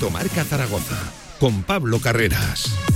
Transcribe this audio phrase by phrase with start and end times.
[0.00, 0.96] Directo Marca Zaragoza
[1.38, 2.89] con Pablo Carreras.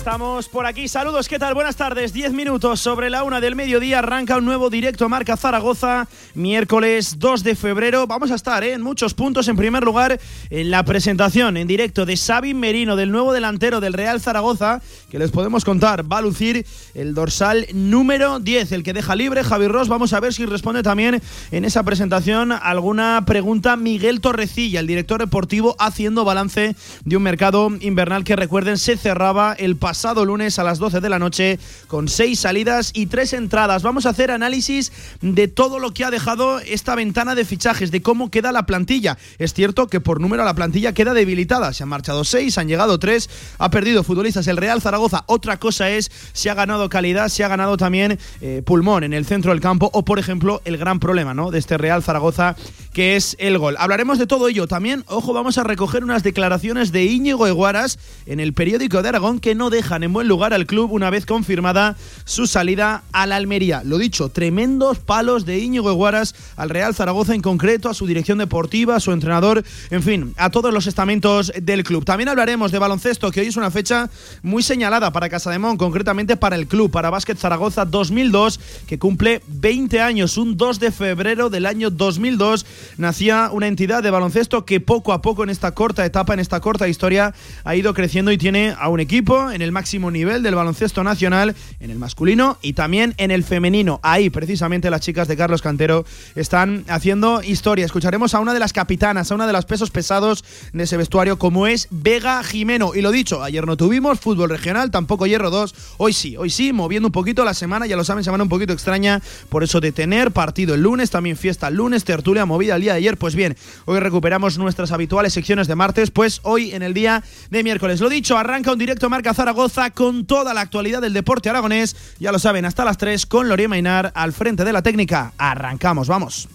[0.00, 0.88] Estamos por aquí.
[0.88, 1.52] Saludos, ¿qué tal?
[1.52, 2.14] Buenas tardes.
[2.14, 3.98] Diez minutos sobre la una del mediodía.
[3.98, 6.08] Arranca un nuevo directo Marca Zaragoza.
[6.32, 8.06] Miércoles 2 de febrero.
[8.06, 8.72] Vamos a estar ¿eh?
[8.72, 9.46] en muchos puntos.
[9.48, 13.92] En primer lugar, en la presentación en directo de Xavi Merino, del nuevo delantero del
[13.92, 14.80] Real Zaragoza,
[15.10, 16.10] que les podemos contar.
[16.10, 16.64] Va a lucir
[16.94, 19.88] el dorsal número 10, el que deja libre Javi Ross.
[19.88, 21.20] Vamos a ver si responde también
[21.50, 27.68] en esa presentación alguna pregunta Miguel Torrecilla, el director deportivo, haciendo balance de un mercado
[27.80, 31.58] invernal que recuerden se cerraba el pasado lunes a las 12 de la noche
[31.88, 33.82] con seis salidas y tres entradas.
[33.82, 38.00] Vamos a hacer análisis de todo lo que ha dejado esta ventana de fichajes, de
[38.00, 39.18] cómo queda la plantilla.
[39.40, 41.72] Es cierto que por número la plantilla queda debilitada.
[41.72, 45.24] Se han marchado seis, han llegado tres, ha perdido futbolistas el Real Zaragoza.
[45.26, 49.26] Otra cosa es si ha ganado calidad, si ha ganado también eh, pulmón en el
[49.26, 51.50] centro del campo o, por ejemplo, el gran problema ¿no?
[51.50, 52.54] de este Real Zaragoza
[52.92, 53.76] que es el gol.
[53.78, 54.66] Hablaremos de todo ello.
[54.66, 59.40] También, ojo, vamos a recoger unas declaraciones de Íñigo Eguaras en el periódico de Aragón
[59.40, 63.36] que no dejan en buen lugar al club una vez confirmada su salida a la
[63.36, 63.80] Almería.
[63.82, 68.36] Lo dicho, tremendos palos de Íñigo Eguaras al Real Zaragoza en concreto, a su dirección
[68.36, 72.04] deportiva, a su entrenador, en fin, a todos los estamentos del club.
[72.04, 74.10] También hablaremos de baloncesto, que hoy es una fecha
[74.42, 79.98] muy señalada para Casademón, concretamente para el club, para Básquet Zaragoza 2002, que cumple 20
[80.02, 82.66] años, un 2 de febrero del año 2002
[82.98, 86.60] nacía una entidad de baloncesto que poco a poco en esta corta etapa, en esta
[86.60, 87.32] corta historia,
[87.64, 91.54] ha ido creciendo y tiene a un equipo en el máximo nivel del baloncesto nacional,
[91.80, 94.00] en el masculino y también en el femenino.
[94.02, 96.04] Ahí precisamente las chicas de Carlos Cantero
[96.34, 97.84] están haciendo historia.
[97.84, 101.38] Escucharemos a una de las capitanas, a una de las pesos pesados de ese vestuario
[101.38, 102.94] como es Vega Jimeno.
[102.94, 105.74] Y lo dicho, ayer no tuvimos fútbol regional, tampoco Hierro 2.
[105.98, 108.72] Hoy sí, hoy sí, moviendo un poquito la semana, ya lo saben, semana un poquito
[108.72, 112.82] extraña, por eso de tener partido el lunes, también fiesta el lunes, tertulia movida el
[112.82, 113.16] día de ayer.
[113.16, 117.62] Pues bien, hoy recuperamos nuestras habituales secciones de martes, pues hoy en el día de
[117.62, 118.00] miércoles.
[118.00, 119.59] Lo dicho, arranca un directo Marca Zaragoza
[119.94, 121.94] con toda la actualidad del deporte aragonés.
[122.18, 125.32] Ya lo saben, hasta las 3 con Loría Mainar al frente de la técnica.
[125.36, 126.48] Arrancamos, vamos.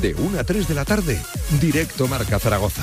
[0.00, 1.20] De 1 a 3 de la tarde,
[1.60, 2.82] directo Marca Zaragoza.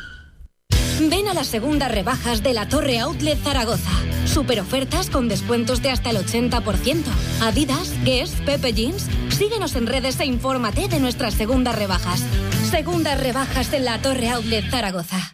[1.09, 3.91] Ven a las segundas rebajas de la Torre Outlet Zaragoza.
[4.25, 7.03] Super ofertas con descuentos de hasta el 80%.
[7.41, 9.07] Adidas, Guess, Pepe Jeans.
[9.29, 12.23] Síguenos en redes e infórmate de nuestras segundas rebajas.
[12.69, 15.33] Segundas rebajas en la Torre Outlet Zaragoza.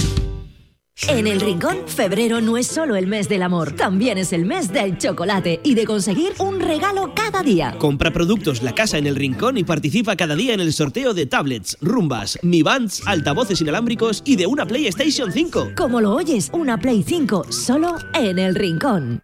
[1.07, 4.71] En el Rincón, febrero no es solo el mes del amor, también es el mes
[4.71, 7.75] del chocolate y de conseguir un regalo cada día.
[7.79, 11.25] Compra productos La Casa en el Rincón y participa cada día en el sorteo de
[11.25, 15.71] tablets, rumbas, Mi Bands, altavoces inalámbricos y de una PlayStation 5.
[15.75, 19.23] Como lo oyes, una Play 5 solo en el Rincón.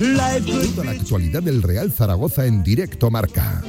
[0.00, 3.62] Toda la actualidad del Real Zaragoza en directo Marca.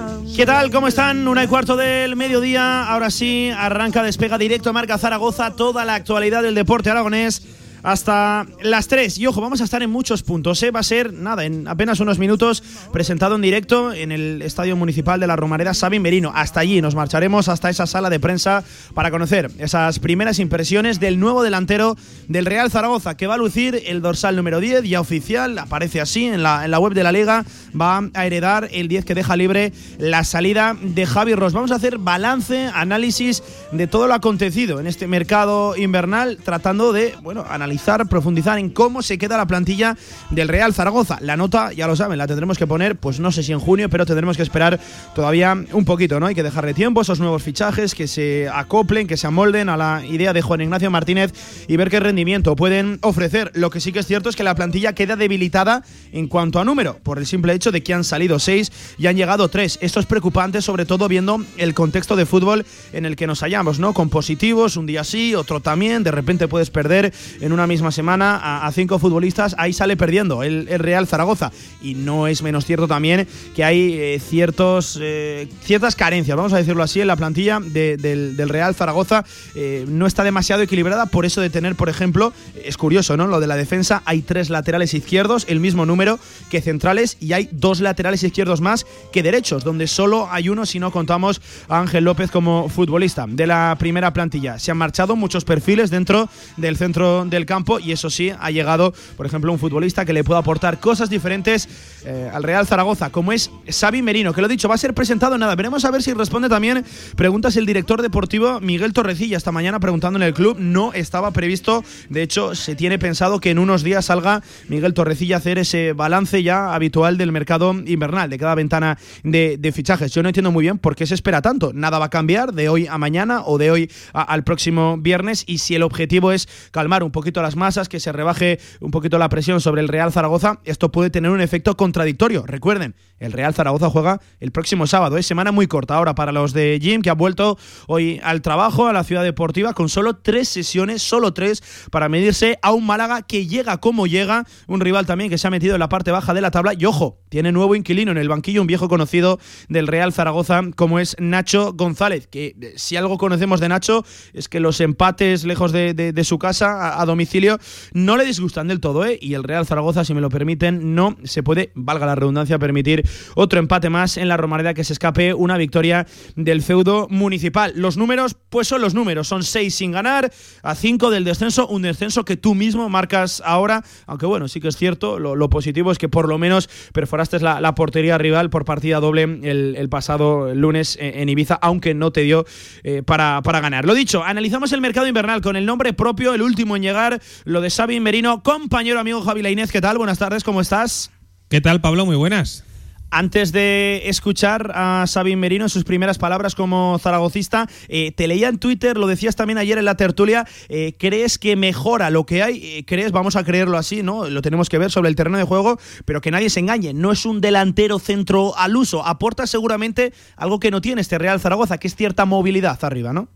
[0.00, 0.34] dong.
[0.34, 0.70] ¿Qué tal?
[0.70, 1.28] ¿Cómo están?
[1.28, 2.88] Una y cuarto del mediodía.
[2.88, 5.56] Ahora sí, arranca, despega directo Marca Zaragoza.
[5.56, 7.42] Toda la actualidad del deporte aragonés
[7.82, 9.18] hasta las 3.
[9.18, 10.62] Y ojo, vamos a estar en muchos puntos.
[10.62, 10.70] ¿eh?
[10.70, 12.62] Va a ser, nada, en apenas unos minutos,
[12.92, 16.32] presentado en directo en el Estadio Municipal de la Romareda, Sabin Merino.
[16.34, 18.64] Hasta allí nos marcharemos, hasta esa sala de prensa,
[18.94, 21.96] para conocer esas primeras impresiones del nuevo delantero
[22.28, 26.26] del Real Zaragoza, que va a lucir el dorsal número 10, ya oficial, aparece así
[26.26, 27.44] en la, en la web de la Liga.
[27.78, 31.52] Va a heredar el 10 que deja libre la salida de Javi Ross.
[31.52, 33.42] Vamos a hacer balance, análisis
[33.72, 37.71] de todo lo acontecido en este mercado invernal, tratando de, bueno, analizar
[38.08, 39.96] profundizar en cómo se queda la plantilla
[40.30, 41.18] del Real Zaragoza.
[41.20, 43.88] La nota, ya lo saben, la tendremos que poner, pues no sé si en junio,
[43.88, 44.78] pero tendremos que esperar
[45.14, 46.26] todavía un poquito, ¿no?
[46.26, 50.04] Hay que dejarle tiempo esos nuevos fichajes, que se acoplen, que se amolden a la
[50.06, 51.32] idea de Juan Ignacio Martínez
[51.68, 53.50] y ver qué rendimiento pueden ofrecer.
[53.54, 56.64] Lo que sí que es cierto es que la plantilla queda debilitada en cuanto a
[56.64, 59.78] número, por el simple hecho de que han salido seis y han llegado tres.
[59.80, 63.78] Esto es preocupante, sobre todo viendo el contexto de fútbol en el que nos hallamos,
[63.78, 63.92] ¿no?
[63.94, 68.66] Con positivos, un día sí, otro también, de repente puedes perder en una misma semana
[68.66, 71.52] a, cinco futbolistas, ahí sale perdiendo el, Real Zaragoza.
[71.80, 76.56] Y no es menos cierto también que hay eh, ciertos, eh, ciertas carencias, vamos a
[76.56, 79.24] decirlo así, en la plantilla del, Real Zaragoza.
[79.54, 82.32] Eh, no está demasiado equilibrada, por eso de tener, por ejemplo,
[82.64, 83.26] es curioso, ¿no?
[83.26, 86.18] Lo de la defensa, hay tres laterales izquierdos, el mismo número
[86.50, 90.78] que centrales, y hay dos laterales izquierdos más que derechos, donde solo hay uno si
[90.78, 94.58] no contamos a Ángel López como futbolista de la primera plantilla.
[94.58, 98.94] Se han marchado muchos perfiles dentro del centro del campo y eso sí, ha llegado,
[99.16, 101.68] por ejemplo, un futbolista que le pueda aportar cosas diferentes
[102.04, 105.38] eh, al Real Zaragoza, como es Xavi Merino, que lo dicho, va a ser presentado
[105.38, 105.54] nada.
[105.54, 106.84] Veremos a ver si responde también
[107.16, 109.36] preguntas el director deportivo Miguel Torrecilla.
[109.36, 111.84] Esta mañana preguntando en el club, no estaba previsto.
[112.08, 115.92] De hecho, se tiene pensado que en unos días salga Miguel Torrecilla a hacer ese
[115.92, 120.12] balance ya habitual del mercado invernal, de cada ventana de, fichajes.
[120.12, 121.72] Yo no entiendo muy bien por qué se espera tanto.
[121.72, 125.44] Nada va a cambiar de hoy a mañana o de hoy al próximo viernes.
[125.46, 129.18] Y si el objetivo es calmar un poquito las masas, que se rebaje un poquito
[129.18, 132.44] la presión sobre el Real Zaragoza, esto puede tener un efecto contradictorio.
[132.46, 135.16] Recuerden, el Real Zaragoza juega el próximo sábado.
[135.16, 138.88] Es semana muy corta ahora para los de Jim, que han vuelto hoy al trabajo,
[138.88, 143.22] a la ciudad deportiva, con solo tres sesiones, solo tres, para medirse a un Málaga
[143.22, 144.44] que llega como llega.
[144.66, 146.72] Un rival también que se ha metido en la parte baja de la tabla.
[146.76, 150.98] Y ojo, tiene nuevo inquilino en el banquillo, un viejo conocido del Real Zaragoza, como
[150.98, 152.26] es Nacho González.
[152.26, 157.00] Que eh, si algo conocemos de Nacho es que los empates lejos de, su casa,
[157.00, 157.58] a, domicilio,
[157.92, 159.18] no le disgustan del todo, ¿eh?
[159.20, 163.04] Y el Real Zaragoza, si me lo permiten, no se puede, valga la redundancia, permitir
[163.34, 166.06] otro empate más en la Romareda que se escape una victoria
[166.36, 167.72] del feudo municipal.
[167.76, 170.32] Los números, pues son los números, son seis sin ganar,
[170.62, 174.68] a cinco del descenso, un descenso que tú mismo marcas ahora, aunque bueno, sí que
[174.68, 179.00] es cierto, lo, positivo es que por lo menos perforaste la, portería rival por partida
[179.00, 182.46] doble el, pasado lunes en Ibiza, aunque no te dio
[182.82, 183.84] eh, para, para ganar.
[183.84, 187.60] Lo dicho, analizamos el mercado invernal con el nombre propio, el último en llegar, lo
[187.60, 189.98] de Xavi Merino, compañero amigo Javi Lainez, ¿qué tal?
[189.98, 191.11] Buenas tardes, ¿cómo estás?
[191.52, 192.06] ¿Qué tal, Pablo?
[192.06, 192.64] Muy buenas.
[193.10, 198.58] Antes de escuchar a Sabin Merino sus primeras palabras como zaragocista, eh, te leía en
[198.58, 202.64] Twitter, lo decías también ayer en la tertulia, eh, ¿crees que mejora lo que hay?
[202.64, 204.30] Eh, ¿Crees, vamos a creerlo así, ¿no?
[204.30, 207.12] Lo tenemos que ver sobre el terreno de juego, pero que nadie se engañe, no
[207.12, 211.76] es un delantero centro al uso, aporta seguramente algo que no tiene este Real Zaragoza,
[211.76, 213.28] que es cierta movilidad arriba, ¿no?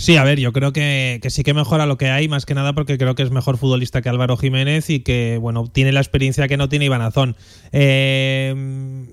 [0.00, 2.72] Sí, a ver, yo creo que, sí que mejora lo que hay, más que nada
[2.72, 6.48] porque creo que es mejor futbolista que Álvaro Jiménez y que, bueno, tiene la experiencia
[6.48, 7.36] que no tiene Iván Azón.
[7.70, 8.54] Eh,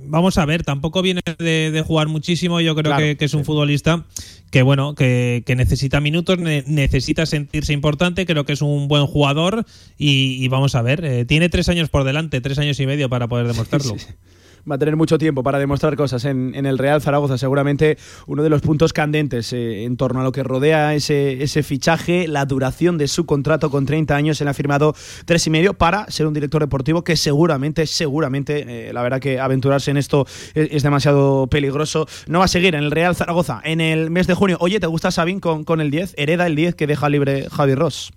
[0.06, 4.06] vamos a ver, tampoco viene de, jugar muchísimo, yo creo que, es un futbolista
[4.50, 9.66] que, bueno, que, necesita minutos, necesita sentirse importante, creo que es un buen jugador
[9.98, 13.28] y, vamos a ver, eh, tiene tres años por delante, tres años y medio para
[13.28, 13.98] poder demostrarlo.
[14.69, 17.38] va a tener mucho tiempo para demostrar cosas en, el Real Zaragoza.
[17.38, 21.64] Seguramente uno de los puntos candentes eh, en torno a lo que rodea ese, ese
[21.64, 24.42] fichaje, la duración de su contrato con 30 años.
[24.42, 24.95] Él ha firmado
[25.26, 29.40] tres y medio para ser un director deportivo que seguramente, seguramente, eh, la verdad que
[29.40, 32.07] aventurarse en esto es, demasiado peligroso.
[32.28, 34.57] No va a seguir en el Real Zaragoza en el mes de junio.
[34.59, 36.16] Oye, ¿te gusta Sabin con, con el 10?
[36.18, 38.12] Hereda el 10 que deja libre Javi Ross.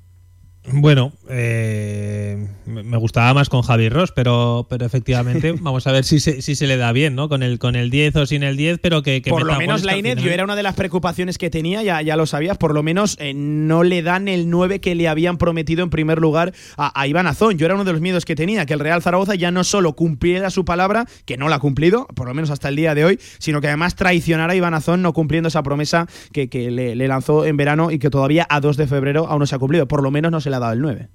[0.67, 6.21] Bueno, eh, me gustaba más con Javi Ross, pero, pero efectivamente vamos a ver si
[6.21, 7.31] se, si se le da bien, ¿no?
[7.31, 9.23] Con el, con el 10 o sin el 10, pero que...
[9.27, 12.15] por lo menos la Inés, yo era una de las preocupaciones que tenía, ya, ya
[12.15, 15.83] lo sabías, por lo menos eh, no le dan el 9 que le habían prometido
[15.83, 17.57] en primer lugar a, Iván Azón.
[17.57, 19.95] Yo era uno de los miedos que tenía, que el Real Zaragoza ya no solo
[19.95, 23.07] cumpliera su palabra, que no la ha cumplido, por lo menos hasta el día de
[23.07, 26.95] hoy, sino que además traicionara a Iván Azón no cumpliendo esa promesa que, que le,
[26.95, 29.59] le lanzó en verano y que todavía a 2 de febrero aún no se ha
[29.59, 29.89] cumplido.
[29.89, 31.09] Por lo menos no se le ha dado el 9.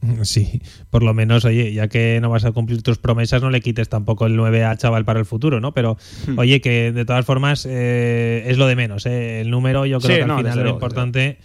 [0.22, 3.60] Sí, por lo menos, oye, ya que no vas a cumplir tus promesas, no le
[3.60, 5.74] quites tampoco el 9 a chaval para el futuro, ¿no?
[5.74, 6.38] Pero, hmm.
[6.38, 9.40] oye, que de todas formas eh, es lo de menos, ¿eh?
[9.40, 11.38] El número, yo creo que al final lo importante.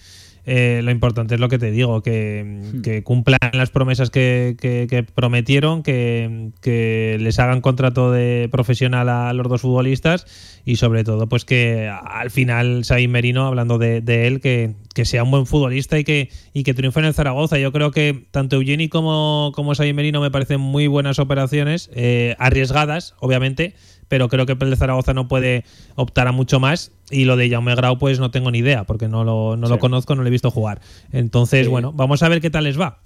[0.46, 3.04] Eh, lo importante es lo que te digo, que, hmm.
[3.04, 10.26] cumplan las promesas que, prometieron, que, les hagan contrato de profesional a los dos futbolistas
[10.66, 15.24] y sobre todo, pues que al final Saí Merino, hablando de, él, que, que sea
[15.24, 17.58] un buen futbolista y que, y que triunfe en el Zaragoza.
[17.58, 23.16] Yo creo que tanto Eugeni como, como Merino me parecen muy buenas operaciones, eh, arriesgadas,
[23.20, 23.74] obviamente,
[24.08, 25.64] pero creo que el Zaragoza no puede
[25.96, 26.92] optar a mucho más.
[27.12, 29.80] Y lo de Jaume Grau, pues no tengo ni idea, porque no lo, no lo
[29.80, 30.82] conozco, no lo he visto jugar.
[31.12, 33.05] Entonces, bueno, vamos a ver qué tal les va.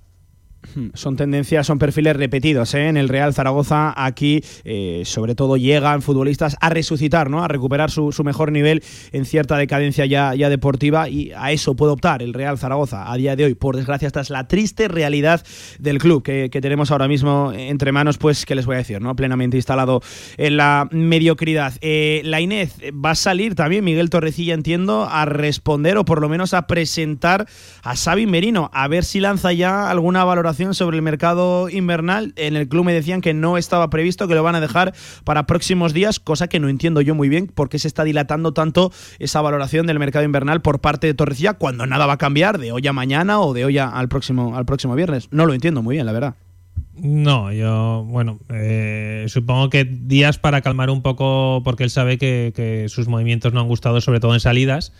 [0.94, 2.88] Son tendencias, son perfiles repetidos ¿eh?
[2.88, 3.94] en el Real Zaragoza.
[3.96, 7.44] Aquí, eh, sobre todo, llegan futbolistas a resucitar, ¿no?
[7.44, 11.10] a recuperar su, mejor nivel en cierta decadencia ya, ya, deportiva.
[11.10, 13.56] Y a eso puede optar el Real Zaragoza a día de hoy.
[13.56, 15.44] Por desgracia, esta es la triste realidad
[15.80, 18.18] del club que, tenemos ahora mismo entre manos.
[18.18, 19.02] Pues, ¿qué les voy a decir?
[19.02, 19.16] ¿no?
[19.16, 20.02] Plenamente instalado
[20.38, 21.74] en la mediocridad.
[21.80, 26.28] Eh, la Inés va a salir también, Miguel Torrecilla, entiendo, a responder o por lo
[26.28, 27.48] menos a presentar
[27.82, 28.70] a Xavi Merino.
[28.74, 32.34] A ver si lanza ya alguna valoración sobre el mercado invernal.
[32.36, 35.46] En el club me decían que no estaba previsto, que lo van a dejar para
[35.46, 38.92] próximos días, cosa que no entiendo yo muy bien por qué se está dilatando tanto
[39.20, 42.72] esa valoración del mercado invernal por parte de Torrecilla cuando nada va a cambiar de
[42.72, 45.28] hoy a mañana o de hoy al próximo, al próximo viernes.
[45.32, 46.36] No lo entiendo muy bien, la verdad.
[46.96, 52.86] No, yo, bueno, eh, supongo que días para calmar un poco, porque él sabe que
[52.90, 54.92] sus movimientos no han gustado, sobre todo en salidas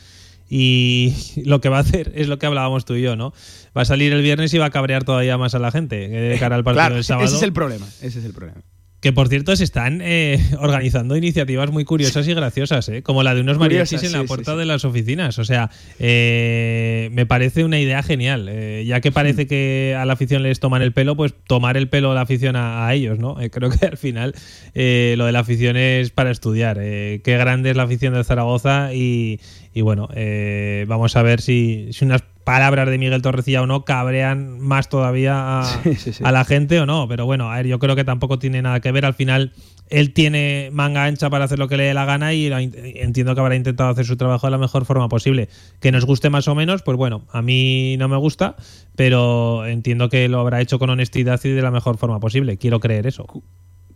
[0.50, 1.16] y
[1.46, 3.34] lo que va a hacer es lo que hablábamos tú y yo, ¿no?
[3.78, 6.40] Va a salir el viernes y va a cabrear todavía más a la gente de
[6.40, 7.28] cara al partido del sábado.
[7.28, 8.62] Ese es el problema, ese es el problema.
[9.02, 13.02] Que por cierto se están eh, organizando iniciativas muy curiosas y graciosas, ¿eh?
[13.02, 15.40] como la de unos mariachis en la puerta de las oficinas.
[15.40, 18.48] O sea, eh, me parece una idea genial.
[18.50, 21.88] Eh, ya que parece que a la afición les toman el pelo, pues tomar el
[21.88, 23.38] pelo a la afición a, ellos, ¿no?
[23.52, 24.34] creo que al final
[24.74, 26.78] lo de la afición es para estudiar.
[26.78, 29.40] qué grande es la afición de Zaragoza y,
[29.80, 30.10] y bueno,
[30.88, 35.62] vamos a ver si, si unas palabras de Miguel Torrecilla o no cabrean más todavía
[36.24, 37.08] a, la gente o no.
[37.08, 39.06] Pero bueno, a ver, yo creo que tampoco tiene nada que ver.
[39.06, 39.54] Al final,
[39.88, 43.42] él tiene manga ancha para hacer lo que le dé la gana y entiendo que
[43.42, 45.48] habrá intentado hacer su trabajo de la mejor forma posible.
[45.80, 48.56] Que nos guste más o menos, pues bueno, a mí no me gusta,
[48.96, 52.58] pero entiendo que lo habrá hecho con honestidad y de la mejor forma posible.
[52.58, 53.28] Quiero creer eso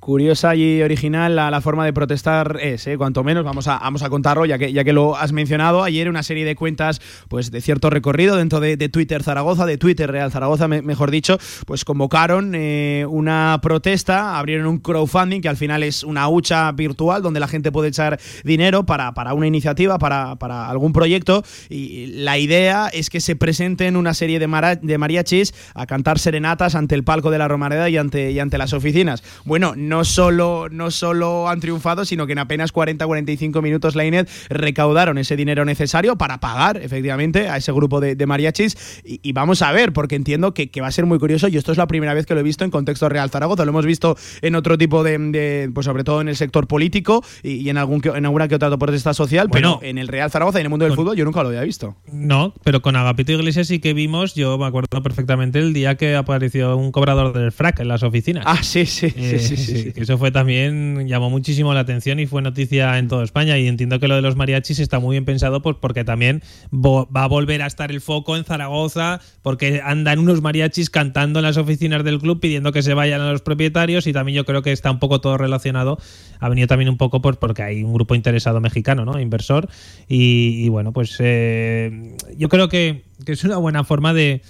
[0.04, 2.98] curiosa y original la, forma de protestar es, ¿eh?
[2.98, 5.82] cuanto menos, vamos a, vamos a contarlo, ya que, ya que lo has mencionado.
[5.82, 10.12] Ayer una serie de cuentas pues de cierto recorrido dentro de, Twitter Zaragoza, de Twitter
[10.12, 15.84] Real Zaragoza, mejor dicho, pues convocaron eh, una protesta, abrieron un crowdfunding que al final
[15.84, 20.36] es una hucha virtual donde la gente puede echar dinero para, para una iniciativa, para,
[20.36, 21.44] para algún proyecto.
[21.70, 26.76] Y la idea es que se presenten una serie de, de mariachis a cantar serenatas
[26.76, 29.24] ante el palco de la Romareda y ante, y ante las oficinas.
[29.46, 34.04] Bueno, no no solo, no solo han triunfado, sino que en apenas 40-45 minutos la
[34.04, 38.76] INED recaudaron ese dinero necesario para pagar efectivamente a ese grupo de, mariachis.
[39.04, 41.78] Y, vamos a ver, porque entiendo que, va a ser muy curioso y esto es
[41.78, 43.66] la primera vez que lo he visto en contexto Real Zaragoza.
[43.66, 47.70] Lo hemos visto en otro tipo de, pues sobre todo en el sector político y,
[47.70, 50.66] en, algún, en alguna que otra protesta social, pero en el Real Zaragoza y en
[50.66, 51.96] el mundo del fútbol yo nunca lo había visto.
[52.12, 56.16] No, pero con Agapito Iglesias sí que vimos, yo me acuerdo perfectamente el día que
[56.16, 58.44] apareció un cobrador del frac en las oficinas.
[58.48, 62.42] Ah, sí, sí, sí, eh, sí, eso fue también, llamó muchísimo la atención y fue
[62.42, 63.58] noticia en toda España.
[63.58, 66.42] Y entiendo que lo de los mariachis está muy bien pensado pues, porque también
[66.74, 71.44] va a volver a estar el foco en Zaragoza, porque andan unos mariachis cantando en
[71.44, 74.62] las oficinas del club pidiendo que se vayan a los propietarios y también yo creo
[74.62, 75.98] que está un poco todo relacionado.
[76.40, 79.20] Ha venido también un poco pues, porque hay un grupo interesado mexicano, ¿no?
[79.20, 79.70] Inversor.
[80.08, 84.42] Y, bueno, pues eh, yo creo que es una buena forma de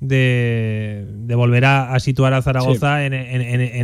[0.00, 3.12] de, volver a, situar a Zaragoza en,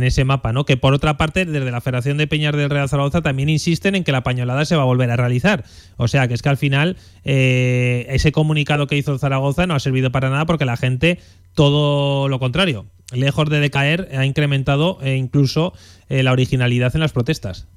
[0.03, 0.65] ese mapa, ¿no?
[0.65, 4.03] Que por otra parte, desde la Federación de Peñas del Real Zaragoza también insisten en
[4.03, 5.65] que la pañolada se va a volver a realizar.
[5.97, 9.79] O sea, que es que al final eh, ese comunicado que hizo Zaragoza no ha
[9.79, 11.19] servido para nada porque la gente,
[11.53, 15.73] todo lo contrario, lejos de decaer, ha incrementado e incluso
[16.09, 17.67] eh, la originalidad en las protestas.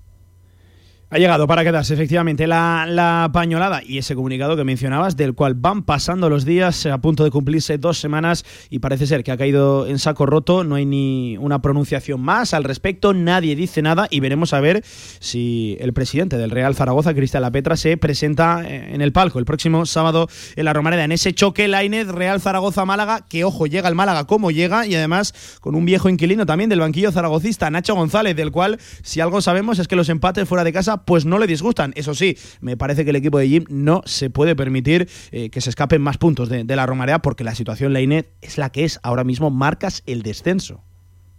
[1.11, 5.83] Ha llegado para quedarse efectivamente la, pañolada y ese comunicado que mencionabas, del cual van
[5.83, 9.87] pasando los días a punto de cumplirse dos semanas y parece ser que ha caído
[9.87, 14.21] en saco roto, no hay ni una pronunciación más al respecto, nadie dice nada y
[14.21, 19.13] veremos a ver si el presidente del Real Zaragoza, Cristian Lapetra, se presenta en el
[19.13, 23.67] palco el próximo sábado en la Romareda, en ese choque Lainez Real Zaragoza-Málaga, que ojo,
[23.67, 27.71] llega el Málaga como llega y además con un viejo inquilino también del banquillo zaragocista,
[27.71, 31.25] Nacho González, del cual si algo sabemos es que los empates fuera de casa pues
[31.25, 31.93] no le disgustan.
[31.97, 35.61] Eso sí, me parece que el equipo de Jim no se puede permitir eh, que
[35.61, 38.85] se escapen más puntos de, la Romarea porque la situación la Inet es la que
[38.85, 39.01] es.
[39.03, 40.83] Ahora mismo marcas el descenso.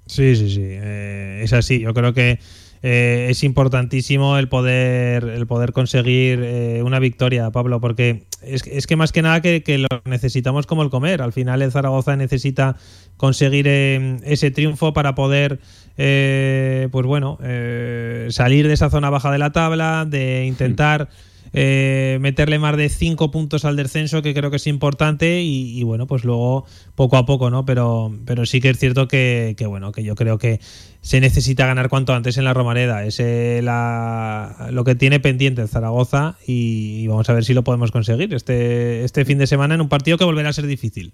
[0.06, 0.62] Sí, sí, sí.
[0.63, 1.80] Eh, es así.
[1.80, 2.39] Yo creo que
[2.81, 9.12] eh, es importantísimo el poder, el poder conseguir una victoria, Pablo, porque es, que más
[9.12, 11.21] que nada que, lo necesitamos como el comer.
[11.21, 12.77] Al final el Zaragoza necesita
[13.17, 15.59] conseguir ese triunfo para poder
[16.01, 21.09] eh, pues bueno, eh, salir de esa zona baja de la tabla, de intentar
[21.53, 26.08] eh, meterle más de cinco puntos al descenso, que creo que es importante, y, bueno,
[26.08, 26.65] pues luego
[26.96, 27.65] poco a poco, ¿no?
[27.65, 30.60] Pero, pero sí que es cierto que, bueno, que yo creo que
[31.01, 33.06] se necesita ganar cuanto antes en la Romareda.
[33.06, 37.91] Es la, lo que tiene pendiente Zaragoza y, y, vamos a ver si lo podemos
[37.91, 41.13] conseguir este, este fin de semana en un partido que volverá a ser difícil.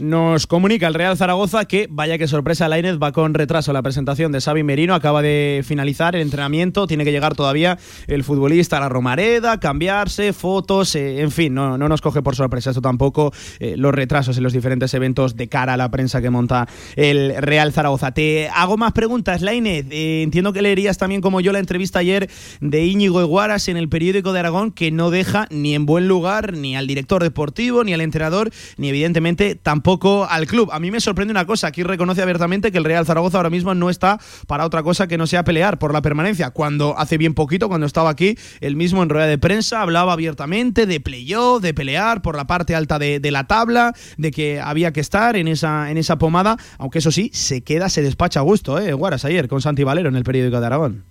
[0.00, 4.30] Nos comunica el Real Zaragoza que, vaya que sorpresa, Lainez va con retraso la presentación
[4.30, 4.94] de Xavi Merino.
[4.94, 10.32] Acaba de finalizar el entrenamiento, tiene que llegar todavía el futbolista a la Romareda, cambiarse,
[10.32, 14.36] fotos, eh, en fin, no, no, nos coge por sorpresa esto tampoco, eh, los retrasos
[14.36, 18.12] en los diferentes eventos de cara a la prensa que monta el Real Zaragoza.
[18.12, 19.86] Te hago más preguntas, Lainez.
[19.90, 23.88] Eh, entiendo que leerías también, como yo, la entrevista ayer de Íñigo Eguaras en el
[23.88, 27.94] periódico de Aragón, que no deja ni en buen lugar ni al director deportivo, ni
[27.94, 30.68] al entrenador, ni evidentemente tampoco poco al club.
[30.70, 33.74] A mí me sorprende una cosa, aquí reconoce abiertamente que el Real Zaragoza ahora mismo
[33.74, 36.50] no está para otra cosa que no sea pelear por la permanencia.
[36.50, 40.84] Cuando hace bien poquito, cuando estaba aquí, él mismo en rueda de prensa hablaba abiertamente
[40.84, 45.00] de playoff, de pelear por la parte alta de, la tabla, de que había que
[45.00, 48.78] estar en esa, en esa pomada, aunque eso sí, se queda, se despacha a gusto,
[48.78, 48.92] ¿eh?
[48.92, 51.04] Guaras ayer con Santi Valero en el periódico de Aragón.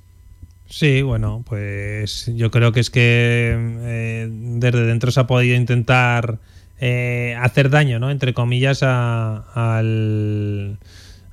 [0.70, 6.38] Sí, bueno, pues yo creo que es que eh, desde dentro se ha podido intentar
[6.80, 8.12] eh, hacer daño, ¿no?
[8.12, 10.78] Entre comillas, al,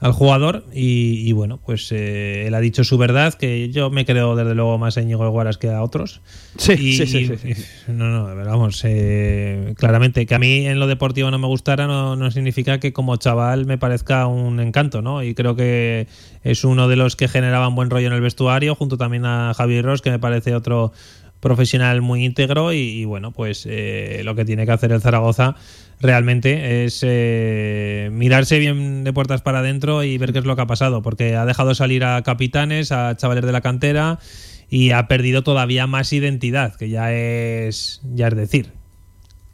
[0.04, 4.36] al jugador y, bueno, pues eh, él ha dicho su verdad, que yo me creo
[4.36, 6.20] desde luego más a Íñigo Guaras que a otros.
[6.58, 7.54] Sí, sí, sí,
[7.88, 12.16] No, no, vamos, eh, claramente que a mí en lo deportivo no me gustara no,
[12.16, 15.22] no, significa que como chaval me parezca un encanto, ¿no?
[15.22, 16.06] Y creo que
[16.42, 19.86] es uno de los que generaban buen rollo en el vestuario, junto también a Javier
[19.86, 20.92] Ross, que me parece otro
[21.44, 25.54] profesional muy íntegro y, bueno, pues eh, lo que tiene que hacer el Zaragoza
[26.00, 30.62] realmente es eh, mirarse bien de puertas para adentro y ver qué es lo que
[30.62, 34.18] ha pasado, porque ha dejado salir a capitanes, a chavales de la cantera
[34.68, 38.83] y ha perdido todavía más identidad, que ya es, ya es decir.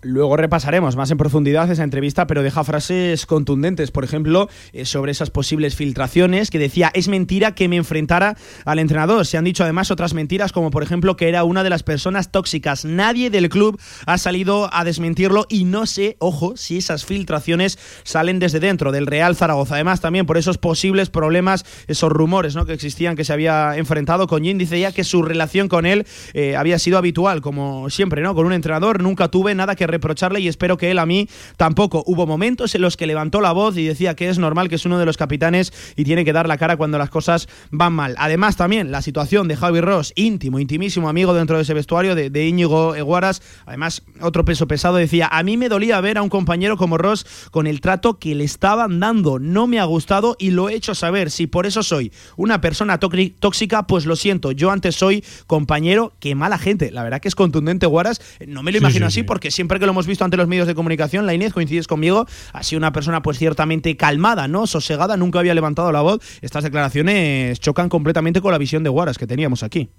[0.03, 5.13] Luego repasaremos más en profundidad esa entrevista, pero deja frases contundentes, por ejemplo, eh, sobre
[5.13, 9.27] esas posibles filtraciones, que decía, es mentira que me enfrentara al entrenador.
[9.27, 12.33] Se han dicho además otras mentiras, como por ejemplo que era una de las personas
[12.33, 12.87] tóxicas.
[12.87, 18.39] Nadie del club ha salido a desmentirlo y no sé, ojo, si esas filtraciones salen
[18.39, 19.75] desde dentro del Real Zaragoza.
[19.75, 22.65] Además, también por esos posibles problemas, esos rumores ¿no?
[22.65, 26.07] que existían que se había enfrentado con Jim, dice ya que su relación con él
[26.33, 28.35] eh, había sido habitual, como siempre, ¿no?
[28.35, 32.03] Con un entrenador nunca tuve nada que reprocharle y espero que él a mí tampoco.
[32.07, 34.85] Hubo momentos en los que levantó la voz y decía que es normal que es
[34.85, 38.15] uno de los capitanes y tiene que dar la cara cuando las cosas van mal.
[38.19, 42.31] Además, también la situación de Javi Ross, íntimo, intimísimo amigo dentro de ese vestuario de,
[42.31, 43.43] de Íñigo Eguaras.
[43.67, 47.27] Además, otro peso pesado decía: A mí me dolía ver a un compañero como Ross
[47.51, 49.39] con el trato que le estaban dando.
[49.39, 51.31] No me ha gustado y lo he hecho saber.
[51.31, 54.53] Si por eso soy una persona tóxica, pues lo siento.
[54.53, 56.91] Yo antes soy compañero que mala gente.
[56.91, 58.21] La verdad que es contundente, Guaras.
[58.47, 60.75] No me lo imagino así porque siempre que lo hemos visto ante los medios de
[60.75, 64.67] comunicación, la Inés, coincides conmigo, ha sido una persona pues ciertamente calmada, ¿no?
[64.67, 66.21] Sosegada, nunca había levantado la voz.
[66.43, 69.91] Estas declaraciones chocan completamente con la visión de Guaras que teníamos aquí.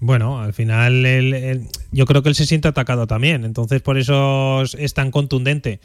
[0.00, 4.94] Bueno, al final yo creo que él se siente atacado también, entonces por eso es
[4.94, 5.80] tan contundente.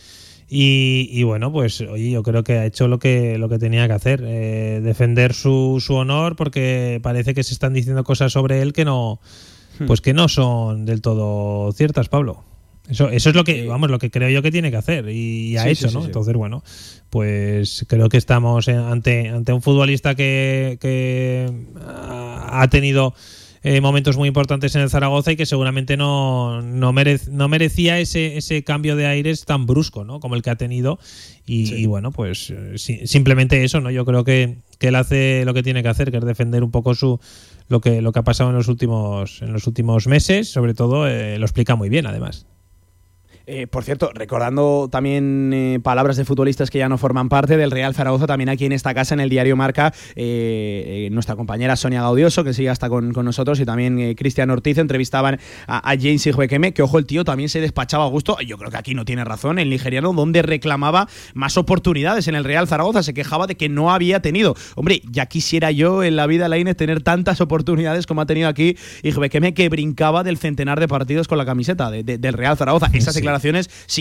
[0.55, 3.93] Y, bueno, pues oye, yo creo que ha hecho lo que, lo que tenía que
[3.93, 8.71] hacer, eh, defender su, su honor, porque parece que se están diciendo cosas sobre él
[8.71, 9.19] que no,
[9.79, 9.87] hmm.
[9.87, 12.43] pues que no son del todo ciertas, Pablo.
[12.89, 15.55] Eso, eso es lo que, vamos, lo que creo yo que tiene que hacer y
[15.57, 16.03] ha hecho, ¿no?
[16.03, 16.63] Entonces, bueno,
[17.09, 21.49] pues creo que estamos ante, ante un futbolista que, que
[21.85, 23.13] ha tenido
[23.65, 26.93] eh, momentos muy importantes en el Zaragoza y que seguramente no, no,
[27.31, 30.19] no merecía ese, ese cambio de aires tan brusco, ¿no?
[30.19, 30.99] Como el que ha tenido.
[31.45, 33.91] Y, bueno, pues eh, simplemente eso, ¿no?
[33.91, 36.71] Yo creo que, que él hace lo que tiene que hacer, que es defender un
[36.71, 37.21] poco su
[37.69, 41.07] lo que, lo que ha pasado en los últimos, en los últimos meses, sobre todo,
[41.07, 42.45] eh, lo explica muy bien, además.
[43.45, 47.71] Eh, por cierto, recordando también eh, palabras de futbolistas que ya no forman parte del
[47.71, 52.01] Real Zaragoza, también aquí en esta casa, en el diario Marca, eh, nuestra compañera Sonia
[52.01, 56.73] Gaudioso, que sigue hasta con, nosotros, y también Cristian Ortiz entrevistaban a, a James Hijuequeme,
[56.73, 58.37] que ojo, el tío también se despachaba a gusto.
[58.39, 62.45] Yo creo que aquí no tiene razón, el nigeriano, donde reclamaba más oportunidades en el
[62.45, 64.55] Real Zaragoza, se quejaba de que no había tenido.
[64.75, 68.77] Hombre, ya quisiera yo en la vida, Lainez, tener tantas oportunidades como ha tenido aquí
[69.03, 72.87] Hijuequeme, que brincaba del centenar de partidos con la camiseta del Real Zaragoza.
[72.93, 73.21] Esas sí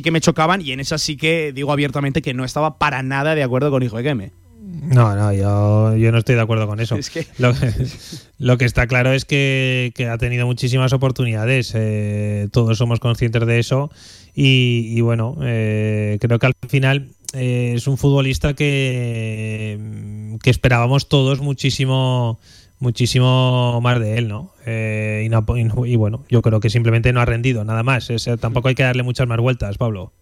[0.02, 3.34] que me chocaban y en esas sí que digo abiertamente que no estaba para nada
[3.34, 4.32] de acuerdo con Hijo de Keme.
[4.62, 6.96] No, no, yo, no estoy de acuerdo con eso.
[8.38, 11.72] lo, que, está claro es que, ha tenido muchísimas oportunidades.
[11.74, 13.90] Eh, todos somos conscientes de eso.
[14.34, 19.78] Y, bueno, eh, creo que al final eh, es un futbolista que,
[20.42, 22.38] que esperábamos todos muchísimo
[22.82, 24.52] muchísimo más de él, ¿no?
[24.66, 27.82] Eh, y, no- y no- y bueno, yo creo que simplemente no ha rendido, nada
[27.82, 28.04] más.
[28.16, 30.12] Sea, tampoco hay que darle muchas más vueltas, Pablo.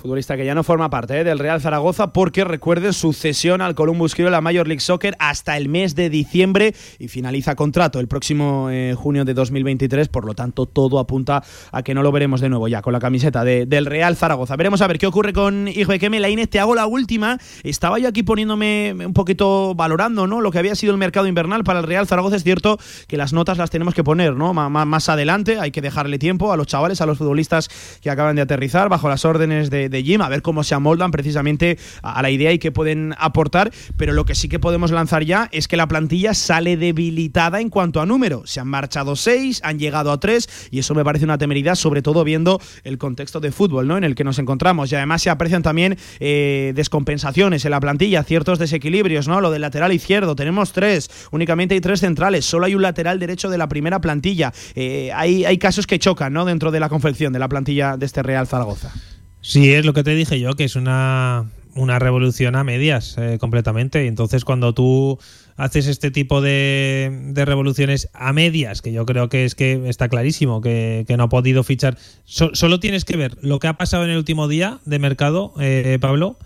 [0.00, 3.74] Futbolista que ya no forma parte eh, del Real Zaragoza porque recuerden su cesión al
[3.74, 8.00] Columbus Crew en la Major League Soccer hasta el mes de diciembre y finaliza contrato
[8.00, 10.08] el próximo eh, junio de 2023.
[10.08, 12.98] Por lo tanto, todo apunta a que no lo veremos de nuevo ya con la
[12.98, 14.56] camiseta de- del Real Zaragoza.
[14.56, 16.18] Veremos a ver qué ocurre con Igbekeme.
[16.18, 17.36] La Inés, te hago la última.
[17.62, 20.40] Estaba yo aquí poniéndome un poquito valorando ¿no?
[20.40, 22.36] lo que había sido el mercado invernal para el Real Zaragoza.
[22.36, 24.54] Es cierto que las notas las tenemos que poner ¿no?
[24.54, 25.58] Ma- más adelante.
[25.60, 27.68] Hay que dejarle tiempo a los chavales, a los futbolistas
[28.00, 31.10] que acaban de aterrizar bajo las órdenes de, de Jim, a ver cómo se amoldan
[31.10, 33.70] precisamente a, la idea y qué pueden aportar.
[33.96, 37.68] Pero lo que sí que podemos lanzar ya es que la plantilla sale debilitada en
[37.68, 38.42] cuanto a número.
[38.46, 42.02] Se han marchado seis, han llegado a tres y eso me parece una temeridad, sobre
[42.02, 43.96] todo viendo el contexto de fútbol ¿no?
[43.96, 44.90] en el que nos encontramos.
[44.92, 49.40] Y además se aprecian también eh, descompensaciones en la plantilla, ciertos desequilibrios, ¿no?
[49.40, 53.50] Lo del lateral izquierdo, tenemos tres, únicamente hay tres centrales, solo hay un lateral derecho
[53.50, 54.52] de la primera plantilla.
[54.74, 56.44] Eh, hay, hay casos que chocan ¿no?
[56.44, 58.92] dentro de la confección de la plantilla de este Real Zaragoza.
[59.40, 63.38] Sí, es lo que te dije yo, que es una, una revolución a medias eh,
[63.40, 64.06] completamente.
[64.06, 65.18] Entonces, cuando tú
[65.56, 70.08] haces este tipo de, de revoluciones a medias, que yo creo que es que está
[70.08, 73.74] clarísimo que, que no ha podido fichar, so- solo tienes que ver lo que ha
[73.78, 76.38] pasado en el último día de mercado, eh, Pablo,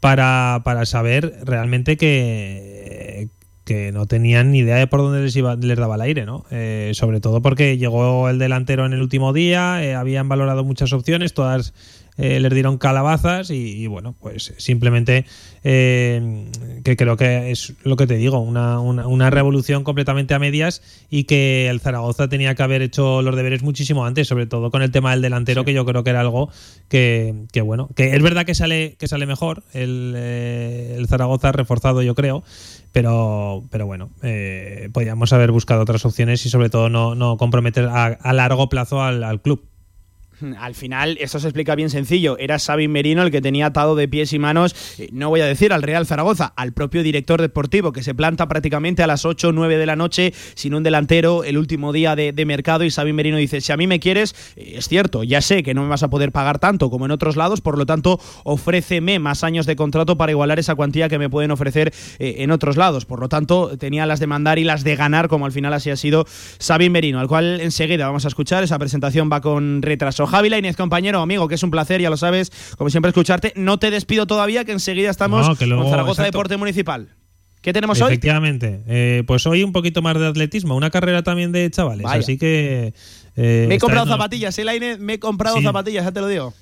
[0.00, 3.28] para, para saber realmente que
[3.66, 6.44] que no tenían ni idea de por dónde les iba les daba el aire, ¿no?
[6.50, 10.92] Eh, sobre todo porque llegó el delantero en el último día, eh, habían valorado muchas
[10.92, 11.72] opciones, todas
[12.20, 15.24] eh, les dieron calabazas y, y, bueno, pues simplemente
[15.64, 16.50] eh,
[16.84, 20.82] que creo que es lo que te digo, una, una, una, revolución completamente a medias
[21.10, 24.82] y que el Zaragoza tenía que haber hecho los deberes muchísimo antes, sobre todo con
[24.82, 25.66] el tema del delantero, sí.
[25.66, 26.50] que yo creo que era algo
[26.88, 31.52] que, que, bueno, que es verdad que sale, que sale mejor el, eh, el Zaragoza
[31.52, 32.42] reforzado, yo creo,
[32.92, 37.86] pero, pero bueno, eh, podríamos haber buscado otras opciones y sobre todo no, no comprometer
[37.86, 39.69] a, a largo plazo al, al club.
[40.58, 42.36] Al final, esto se explica bien sencillo.
[42.38, 45.46] Era Sabin Merino el que tenía atado de pies y manos, eh, no voy a
[45.46, 49.48] decir al Real Zaragoza, al propio director deportivo, que se planta prácticamente a las 8
[49.48, 52.84] o 9 de la noche sin un delantero el último día de, mercado.
[52.84, 55.74] Y Sabin Merino dice: Si a mí me quieres, eh, es cierto, ya sé que
[55.74, 59.18] no me vas a poder pagar tanto como en otros lados, por lo tanto, ofréceme
[59.18, 62.76] más años de contrato para igualar esa cuantía que me pueden ofrecer eh, en otros
[62.76, 63.04] lados.
[63.04, 65.90] Por lo tanto, tenía las de mandar y las de ganar, como al final así
[65.90, 66.26] ha sido
[66.58, 68.64] Sabin Merino, al cual enseguida vamos a escuchar.
[68.64, 70.26] Esa presentación va con retraso.
[70.30, 73.52] Javi Lainez, compañero, amigo, que es un placer, ya lo sabes, como siempre, escucharte.
[73.56, 76.38] No te despido todavía, que enseguida estamos no, que luego, con Zaragoza exacto.
[76.38, 77.08] Deporte Municipal.
[77.60, 78.66] ¿Qué tenemos Efectivamente.
[78.66, 78.72] hoy?
[78.74, 79.18] Efectivamente.
[79.18, 82.04] Eh, pues hoy un poquito más de atletismo, una carrera también de chavales.
[82.04, 82.20] Vaya.
[82.20, 82.94] Así que.
[83.36, 84.98] Eh, me he comprado zapatillas, ¿eh, Lainez?
[84.98, 85.62] Me he comprado sí.
[85.62, 86.54] zapatillas, ya te lo digo.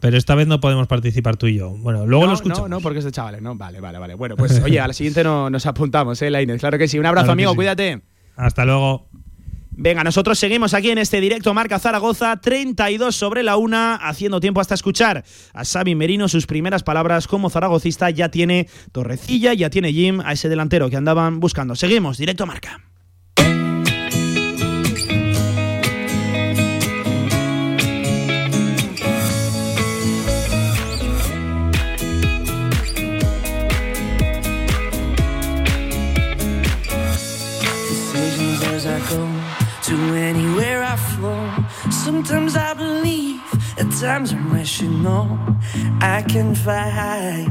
[0.00, 1.70] Pero esta vez no podemos participar tú y yo.
[1.70, 2.68] Bueno, luego no, lo escuchamos.
[2.68, 3.56] No, no, porque es de chavales, ¿no?
[3.56, 4.14] Vale, vale, vale.
[4.14, 6.60] Bueno, pues oye, a la siguiente no, nos apuntamos, ¿eh, Lainez?
[6.60, 6.98] Claro que sí.
[6.98, 7.56] Un abrazo, claro amigo, sí.
[7.56, 8.02] cuídate.
[8.36, 9.08] Hasta luego.
[9.76, 14.60] Venga, nosotros seguimos aquí en este directo Marca Zaragoza, 32 sobre la una, haciendo tiempo
[14.60, 18.10] hasta escuchar a Xavi Merino sus primeras palabras como zaragocista.
[18.10, 21.74] Ya tiene Torrecilla, ya tiene Jim, a ese delantero que andaban buscando.
[21.74, 22.93] Seguimos, directo Marca.
[42.04, 43.40] Sometimes I believe,
[43.78, 45.38] at times I wish you know.
[46.02, 47.46] I can fly high,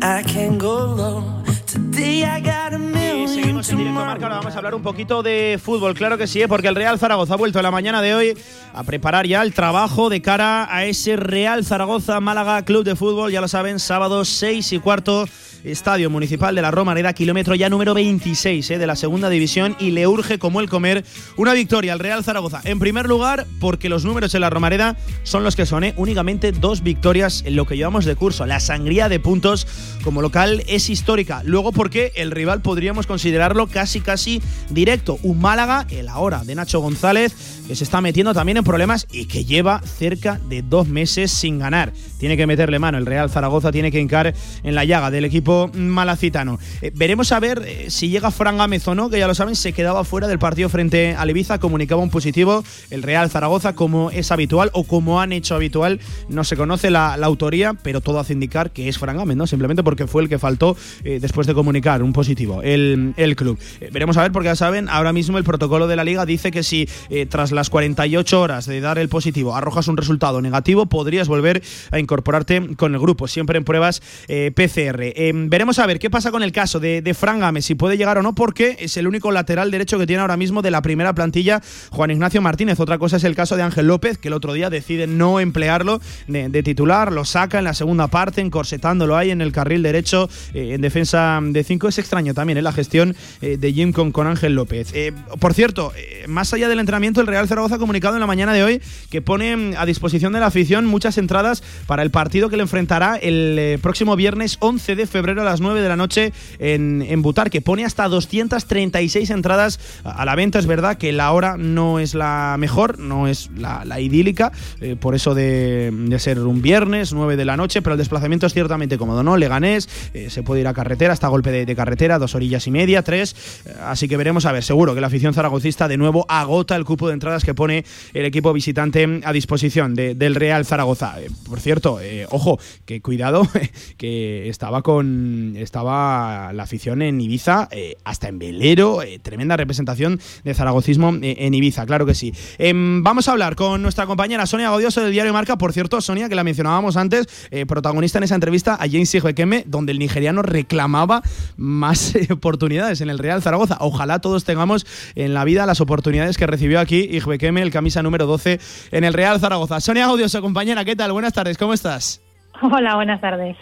[0.00, 1.47] I can go low.
[1.76, 3.28] Million.
[3.28, 6.40] Seguimos en directo marca, ahora vamos a hablar un poquito de fútbol, claro que sí,
[6.40, 6.48] ¿eh?
[6.48, 8.38] porque el Real Zaragoza ha vuelto en la mañana de hoy
[8.72, 13.30] a preparar ya el trabajo de cara a ese Real Zaragoza Málaga Club de Fútbol,
[13.30, 15.26] ya lo saben, sábado 6 y cuarto.
[15.64, 19.90] Estadio Municipal de la Romareda, kilómetro ya número 26 eh, de la segunda división y
[19.90, 21.04] le urge como el comer
[21.36, 22.60] una victoria al Real Zaragoza.
[22.64, 26.52] En primer lugar, porque los números en la Romareda son los que son, eh, únicamente
[26.52, 28.46] dos victorias en lo que llevamos de curso.
[28.46, 29.66] La sangría de puntos
[30.04, 31.42] como local es histórica.
[31.44, 34.40] Luego, porque el rival podríamos considerarlo casi, casi
[34.70, 35.18] directo.
[35.22, 37.34] Un Málaga, el ahora de Nacho González,
[37.66, 41.58] que se está metiendo también en problemas y que lleva cerca de dos meses sin
[41.58, 41.92] ganar.
[42.18, 42.98] Tiene que meterle mano.
[42.98, 46.58] El Real Zaragoza tiene que hincar en la llaga del equipo malacitano.
[46.80, 49.56] Eh, veremos a ver eh, si llega Fran Gámez o no, que ya lo saben,
[49.56, 54.10] se quedaba fuera del partido frente al Ibiza, comunicaba un positivo el Real Zaragoza como
[54.10, 58.18] es habitual o como han hecho habitual, no se conoce la, la autoría, pero todo
[58.18, 59.46] hace indicar que es Fran Gámez, ¿no?
[59.46, 63.58] Simplemente porque fue el que faltó eh, después de comunicar un positivo el, el club.
[63.80, 66.50] Eh, veremos a ver, porque ya saben, ahora mismo el protocolo de la liga dice
[66.50, 70.86] que si eh, tras las 48 horas de dar el positivo arrojas un resultado negativo,
[70.86, 75.02] podrías volver a incorporarte con el grupo, siempre en pruebas eh, PCR.
[75.48, 78.18] veremos a ver qué pasa con el caso de, de Fran Gámez, si puede llegar
[78.18, 81.14] o no, porque es el único lateral derecho que tiene ahora mismo de la primera
[81.14, 82.80] plantilla Juan Ignacio Martínez.
[82.80, 86.00] Otra cosa es el caso de Ángel López, que el otro día decide no emplearlo
[86.26, 90.80] de, titular, lo saca en la segunda parte, encorsetándolo ahí en el carril derecho, en
[90.80, 91.88] defensa de 5.
[91.88, 94.92] Es extraño también la gestión de Jim con, con Ángel López.
[95.38, 95.92] por cierto,
[96.26, 99.22] más allá del entrenamiento, el Real Zaragoza ha comunicado en la mañana de hoy que
[99.22, 103.56] pone a disposición de la afición muchas entradas para el partido que le enfrentará el
[103.58, 107.50] eh, próximo viernes 11 de febrero a las 9 de la noche en, en Butar,
[107.50, 110.58] que pone hasta 236 entradas a la venta.
[110.58, 115.14] Es verdad que la hora no es la mejor, no es la, idílica, eh, por
[115.14, 119.22] eso de, ser un viernes, 9 de la noche, pero el desplazamiento es ciertamente cómodo,
[119.22, 119.36] ¿no?
[119.36, 123.36] Leganés, eh, se puede ir a carretera, golpe de, carretera, dos orillas y media, tres,
[123.82, 127.08] así que veremos a ver, seguro que la afición zaragocista de nuevo agota el cupo
[127.08, 131.20] de entradas que pone el equipo visitante a disposición del Real Zaragoza.
[131.20, 133.46] Eh, por cierto, eh, ojo, que cuidado,
[133.96, 140.54] que estaba con estaba la afición en Ibiza, eh, hasta en velero, tremenda representación de
[140.54, 142.32] zaragocismo en Ibiza, claro que sí.
[142.58, 146.28] Em, vamos a hablar con nuestra compañera Sonia Godioso del diario Marca, por cierto, Sonia,
[146.28, 147.26] que la mencionábamos antes,
[147.66, 151.17] protagonista en esa entrevista a James Ijuekeme, donde el nigeriano reclamaba
[151.56, 153.78] más oportunidades en el Real Zaragoza.
[153.80, 158.26] Ojalá todos tengamos en la vida las oportunidades que recibió aquí Ijuekeme, el camisa número
[158.26, 158.60] 12
[158.92, 159.80] en el Real Zaragoza.
[159.80, 161.12] Sonia Audioso, compañera, ¿qué tal?
[161.12, 162.20] Buenas tardes, ¿cómo estás?
[162.60, 163.56] Hola, buenas tardes.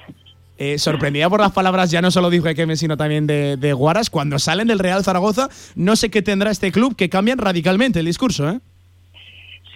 [0.59, 4.09] Eh, sorprendida por las palabras ya no solo de Ijuekeme, sino también de, de Guaras.
[4.09, 8.07] Cuando salen del Real Zaragoza, no sé qué tendrá este club que cambian radicalmente el
[8.07, 8.61] discurso, ¿eh?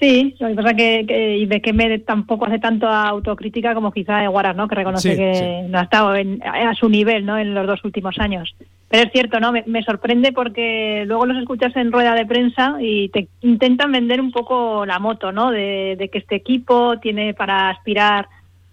[0.00, 4.66] Sí, lo que pasa que, que me tampoco hace tanto autocrítica como quizá Guaras, ¿no?
[4.66, 7.36] Que reconoce que no ha estado a su nivel, ¿no?
[7.36, 8.54] En los dos últimos años.
[8.88, 9.52] Pero es cierto, ¿no?
[9.52, 14.32] Me, sorprende porque luego los escuchas en rueda de prensa y te intentan vender un
[14.32, 15.50] poco la moto, ¿no?
[15.50, 18.26] De, que este equipo tiene para aspirar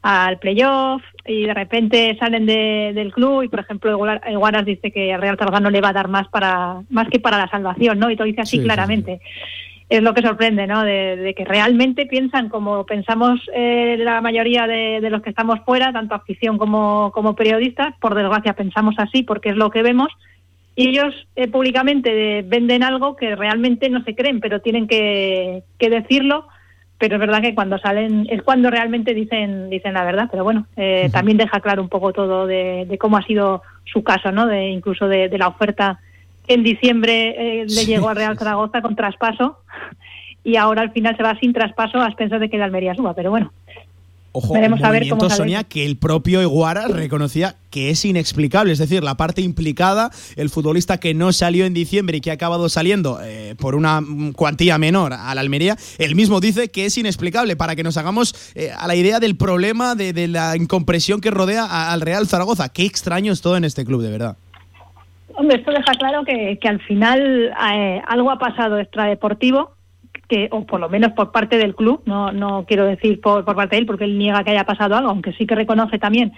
[0.04, 5.20] al playoff y de repente salen del club y por ejemplo Guaras dice que el
[5.20, 8.10] Real Zaragoza no le va a dar más para más que para la salvación, ¿no?
[8.10, 9.20] Y todo dice así claramente
[9.90, 10.84] es lo que sorprende, ¿no?
[10.84, 16.16] De, que realmente piensan como pensamos eh, la mayoría de, los que estamos fuera, tanto
[16.16, 17.96] afición como, como periodistas.
[18.00, 20.10] Por desgracia pensamos así porque es lo que vemos.
[20.76, 26.48] Y ellos eh, públicamente venden algo que realmente no se creen, pero tienen que, decirlo.
[27.00, 30.28] Pero es verdad que cuando salen es cuando realmente dicen dicen la verdad.
[30.30, 34.32] Pero bueno, eh, también deja claro un poco todo de, cómo ha sido su caso,
[34.34, 34.48] ¿no?
[34.48, 36.00] De incluso de la oferta
[36.48, 39.58] en diciembre eh, le llegó a Real Zaragoza con traspaso
[40.44, 43.14] y ahora al final se va sin traspaso a expensas de que el Almería suba,
[43.14, 43.52] pero bueno.
[44.32, 48.78] Ojo, Veremos a ver cómo Sonia, que el propio Iguara reconocía que es inexplicable, es
[48.78, 52.70] decir, la parte implicada, el futbolista que no salió en diciembre y que ha acabado
[52.70, 54.04] saliendo eh, por una
[54.36, 58.36] cuantía menor a la Almería, él mismo dice que es inexplicable para que nos hagamos
[58.54, 62.70] eh, a la idea del problema de, la incompresión que rodea al Real Zaragoza.
[62.70, 64.38] Qué extraño es todo en este club, de verdad.
[65.40, 69.70] Hombre, esto deja claro que, al final eh, algo ha pasado extradeportivo,
[70.28, 73.56] que, o por lo menos por parte del club, no, no quiero decir por, por
[73.56, 76.34] parte de él, porque él niega que haya pasado algo, aunque sí que reconoce también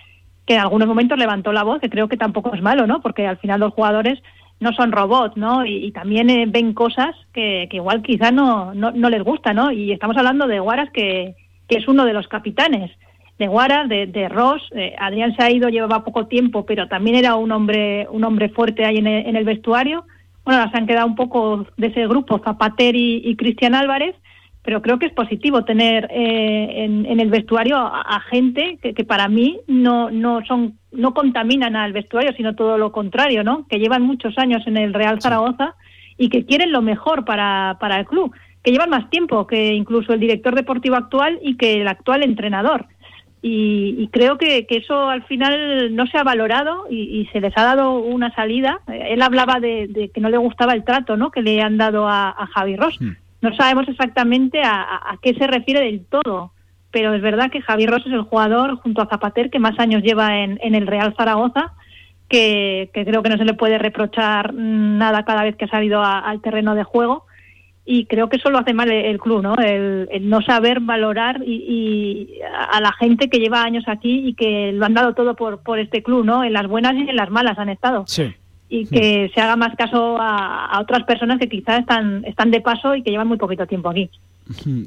[0.45, 3.01] que en algunos momentos levantó la voz, que creo que tampoco es malo, ¿no?
[3.01, 4.19] Porque al final los jugadores
[4.59, 5.65] no son robots, ¿no?
[5.65, 9.71] Y, también eh, ven cosas que, que igual quizás no, no, no, les gusta, ¿no?
[9.71, 11.35] Y estamos hablando de Guaras, que,
[11.69, 12.91] que es uno de los capitanes
[13.39, 14.62] de Guara, de, de Ross.
[14.75, 18.49] Eh, Adrián se ha ido, llevaba poco tiempo, pero también era un hombre, un hombre
[18.49, 20.04] fuerte ahí en el, vestuario.
[20.43, 24.15] Bueno, se han quedado un poco de ese grupo, Zapater y, Cristian Álvarez,
[24.62, 29.60] pero creo que es positivo tener eh, en, el vestuario a, gente que, para mí
[29.67, 33.67] no, no son no contaminan al vestuario, sino todo lo contrario, ¿no?
[33.69, 35.75] Que llevan muchos años en el Real Zaragoza
[36.17, 40.13] y que quieren lo mejor para, para el club, que llevan más tiempo que incluso
[40.13, 42.88] el director deportivo actual y que el actual entrenador.
[43.41, 47.99] Y, creo que, eso al final no se ha valorado y, se les ha dado
[47.99, 48.82] una salida.
[48.88, 51.32] Él hablaba de, que no le gustaba el trato ¿no?
[51.32, 52.99] que le han dado a, Javi Ross.
[52.99, 53.15] Hmm.
[53.41, 56.52] No sabemos exactamente a, qué se refiere del todo,
[56.91, 60.04] pero es verdad que Javi Ross es el jugador junto a Zapater que más años
[60.04, 61.71] lleva en, el Real Zaragoza,
[62.28, 66.41] que, creo que no se le puede reprochar nada cada vez que ha salido al
[66.41, 67.25] terreno de juego
[67.91, 69.56] y creo que eso lo hace mal el, club, ¿no?
[69.56, 74.86] El, no saber valorar y, a la gente que lleva años aquí y que lo
[74.86, 76.43] han dado todo por, por este club, ¿no?
[76.43, 78.04] En las buenas y en las malas han estado.
[78.06, 78.32] Sí.
[78.69, 82.93] Y que se haga más caso a, otras personas que quizás están, están de paso
[82.93, 84.12] y que llevan muy poquito tiempo aquí.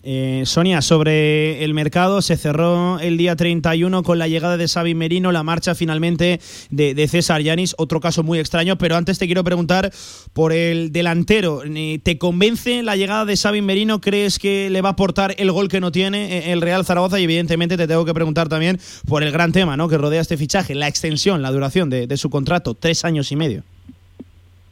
[0.02, 4.94] Eh, Sonia, sobre el mercado, se cerró el día 31 con la llegada de Xavi
[4.94, 9.44] Merino, la marcha finalmente de, César Yanis, otro caso muy extraño, pero antes te quiero
[9.44, 9.92] preguntar
[10.32, 11.62] por el delantero.
[11.64, 14.00] Eh, ¿Te convence la llegada de Xavi Merino?
[14.00, 17.20] ¿Crees que le va a aportar el gol que no tiene eh, el Real Zaragoza?
[17.20, 19.88] Y evidentemente te tengo que preguntar también por el gran tema ¿no?
[19.88, 23.62] que rodea este fichaje, la extensión, la duración de su contrato, tres años y medio.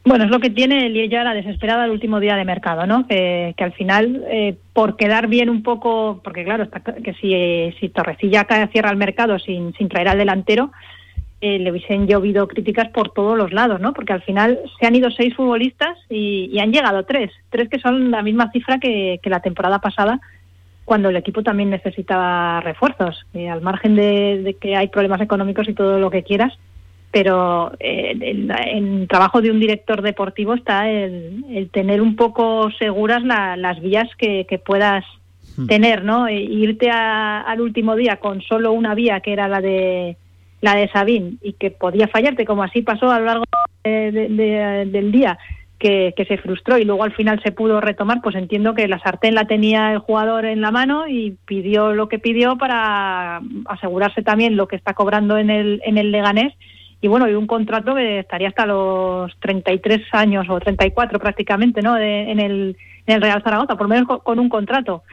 [0.03, 3.05] Bueno, es lo que tiene el ya la desesperada el último día de mercado, ¿no?
[3.07, 7.89] Que, al final, eh, por quedar bien un poco, porque claro, está, que si, si
[7.89, 10.71] Torrecilla cierra el mercado sin, sin traer al delantero,
[11.39, 13.93] eh, le hubiesen llovido críticas por todos los lados, ¿no?
[13.93, 17.79] Porque al final se han ido seis futbolistas y, y han llegado tres, tres que
[17.79, 20.19] son la misma cifra que, la temporada pasada,
[20.83, 23.23] cuando el equipo también necesitaba refuerzos.
[23.35, 26.57] Eh, al margen de que hay problemas económicos y todo lo que quieras,
[27.11, 32.71] pero eh, en, en trabajo de un director deportivo está el, el tener un poco
[32.79, 35.03] seguras la, las vías que, que puedas
[35.57, 35.67] Hmm.
[35.67, 36.29] tener, ¿no?
[36.29, 40.15] E irte a- al último día con solo una vía que era la de
[40.61, 43.43] la de Sabín y que podía fallarte, como así pasó a lo largo
[43.83, 45.37] de- de- de- del día,
[45.77, 48.99] que, que se frustró y luego al final se pudo retomar, pues entiendo que la
[48.99, 54.21] sartén la tenía el jugador en la mano y pidió lo que pidió para asegurarse
[54.21, 56.53] también lo que está cobrando en el, en el Leganés
[57.01, 61.95] y bueno, y un contrato que estaría hasta los 33 años o 34 prácticamente, ¿no?
[61.95, 65.03] De- en, el, en el Real Zaragoza, por lo menos con, con un contrato.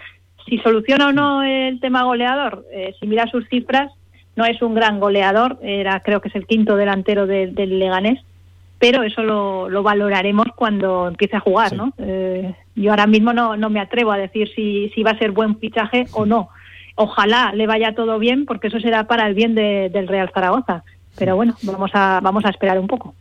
[0.46, 3.90] Si soluciona o no el tema goleador, eh, si mira sus cifras,
[4.36, 8.20] no es un gran goleador, era creo que es el quinto delantero de- del Leganés,
[8.78, 11.92] pero eso lo, lo valoraremos cuando empiece a jugar, ¿no?
[11.98, 15.32] Eh, yo ahora mismo no, no me atrevo a decir si, si va a ser
[15.32, 16.50] buen fichaje o no.
[16.94, 20.84] Ojalá le vaya todo bien, porque eso será para el bien de- del Real Zaragoza.
[21.18, 23.14] Pero bueno, vamos a, vamos a esperar un poco.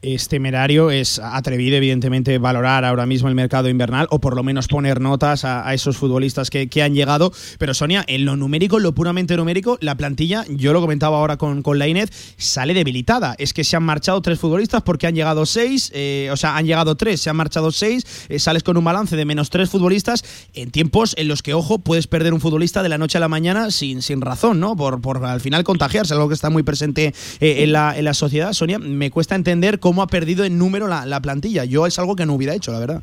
[0.00, 4.68] Es temerario, es atrevido evidentemente valorar ahora mismo el mercado invernal o por lo menos
[4.68, 7.32] poner notas a, esos futbolistas que, que han llegado.
[7.58, 11.62] Pero Sonia, en lo numérico, lo puramente numérico, la plantilla, yo lo comentaba ahora con,
[11.62, 13.34] con la Inés, sale debilitada.
[13.38, 16.66] Es que se han marchado tres futbolistas porque han llegado seis, eh, o sea, han
[16.66, 20.24] llegado tres, se han marchado seis, eh, sales con un balance de menos tres futbolistas
[20.54, 23.28] en tiempos en los que, ojo, puedes perder un futbolista de la noche a la
[23.28, 24.76] mañana sin, sin razón, ¿no?
[24.76, 28.14] Por, por al final contagiarse, algo que está muy presente eh, en, la, en la
[28.14, 28.52] sociedad.
[28.52, 31.64] Sonia, me cuesta entender cómo ha perdido en número la, la plantilla.
[31.64, 33.02] Yo es algo que no hubiera hecho, la verdad.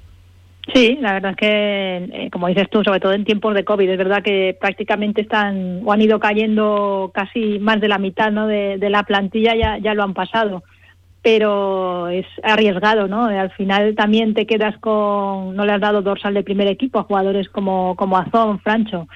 [0.74, 3.88] Sí, la verdad es que, eh, como dices tú, sobre todo en tiempos de COVID,
[3.88, 8.48] es verdad que prácticamente están o han ido cayendo casi más de la mitad ¿no?
[8.48, 10.63] de, de la plantilla, ya, ya lo han pasado.
[11.21, 13.26] Pero es arriesgado, ¿no?
[13.26, 15.56] Al final también te quedas con.
[15.56, 19.08] No le has dado dorsal de primer equipo a jugadores como, como Azón, Francho.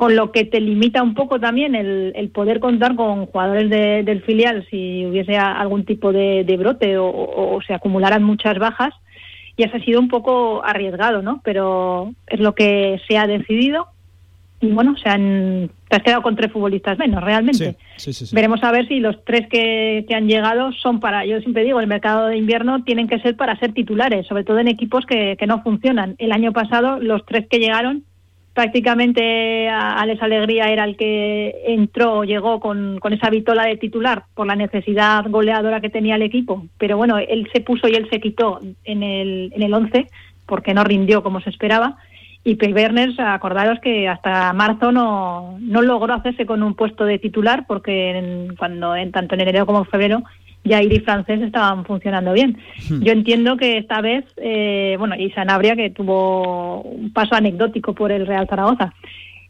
[0.00, 4.02] Con lo que te limita un poco también el, el poder contar con jugadores de-
[4.02, 8.58] del filial si hubiese algún tipo de, de brote o, o- o se acumularan muchas
[8.58, 8.94] bajas
[9.58, 11.42] y eso ha sido un poco arriesgado, ¿no?
[11.44, 13.88] Pero es lo que se ha decidido
[14.62, 17.76] y bueno, se han, te has quedado con tres futbolistas menos, realmente.
[17.96, 18.34] sí, sí.
[18.34, 21.78] Veremos a ver si los tres que, que han llegado son para, yo siempre digo,
[21.80, 25.36] el mercado de invierno tienen que ser para ser titulares, sobre todo en equipos que,
[25.38, 26.14] que no funcionan.
[26.18, 28.04] El año pasado los tres que llegaron
[28.60, 34.46] prácticamente Alex Alegría era el que entró llegó con, con esa vitola de titular por
[34.46, 36.66] la necesidad goleadora que tenía el equipo.
[36.76, 40.06] Pero bueno, él se puso y él se quitó en el, en el 11
[40.44, 41.96] porque no rindió como se esperaba.
[42.44, 47.18] Y Pei Berners, acordaros que hasta marzo no, no logró hacerse con un puesto de
[47.18, 50.22] titular porque en- cuando en, tanto en enero como en febrero
[50.68, 52.58] Jair y Francés estaban funcionando bien.
[53.00, 58.12] Yo entiendo que esta vez, eh, bueno, y Sanabria que tuvo un paso anecdótico por
[58.12, 58.92] el Real Zaragoza.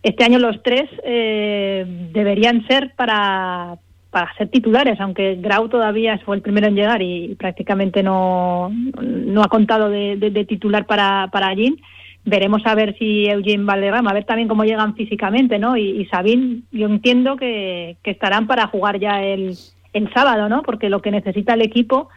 [0.03, 3.77] Este año los tres eh, deberían ser para,
[4.11, 9.43] para ser titulares, aunque Grau todavía fue el primero en llegar y, prácticamente no, no
[9.43, 11.77] ha contado de, de- de titular para, para Allín.
[12.25, 15.77] Veremos a ver si Eugene Valderrama, a ver también cómo llegan físicamente, ¿no?
[15.77, 19.55] Y, y Sabín, yo entiendo que, que estarán para jugar ya el,
[19.93, 20.63] el sábado, ¿no?
[20.63, 22.09] Porque lo que necesita el equipo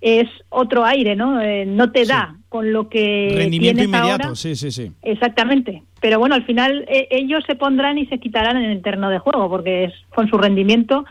[0.00, 1.40] es otro aire, ¿no?
[1.40, 4.34] Eh, no te da con lo que Rendimiento tienes inmediato, ahora.
[4.34, 4.90] sí, sí, sí.
[5.02, 5.82] Exactamente.
[6.00, 9.18] Pero bueno, al final eh, ellos se pondrán y se quitarán en el terreno de
[9.18, 11.04] juego, porque es con su rendimiento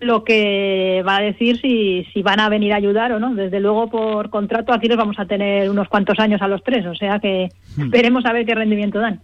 [0.00, 3.34] lo que va a decir si, si van a venir a ayudar o no.
[3.34, 6.84] Desde luego, por contrato, aquí los vamos a tener unos cuantos años a los tres,
[6.84, 7.88] o sea que Hmm.
[7.90, 9.20] veremos a ver qué rendimiento dan.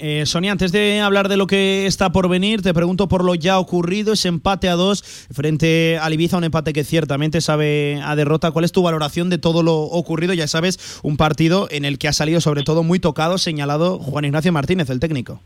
[0.00, 3.34] Eh, Sonia, antes de hablar de lo que está por venir, te pregunto por lo
[3.34, 8.16] ya ocurrido, ese empate a dos frente al Ibiza, un empate que ciertamente sabe a
[8.16, 8.50] derrota.
[8.50, 10.34] ¿Cuál es tu valoración de todo lo ocurrido?
[10.34, 14.24] Ya sabes, un partido en el que ha salido sobre todo muy tocado, señalado Juan
[14.24, 15.40] Ignacio Martínez, el técnico.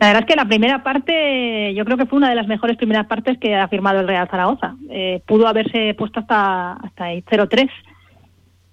[0.00, 2.76] La verdad es que la primera parte, yo creo que fue una de las mejores
[2.76, 4.76] primeras partes que ha firmado el Real Zaragoza.
[4.90, 7.68] Eh, pudo haberse puesto hasta, hasta el 0-3.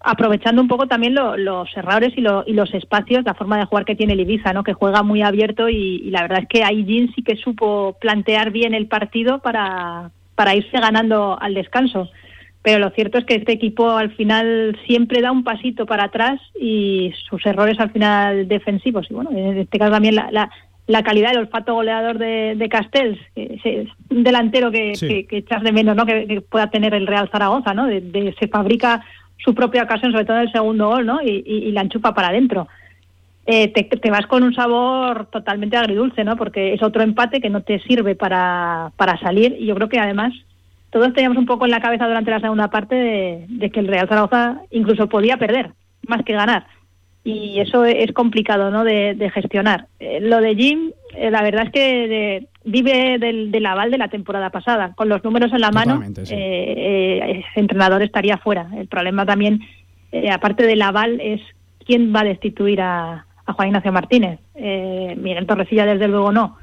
[0.06, 3.66] Aprovechando un poco también lo- los errores y, lo- y los espacios, la forma de
[3.66, 4.64] jugar que tiene el Ibiza, ¿no?
[4.64, 7.98] que juega muy abierto y, y la verdad es que ahí Jin sí que supo
[8.00, 12.10] plantear bien el partido para, para irse ganando al descanso.
[12.62, 16.40] Pero lo cierto es que este equipo al final siempre da un pasito para atrás
[16.60, 19.08] y sus errores al final defensivos.
[19.10, 20.50] Y bueno, en este caso también la, la,
[20.88, 25.08] la calidad del olfato goleador de, de Castells, que es un delantero que, Sí.
[25.08, 26.06] que, que echas de menos ¿no?
[26.08, 27.86] que, que pueda tener el Real Zaragoza, ¿no?
[27.86, 29.04] De, de- se fabrica
[29.38, 31.22] su propia ocasión, sobre todo en el segundo gol, ¿no?
[31.22, 32.68] Y, y- la enchufa para adentro.
[33.46, 36.36] Eh, te, te vas con un sabor totalmente agridulce, ¿no?
[36.36, 39.56] Porque es otro empate que no te sirve para, para salir.
[39.60, 40.34] Y yo creo que además
[40.90, 43.88] todos teníamos un poco en la cabeza durante la segunda parte de, de que el
[43.88, 45.72] Real Zaragoza incluso podía perder,
[46.08, 46.66] más que ganar.
[47.26, 48.84] Y eso es complicado, ¿no?
[48.84, 49.88] De, de gestionar.
[50.00, 53.98] Eh, lo de Jim, eh, la verdad es que de- vive del, del aval de
[53.98, 54.94] la temporada pasada.
[54.96, 56.34] Con los números en la mano, sí.
[56.36, 58.68] eh, eh, ese entrenador estaría fuera.
[58.78, 59.62] El problema también,
[60.12, 61.42] eh, aparte del aval, es
[61.84, 64.40] quién va a destituir a, a Juan Ignacio Martínez.
[64.54, 66.58] Eh, Miguel Torrecilla, desde luego, no.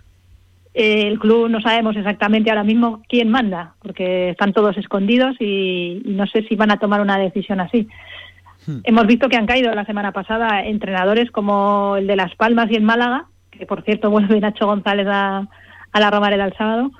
[0.74, 6.10] El club no sabemos exactamente ahora mismo quién manda, porque están todos escondidos y, y
[6.12, 7.88] no sé si van a tomar una decisión así.
[8.84, 12.76] Hemos visto que han caído la semana pasada entrenadores como el de Las Palmas y
[12.76, 15.48] el Málaga, que por cierto vuelve Nacho González a,
[15.92, 16.90] a la Romareda el sábado,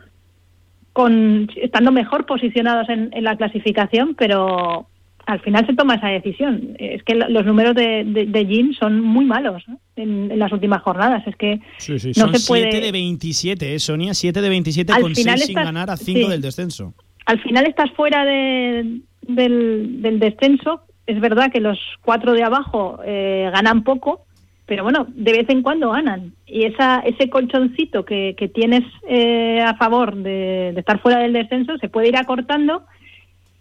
[0.92, 4.86] con, estando mejor posicionados en, en la clasificación, pero
[5.24, 6.74] al final se toma esa decisión.
[6.78, 9.78] Es que lo- los números de, de, de Jim son muy malos ¿no?
[9.96, 11.22] en, en las últimas jornadas.
[11.26, 12.70] Es que Sí, sí, no son se puede...
[12.72, 14.14] 7 de 27, ¿eh, Sonia?
[14.14, 16.28] 7 de 27 Al con 6 final sin ganar a 5 sí.
[16.28, 16.92] del descenso.
[17.24, 20.82] al final estás fuera de- del, del descenso.
[21.06, 24.24] Es verdad que los cuatro de abajo eh, ganan poco,
[24.66, 26.32] pero bueno, de vez en cuando ganan.
[26.46, 31.76] Y esa, ese colchoncito que, que tienes eh, a favor de, estar fuera del descenso
[31.78, 32.84] se puede ir acortando.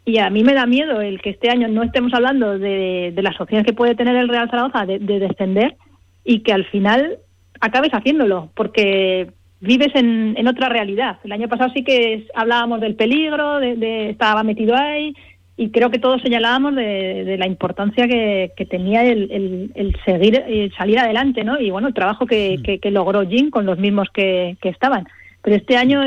[0.05, 3.21] Y a mí me da miedo el que este año no estemos hablando de, de
[3.21, 5.75] las opciones que puede tener el Real Zaragoza de, de descender
[6.23, 7.17] y que al final
[7.59, 9.29] acabes haciéndolo, porque
[9.59, 11.19] vives en, en otra realidad.
[11.23, 15.13] El año pasado sí que hablábamos del peligro, de- estaba metido ahí,
[15.57, 19.95] y creo que todos señalábamos de, de la importancia que, que tenía el, el- el
[20.05, 21.59] seguir, el salir adelante, ¿no?
[21.59, 25.07] Y bueno, el trabajo que, que- que logró Jim con los mismos que, que estaban.
[25.43, 26.03] Pero este año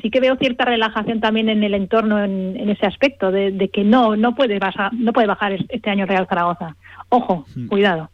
[0.00, 3.68] sí que veo cierta relajación también en el entorno en, en ese aspecto, de, de
[3.68, 6.74] que no no puede bajar, no puede bajar es- este año Real Zaragoza.
[7.10, 8.10] Ojo, cuidado.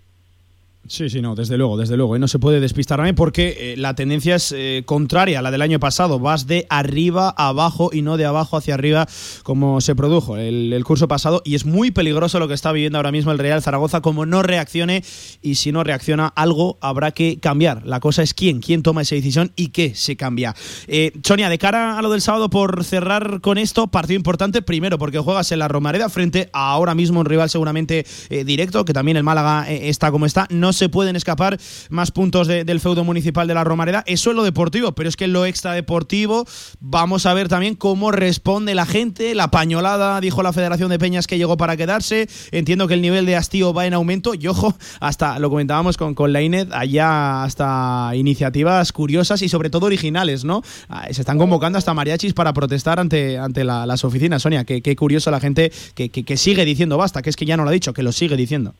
[0.86, 2.14] Sí, sí, no, desde luego, desde luego.
[2.14, 2.18] ¿eh?
[2.18, 5.62] No se puede despistar también porque eh, la tendencia es eh, contraria a la del
[5.62, 6.18] año pasado.
[6.18, 9.08] Vas de arriba a abajo y no de abajo hacia arriba
[9.44, 11.40] como se produjo el, curso pasado.
[11.42, 14.42] Y es muy peligroso lo que está viviendo ahora mismo el Real Zaragoza como no
[14.42, 15.02] reaccione
[15.40, 17.86] y si no reacciona algo habrá que cambiar.
[17.86, 20.54] La cosa es quién, quién toma esa decisión y qué se cambia.
[20.86, 24.98] Eh, Sonia, de cara a lo del sábado, por cerrar con esto, partido importante, primero
[24.98, 28.04] porque juegas en la Romareda frente a ahora mismo un rival seguramente
[28.44, 30.46] directo, que también el Málaga está como está.
[30.50, 31.58] No se pueden escapar
[31.90, 34.02] más puntos de- del feudo municipal de la Romareda.
[34.06, 36.46] Eso es lo deportivo, pero es que en lo extradeportivo
[36.80, 39.34] vamos a ver también cómo responde la gente.
[39.34, 42.28] La pañolada, dijo la Federación de Peñas que llegó para quedarse.
[42.52, 46.14] Entiendo que el nivel de hastío va en aumento y ojo, hasta lo comentábamos con,
[46.14, 50.62] con la INED, allá hasta iniciativas curiosas y sobre todo originales, ¿no?
[50.88, 54.42] Ah, Se están convocando hasta mariachis para protestar ante, ante la- las oficinas.
[54.42, 57.56] Sonia, qué, qué curioso la gente que- que sigue diciendo basta, que es que ya
[57.56, 58.74] no lo ha dicho, que lo sigue diciendo.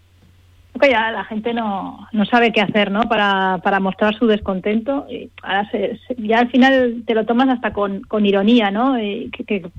[0.81, 3.03] Que ya la gente no, no sabe qué hacer, ¿no?
[3.03, 5.07] Para, para mostrar su descontento.
[5.09, 9.01] Y ahora se- ya al final te lo tomas hasta con, con ironía, ¿no?
[9.01, 9.71] Y, que- que-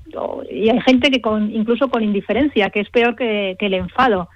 [0.49, 4.29] y hay gente que con, incluso con indiferencia, que es peor que, que el enfado,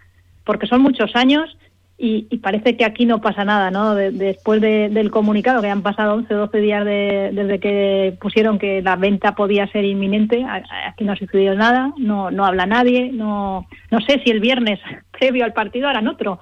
[0.44, 1.58] porque son muchos años
[2.02, 3.94] y, y parece que aquí no pasa nada, ¿no?
[3.94, 8.16] De- después de- del comunicado, que han pasado 11 o 12 días de- desde que
[8.22, 10.46] pusieron que la venta podía ser inminente,
[10.86, 14.80] aquí no ha sucedido nada, no, no habla nadie, no, no sé si el viernes
[15.20, 16.40] previo al partido harán otro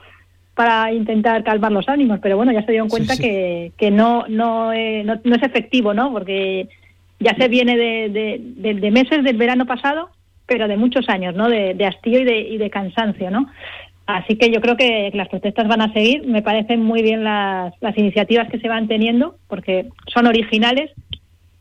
[0.54, 3.22] para intentar calmar los ánimos, pero bueno, ya se dieron cuenta sí.
[3.24, 6.12] que, que no, no, eh, no, no es efectivo, ¿no?
[6.12, 6.68] Porque
[7.20, 10.10] ya se viene de, de, de- de meses del verano pasado,
[10.46, 11.50] pero de muchos años, ¿no?
[11.50, 13.48] De, de hastío y de, y de cansancio, ¿no?
[14.08, 16.26] Así que yo creo que las protestas van a seguir.
[16.26, 20.92] Me parecen muy bien las, las iniciativas que se van teniendo, porque son originales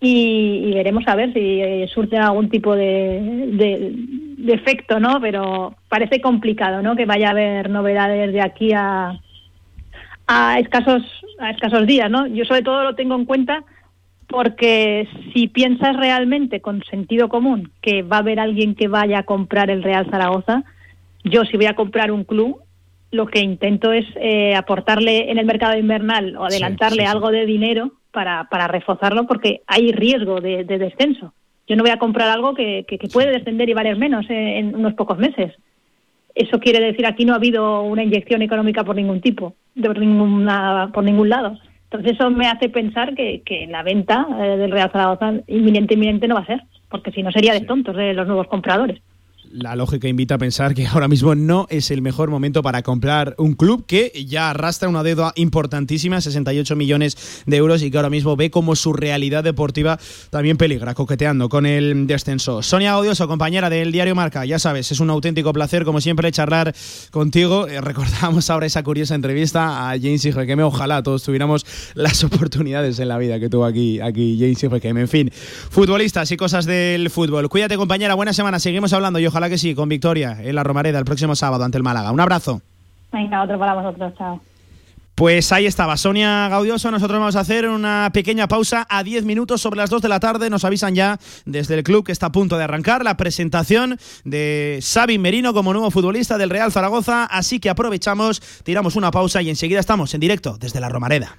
[0.01, 3.21] y, veremos a ver si eh, surge algún tipo de,
[3.53, 3.93] de,
[4.39, 5.21] de efecto, ¿no?
[5.21, 6.95] Pero parece complicado, ¿no?
[6.95, 9.19] Que vaya a haber novedades de aquí a,
[10.29, 11.03] a escasos
[11.39, 12.27] a escasos días, ¿no?
[12.29, 13.65] Yo sobre todo lo tengo en cuenta
[14.29, 19.23] porque si piensas realmente con sentido común que va a haber alguien que vaya a
[19.25, 20.65] comprar el Real Zaragoza,
[21.31, 22.61] yo si voy a comprar un club,
[23.13, 27.13] lo que intento es eh, aportarle en el mercado invernal o adelantarle sí, sí.
[27.13, 31.33] algo de dinero para, para reforzarlo porque hay riesgo de, de descenso.
[31.69, 34.59] Yo no voy a comprar algo que, que- que puede descender y valer menos eh,
[34.59, 35.53] en unos pocos meses.
[36.35, 40.91] eso quiere decir aquí no ha habido una inyección económica por ningún tipo, de ninguna,
[40.93, 41.59] por ningún lado.
[41.85, 46.29] Entonces eso me hace pensar que, que la venta eh, del Real Zaragoza inminente, inminente
[46.29, 49.01] no va a ser, porque si no sería de tontos de los nuevos compradores
[49.57, 53.35] la lógica invita a pensar que ahora mismo no es el mejor momento para comprar
[53.39, 58.11] un club que ya arrastra una deuda importantísima, 68 millones de euros, y que ahora
[58.11, 59.99] mismo ve como su realidad deportiva
[60.31, 62.63] también peligra, coqueteando con el descenso.
[62.63, 66.75] Sonia Odioso, compañera del diario Marca, ya sabes, es un auténtico placer, como siempre, charlar
[67.11, 67.67] contigo.
[67.67, 73.09] Eh, recordamos ahora esa curiosa entrevista a James me Ojalá todos tuviéramos las oportunidades en
[73.09, 75.01] la vida que tuvo aquí, aquí James Higgeme.
[75.03, 75.31] En fin,
[75.71, 77.49] futbolistas y cosas del fútbol.
[77.49, 78.59] Cuídate, compañera, buena semana.
[78.59, 81.79] Seguimos hablando y ojalá que sí, con victoria en la Romareda el próximo sábado ante
[81.79, 82.13] el Málaga.
[82.13, 82.63] Un abrazo.
[83.13, 84.41] Venga, otro para vosotros, chao.
[85.17, 86.91] Pues ahí estaba, Sonia Gaudioso.
[86.91, 90.21] Nosotros vamos a hacer una pequeña pausa a 10 minutos sobre las 2 de la
[90.21, 90.51] tarde.
[90.51, 94.79] Nos avisan ya desde el club que está a punto de arrancar la presentación de
[94.83, 97.25] Xavi Merino como nuevo futbolista del Real Zaragoza.
[97.25, 101.39] Así que aprovechamos, tiramos una pausa y enseguida estamos en directo desde la Romareda.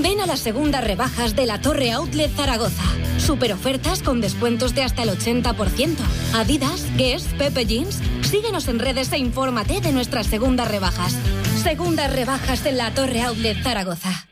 [0.00, 2.84] Ven a las segundas rebajas de la Torre Outlet Zaragoza.
[3.18, 5.96] Super ofertas con descuentos de hasta el 80%.
[6.34, 8.00] Adidas, Guess, Pepe Jeans.
[8.22, 11.18] Síguenos en redes e infórmate de nuestras segundas rebajas.
[11.62, 14.31] Segundas rebajas en la Torre Outlet Zaragoza.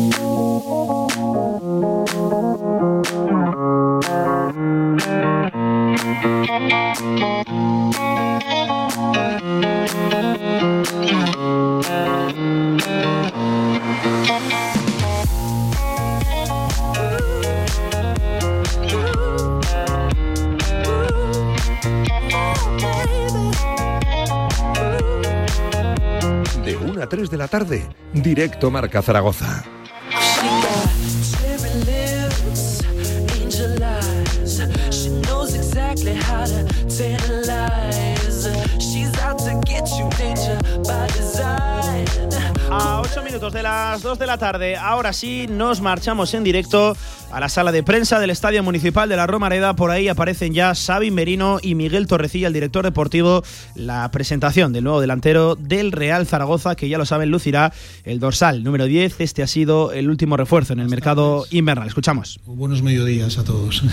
[27.11, 29.65] 3 de la tarde, directo Marca Zaragoza.
[42.71, 46.95] A 8 minutos de las 2 de la tarde, ahora sí nos marchamos en directo
[47.31, 49.75] a la sala de prensa del Estadio Municipal de la Romareda.
[49.75, 53.43] Por ahí aparecen ya Xavi Merino y Miguel Torrecilla, el director deportivo.
[53.75, 57.71] La presentación del nuevo delantero del Real Zaragoza, que ya lo saben, lucirá
[58.03, 59.21] el dorsal número 10.
[59.21, 61.87] Este ha sido el último refuerzo en el mercado invernal.
[61.87, 62.39] Escuchamos.
[62.45, 63.83] Buenos mediodías a todos.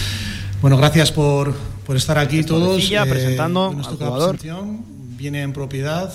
[0.62, 1.54] bueno, gracias por,
[1.86, 2.68] por estar aquí todos.
[2.68, 4.38] Torrecilla presentando nos al jugador.
[5.16, 6.12] Viene en propiedad,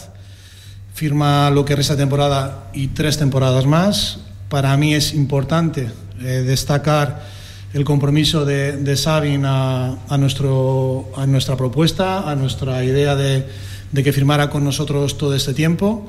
[0.94, 4.20] firma lo que resta temporada y tres temporadas más.
[4.50, 5.92] Para mí es importante
[6.22, 7.24] eh, destacar
[7.74, 13.46] el compromiso de, de Sabin a, nuestro, a nuestra propuesta, a nuestra idea de,
[13.94, 16.08] que firmara con nosotros todo este tiempo.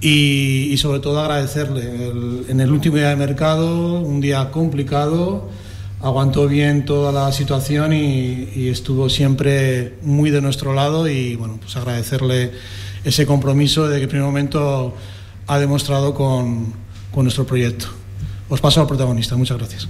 [0.00, 2.12] Y, sobre todo agradecerle.
[2.48, 5.48] En el último día de mercado, un día complicado,
[6.00, 11.58] aguantó bien toda la situación y, y estuvo siempre muy de nuestro lado y bueno,
[11.60, 12.52] pues agradecerle
[13.04, 14.94] ese compromiso de que en primer momento
[15.48, 16.72] ha demostrado con,
[17.12, 17.97] con nuestro proyecto.
[18.48, 19.88] Os paso al protagonista, muchas gracias.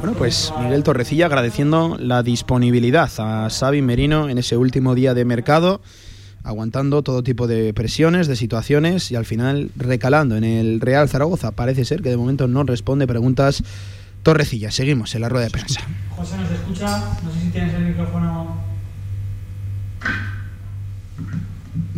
[0.00, 5.24] Bueno, pues Miguel Torrecilla agradeciendo la disponibilidad a Xavi Merino en ese último día de
[5.24, 5.82] mercado,
[6.42, 11.52] aguantando todo tipo de presiones, de situaciones y al final recalando en el Real Zaragoza.
[11.52, 13.62] Parece ser que de momento no responde preguntas
[14.22, 14.70] Torrecilla.
[14.70, 15.80] Seguimos en la rueda de prensa.
[16.16, 18.56] José nos escucha, no sé si tienes el micrófono.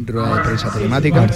[0.07, 1.27] Rueda de prensa telemática,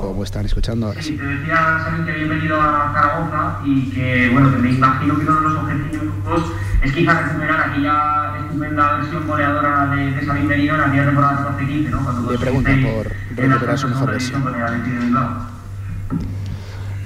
[0.00, 1.16] como están escuchando ahora sí.
[1.16, 5.42] Te decía que bienvenido a Zaragoza y que, bueno, que me imagino que uno de
[5.42, 6.52] los objetivos
[6.82, 11.90] es quizás recuperar aquella estupenda versión goleadora de, de Sabin Merino en aquella temporada 14-15,
[11.90, 12.04] ¿no?
[12.04, 14.44] Cuando Le preguntan por recuperar su mejor versión.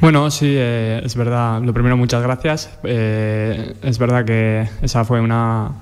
[0.01, 1.63] Bueno, sí, eh, es verdad.
[1.63, 2.79] Lo primero, muchas gracias.
[2.85, 5.73] Eh, es verdad que esa fue una,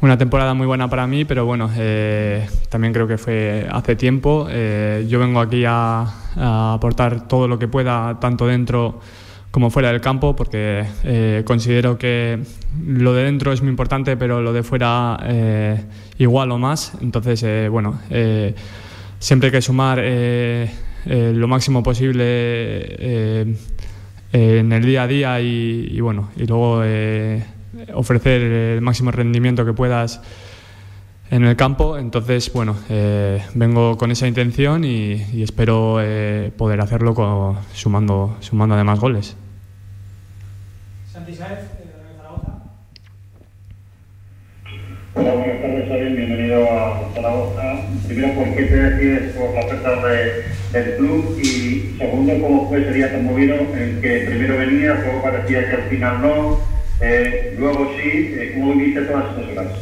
[0.00, 4.46] una temporada muy buena para mí, pero bueno, eh, también creo que fue hace tiempo.
[4.50, 6.06] Eh, yo vengo aquí a,
[6.74, 9.00] aportar todo lo que pueda, tanto dentro
[9.50, 12.42] como fuera del campo, porque eh, considero que
[12.86, 15.16] lo de dentro es muy importante, pero lo de fuera
[16.18, 16.92] igual o más.
[17.00, 17.98] Entonces, bueno,
[19.18, 20.02] siempre hay que sumar
[21.06, 23.46] lo máximo posible
[24.32, 26.82] en el día a día y, bueno, y luego
[27.94, 30.20] ofrecer el máximo rendimiento que puedas
[31.30, 31.98] en el campo.
[31.98, 38.36] Entonces, bueno, eh, vengo con esa intención y, y espero eh, poder hacerlo con- sumando,
[38.40, 39.36] sumando además goles.
[41.12, 42.52] Santi Saez, de Zaragoza.
[45.14, 46.16] Hola, buenas tardes, Xavi.
[46.16, 47.62] Bienvenido a Zaragoza.
[48.06, 51.38] Primero, ¿por qué te decides por la oferta de- del club?
[51.42, 55.76] Y segundo, ¿cómo fue ese día tan movido en que primero venías, luego parecía que
[55.76, 56.58] al final no,
[57.00, 58.08] eh, luego sí?
[58.08, 59.72] Eh, ¿Cómo viviste todas esas horas?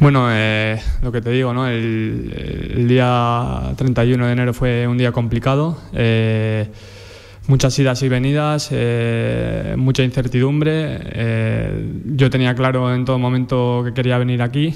[0.00, 1.68] Bueno, eh, lo que te digo, ¿no?
[1.68, 5.78] El, el día 31 de enero fue un día complicado.
[5.94, 6.66] eh,
[7.48, 8.70] muchas idas y venidas,
[9.76, 11.92] mucha incertidumbre.
[12.06, 14.72] yo tenía claro en todo momento que quería venir aquí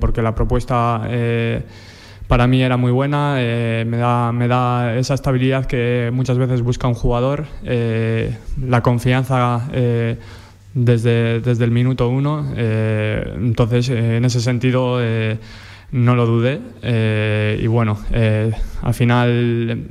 [0.00, 1.08] porque la propuesta
[2.26, 3.34] para mí era muy buena.
[3.36, 9.68] me, da, me da esa estabilidad que muchas veces busca un jugador, la confianza.
[10.74, 12.52] Desde, desde el minuto uno.
[12.56, 15.38] eh, entonces, eh, en ese sentido, eh,
[15.92, 16.60] no lo dudé.
[16.82, 18.52] eh, y bueno, eh,
[18.82, 19.28] al final,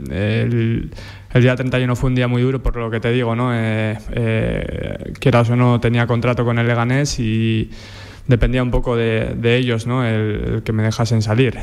[0.09, 0.89] el,
[1.33, 3.51] el día 31 fue un día muy duro, por lo que te digo, ¿no?
[3.53, 3.97] Eh,
[5.19, 7.69] quieras o no, tenía contrato con el Leganés y
[8.27, 10.03] dependía un poco de, de ellos, ¿no?
[10.05, 11.55] El, el que me dejasen salir.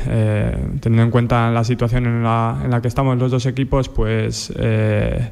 [0.79, 4.53] Teniendo en cuenta la situación en la, en la que estamos los dos equipos, pues.
[4.57, 5.31] eh,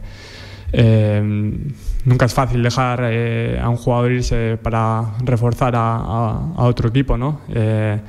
[2.06, 7.42] nunca es fácil dejar eh, a un jugador irse para reforzar a, otro equipo, ¿no?
[7.54, 8.00] Eh,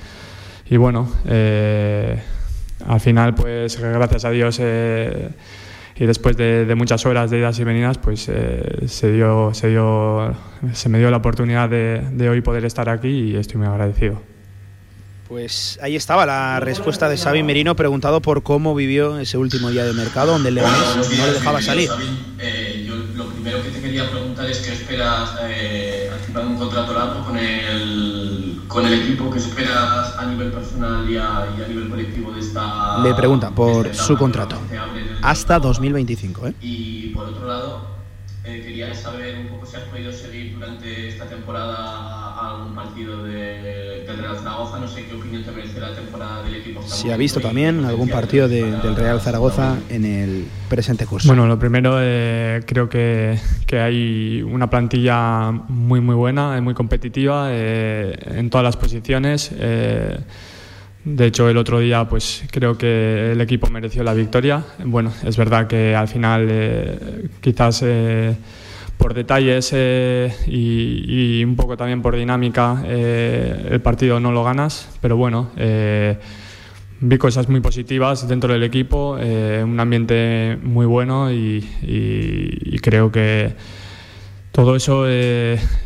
[0.71, 2.21] y bueno, eh,
[2.87, 5.31] al final, pues gracias a Dios eh,
[5.97, 10.35] y después de, muchas horas de idas y venidas, pues se dio, se dio,
[10.73, 14.21] se me dio la oportunidad de, de hoy poder estar aquí y estoy muy agradecido.
[15.29, 19.85] Pues ahí estaba la respuesta de Xavi Merino preguntado por cómo vivió ese último día
[19.85, 21.91] de mercado donde el no le dejaba salir.
[28.79, 32.41] Con el equipo, qué esperas a nivel personal y a, y a nivel colectivo de
[32.41, 32.99] esta...
[33.03, 34.57] Le pregunta por de esta su contrato.
[34.69, 34.79] que
[35.21, 36.55] Hasta 2025, ¿eh?
[36.61, 37.89] Y por otro lado,
[38.45, 43.78] eh, quería saber un poco si has podido seguir durante esta temporada algún partido de,
[44.29, 44.79] del Real Zaragoza.
[44.81, 46.81] No sé qué opinión te merece la temporada del equipo.
[46.81, 51.07] hasta el Si ha visto también algún partido de- del Real Zaragoza en el presente
[51.07, 51.29] curso.
[51.29, 56.75] Bueno, lo primero, eh, creo que, que hay una plantilla muy, muy buena, eh, muy
[56.75, 59.51] competitiva eh, en todas las posiciones.
[59.55, 60.19] eh,
[61.05, 64.63] de hecho, el otro día, pues creo que el equipo mereció la victoria.
[64.85, 68.35] Bueno, es verdad que al final, eh, quizás eh,
[68.99, 74.91] por detalles eh, y, un poco también por dinámica, eh, el partido no lo ganas,
[75.01, 75.51] pero bueno.
[75.57, 76.19] eh,
[77.01, 81.61] Vi cosas muy positivas dentro del equipo, un ambiente muy bueno y,
[82.83, 83.55] creo que
[84.51, 85.07] todo eso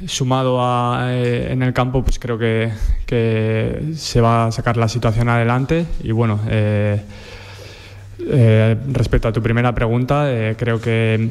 [0.06, 2.72] sumado a, en el campo, pues creo que,
[3.94, 5.84] se va a sacar la situación adelante.
[6.02, 6.40] Y bueno,
[8.18, 11.30] respecto a tu primera pregunta, creo que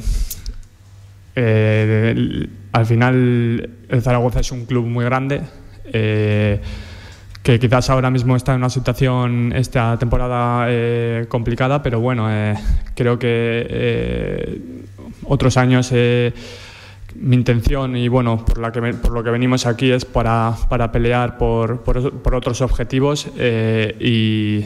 [1.36, 5.42] eh, al final el Zaragoza es un club muy grande.
[5.86, 6.62] eh,
[7.44, 12.54] que quizás ahora mismo está en una situación esta temporada eh, complicada, pero bueno, eh,
[12.96, 14.62] creo que
[15.26, 20.06] otros años mi intención y bueno, por, la que, por lo que venimos aquí es
[20.06, 23.28] para, para pelear por, por, otros objetivos
[24.00, 24.66] y,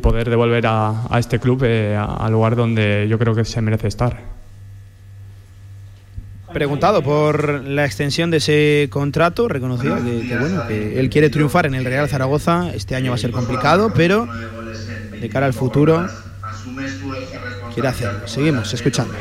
[0.00, 4.31] poder devolver a, este club al lugar donde yo creo que se merece estar.
[6.52, 11.74] Preguntado por la extensión de ese contrato, reconocido que, bueno, que él quiere triunfar en
[11.74, 12.72] el Real Zaragoza.
[12.74, 14.28] Este año va a ser complicado, pero
[15.20, 16.06] de cara al futuro
[17.72, 18.28] quiere hacerlo.
[18.28, 19.14] Seguimos escuchando.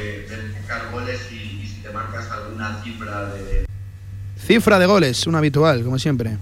[4.37, 4.85] Cifra de...
[4.85, 6.37] Goles, un habitual, como siempre.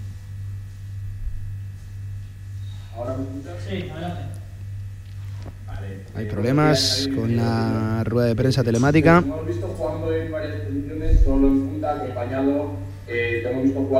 [6.20, 9.24] Hay problemas con la rueda de prensa telemática.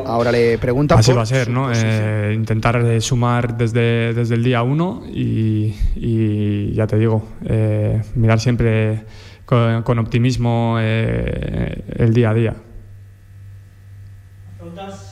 [0.04, 1.72] Ahora le preguntan Así por va a ser, ¿no?
[1.72, 8.38] Eh, intentar sumar desde, desde el día uno y, y ya te digo, eh, mirar
[8.38, 9.02] siempre
[9.46, 12.54] con, con optimismo eh, el día a día.
[14.58, 15.06] ¿Preguntas?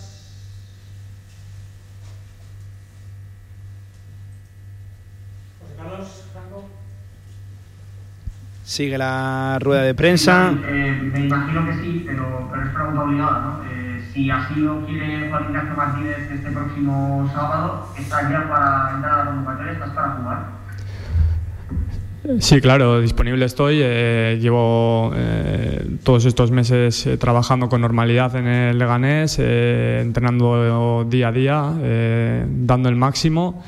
[5.61, 6.64] José Carlos, Franco.
[8.68, 10.52] Sigue la rueda de prensa.
[10.66, 13.64] Eh, me imagino que sí, pero, pero es pregunta obligada, ¿no?
[13.64, 19.12] Eh, si así lo quiere Juan Ignacio Martínez este próximo sábado, ¿estás ya para entrar
[19.20, 19.72] a la convocatoria?
[19.72, 20.46] ¿Estás para jugar?
[22.40, 23.80] Sí, claro, disponible estoy.
[23.80, 31.06] eh, llevo eh, todos estos meses eh, trabajando con normalidad en el Leganés, eh, entrenando
[31.08, 33.64] día a día, eh, dando el máximo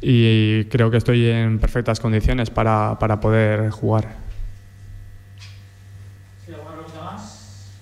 [0.00, 4.26] y creo que estoy en perfectas condiciones para, para poder jugar.
[6.46, 7.72] ¿Sí, alguna pregunta más?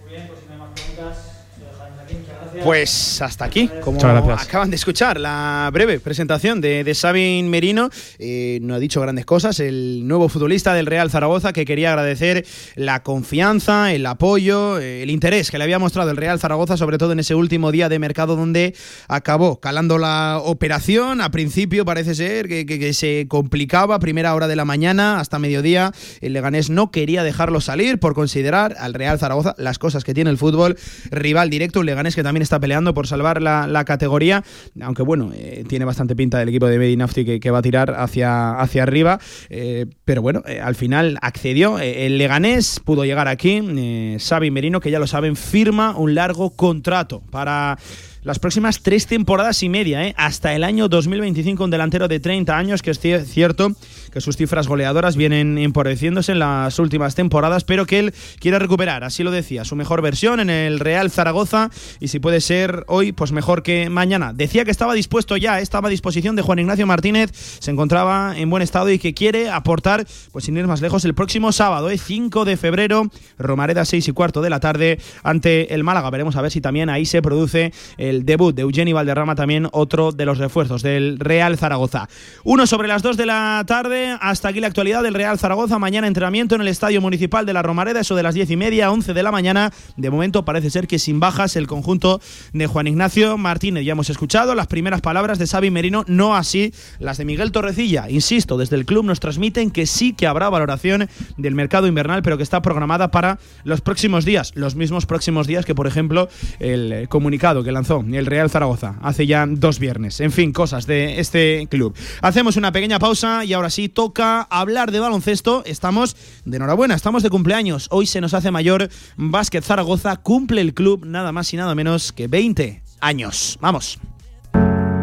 [0.00, 2.14] Muy bien, pues si no hay más preguntas, lo dejamos aquí.
[2.14, 2.47] Muchas gracias.
[2.64, 3.98] Pues hasta aquí, como
[4.42, 7.88] acaban de escuchar la breve presentación de, de Sabin Merino.
[8.18, 12.44] Eh, no ha dicho grandes cosas, el nuevo futbolista del Real Zaragoza que quería agradecer
[12.74, 16.98] la confianza, el apoyo, eh, el interés que le había mostrado el Real Zaragoza, sobre
[16.98, 18.74] todo en ese último día de mercado donde
[19.06, 21.20] acabó calando la operación.
[21.20, 25.38] A principio parece ser que, que- que se complicaba, primera hora de la mañana hasta
[25.38, 25.92] mediodía.
[26.20, 30.30] El Leganés no quería dejarlo salir por considerar al Real Zaragoza las cosas que tiene
[30.30, 30.76] el fútbol,
[31.10, 34.42] rival directo, un Leganés que también está peleando por salvar la, la categoría,
[34.80, 37.94] aunque bueno, eh, tiene bastante pinta del equipo de Medinafti que, que va a tirar
[37.98, 39.20] hacia, hacia arriba,
[39.50, 41.78] eh, pero bueno, eh, al final accedió.
[41.78, 47.22] El Leganés pudo llegar aquí, Xavi Merino, que ya lo saben, firma un largo contrato
[47.30, 47.78] para
[48.22, 50.14] las próximas tres temporadas y media, ¿eh?
[50.16, 53.72] hasta el año 2025, un delantero de 30 años, que es cier- cierto
[54.20, 59.22] sus cifras goleadoras vienen empobreciéndose en las últimas temporadas, pero que él quiere recuperar, así
[59.22, 63.32] lo decía, su mejor versión en el Real Zaragoza y si puede ser hoy, pues
[63.32, 64.32] mejor que mañana.
[64.32, 68.50] Decía que estaba dispuesto ya, estaba a disposición de Juan Ignacio Martínez, se encontraba en
[68.50, 71.98] buen estado y que quiere aportar, pues sin ir más lejos, el próximo sábado, ¿eh?
[71.98, 76.10] 5 de febrero, Romareda 6 y cuarto de la tarde ante el Málaga.
[76.10, 80.12] Veremos a ver si también ahí se produce el debut de Eugeni Valderrama, también otro
[80.12, 82.08] de los refuerzos del Real Zaragoza.
[82.44, 85.78] Uno sobre las 2 de la tarde, hasta aquí la actualidad del Real Zaragoza.
[85.78, 88.90] Mañana entrenamiento en el Estadio Municipal de la Romareda, eso de las 10 y media,
[88.90, 89.72] 11 de la mañana.
[89.96, 92.20] De momento parece ser que sin bajas el conjunto
[92.52, 93.84] de Juan Ignacio Martínez.
[93.84, 98.08] Ya hemos escuchado las primeras palabras de Xavi Merino, no así las de Miguel Torrecilla.
[98.10, 102.36] Insisto, desde el club nos transmiten que sí que habrá valoración del mercado invernal, pero
[102.36, 106.28] que está programada para los próximos días, los mismos próximos días que, por ejemplo,
[106.58, 110.20] el eh, comunicado que lanzó el Real Zaragoza hace ya dos viernes.
[110.20, 111.94] En fin, cosas de este club.
[112.22, 115.62] Hacemos una pequeña pausa y ahora sí toca hablar de baloncesto.
[115.66, 117.88] Estamos de enhorabuena, estamos de cumpleaños.
[117.90, 120.16] Hoy se nos hace mayor Básquet Zaragoza.
[120.16, 123.58] Cumple el club nada más y nada menos que 20 años.
[123.60, 123.98] Vamos.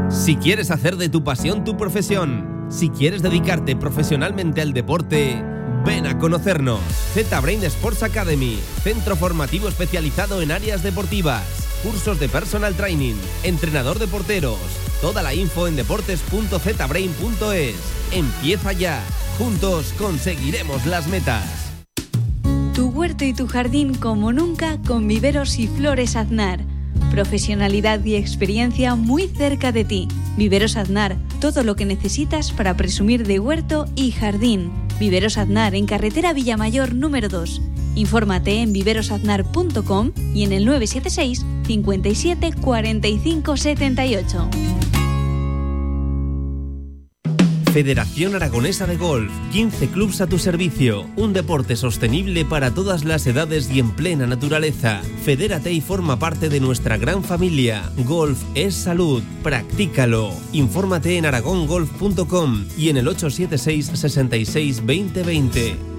[0.10, 5.44] Si quieres hacer de tu pasión tu profesión, si quieres dedicarte profesionalmente al deporte,
[5.86, 6.80] ven a conocernos.
[7.14, 11.44] Z-Brain Sports Academy, centro formativo especializado en áreas deportivas,
[11.86, 13.14] cursos de personal training,
[13.44, 14.58] entrenador de porteros.
[15.02, 17.76] Toda la info en deportes.zbrain.es.
[18.12, 19.04] Empieza ya.
[19.38, 21.74] Juntos conseguiremos las metas.
[22.74, 26.62] Tu huerto y tu jardín como nunca con viveros y flores Aznar.
[27.12, 30.08] Profesionalidad y experiencia muy cerca de ti.
[30.38, 34.72] Viveros Aznar, todo lo que necesitas para presumir de huerto y jardín.
[35.00, 37.62] Viveros Aznar en carretera Villamayor número 2.
[37.96, 44.50] Infórmate en viverosaznar.com y en el 976 57 45 78.
[47.76, 53.28] Federación Aragonesa de Golf, 15 clubs a tu servicio, un deporte sostenible para todas las
[53.28, 55.02] edades y en plena naturaleza.
[55.26, 57.92] Fedérate y forma parte de nuestra gran familia.
[58.06, 60.32] Golf es salud, practícalo.
[60.54, 65.95] Infórmate en aragongolf.com y en el 876 66 2020.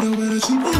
[0.00, 0.76] The way that you move,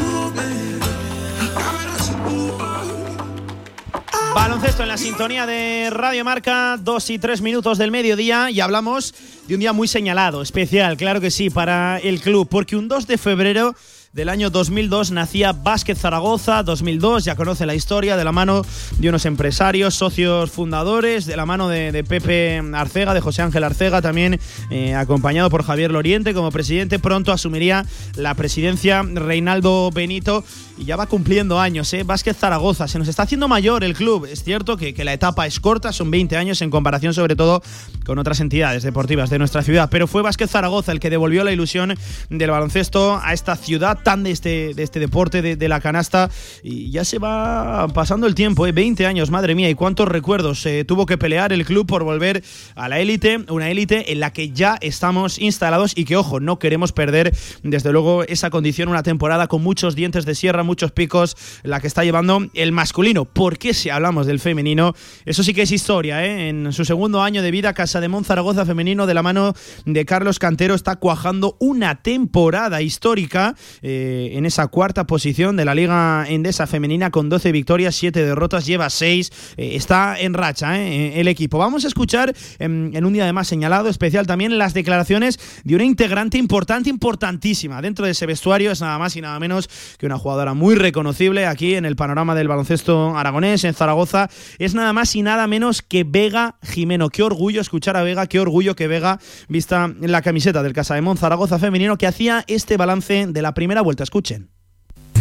[4.35, 9.15] Baloncesto en la sintonía de Radio Marca, dos y tres minutos del mediodía y hablamos
[9.49, 13.07] de un día muy señalado, especial, claro que sí, para el club, porque un 2
[13.07, 13.75] de febrero
[14.13, 18.63] del año 2002 nacía Básquet Zaragoza, 2002, ya conoce la historia de la mano
[18.99, 24.01] de unos empresarios, socios fundadores, de la mano de, Pepe Arcega, de José Ángel Arcega,
[24.01, 24.41] también
[24.71, 26.99] eh, acompañado por Javier Loriente como presidente.
[26.99, 27.85] Pronto asumiría
[28.17, 30.45] la presidencia Reinaldo Benito
[30.77, 32.03] y ya va cumpliendo años, ¿eh?
[32.03, 34.27] Vázquez Zaragoza, se nos está haciendo mayor el club.
[34.27, 37.63] Es cierto que, que, la etapa es corta, son 20 años en comparación sobre todo
[38.05, 41.53] con otras entidades deportivas de nuestra ciudad, pero fue Vázquez Zaragoza el que devolvió la
[41.53, 41.95] ilusión
[42.31, 46.31] del baloncesto a esta ciudad tan de este, de este deporte de, la canasta
[46.63, 48.73] y ya se va pasando el tiempo, ¿eh?
[48.73, 52.45] 20 años, madre mía, y cuántos recuerdos eh, tuvo que pelear el club por volver
[52.77, 56.59] a la élite, una élite en la que ya estamos instalados y que, ojo, no
[56.59, 61.37] queremos perder desde luego esa condición, una temporada con muchos dientes de sierra, muchos picos,
[61.63, 63.25] la que está llevando el masculino.
[63.25, 64.95] ¿Por qué si hablamos del femenino?
[65.25, 66.49] Eso sí que es historia, ¿eh?
[66.49, 69.55] En su segundo año de vida, Casa de Zaragoza femenino de la mano
[69.85, 75.75] de Carlos Cantero está cuajando una temporada histórica eh, en esa cuarta posición de la
[75.75, 81.29] Liga Endesa femenina con 12 victorias, 7 derrotas, lleva 6, eh, está en racha el
[81.29, 81.59] equipo.
[81.59, 85.85] Vamos a escuchar en, en un día además señalado especial también las declaraciones de una
[85.85, 90.19] integrante importante, importantísima dentro de ese vestuario, es nada más y nada menos que una
[90.19, 94.29] jugadora muy reconocible aquí en el panorama del baloncesto aragonés, en Zaragoza.
[94.59, 97.11] Es nada más y nada menos que Vega Jimeno.
[97.11, 101.17] Qué orgullo escuchar a Vega, qué orgullo que Vega vista la camiseta del Casa de
[101.17, 104.03] Zaragoza femenino que hacía este balance de la primera vuelta.
[104.03, 104.51] Escuchen.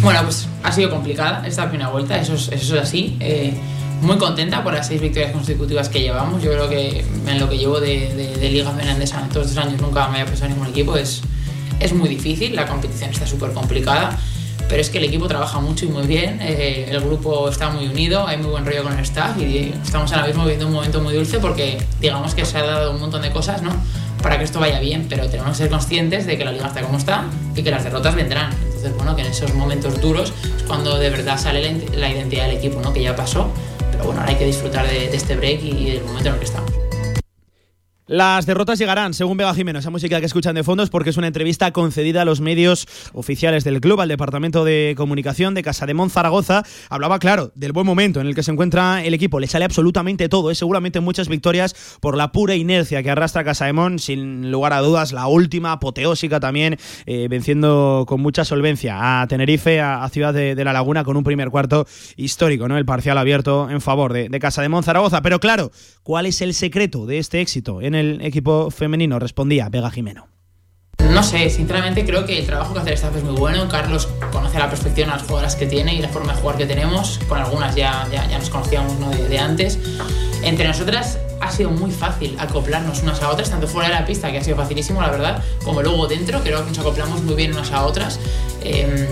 [0.00, 3.16] Bueno, pues ha sido complicada esta primera vuelta, eso es, eso es así.
[3.20, 3.54] Eh,
[4.02, 6.42] muy contenta por las seis victorias consecutivas que llevamos.
[6.42, 9.64] Yo creo que en lo que llevo de, de, de Liga Menandesa en todos estos
[9.64, 10.96] años nunca me había pasado ningún equipo.
[10.96, 11.22] Es,
[11.80, 14.18] es muy difícil, la competición está súper complicada
[14.68, 17.86] pero es que el equipo trabaja mucho y muy bien, eh, el grupo está muy
[17.86, 21.00] unido, hay muy buen rollo con el staff y estamos ahora mismo viviendo un momento
[21.00, 23.70] muy dulce porque digamos que se ha dado un montón de cosas ¿no?
[24.22, 26.82] para que esto vaya bien, pero tenemos que ser conscientes de que la liga está
[26.82, 28.52] como está y que las derrotas vendrán.
[28.64, 31.62] Entonces, bueno, que en esos momentos duros es cuando de verdad sale
[31.94, 32.92] la, identidad del equipo, ¿no?
[32.92, 33.48] que ya pasó,
[33.92, 36.40] pero bueno, ahora hay que disfrutar de, de este break y del momento en el
[36.40, 36.85] que estamos.
[38.08, 39.80] Las derrotas llegarán, según Vega Jiménez.
[39.80, 42.86] Esa música que escuchan de fondo es porque es una entrevista concedida a los medios
[43.12, 46.62] oficiales del club, al Departamento de Comunicación de Casa de Zaragoza.
[46.88, 49.40] Hablaba, claro, del buen momento en el que se encuentra el equipo.
[49.40, 53.66] Le sale absolutamente todo, es seguramente muchas victorias por la pura inercia que arrastra Casa
[53.66, 59.26] de sin lugar a dudas, la última, apoteósica también, eh, venciendo con mucha solvencia a
[59.26, 62.78] Tenerife, a, Ciudad de, la Laguna, con un primer cuarto histórico, ¿no?
[62.78, 65.22] El parcial abierto en favor de, Casa de Zaragoza.
[65.22, 65.72] Pero claro,
[66.04, 69.18] ¿cuál es el secreto de este éxito el equipo femenino?
[69.18, 70.28] Respondía Vega Jimeno.
[71.10, 73.68] No sé, sinceramente creo que el trabajo que hace el staff es muy bueno.
[73.68, 76.66] Carlos conoce la perfección a las jugadoras que tiene y la forma de jugar que
[76.66, 77.20] tenemos.
[77.28, 78.94] Con algunas ya, ya, nos conocíamos
[79.28, 79.78] de, antes.
[80.42, 84.30] Entre nosotras ha sido muy fácil acoplarnos unas a otras, tanto fuera de la pista,
[84.30, 86.40] que ha sido facilísimo, la verdad, como luego dentro.
[86.40, 88.18] Creo que nos acoplamos muy bien unas a otras.
[88.62, 89.06] Em,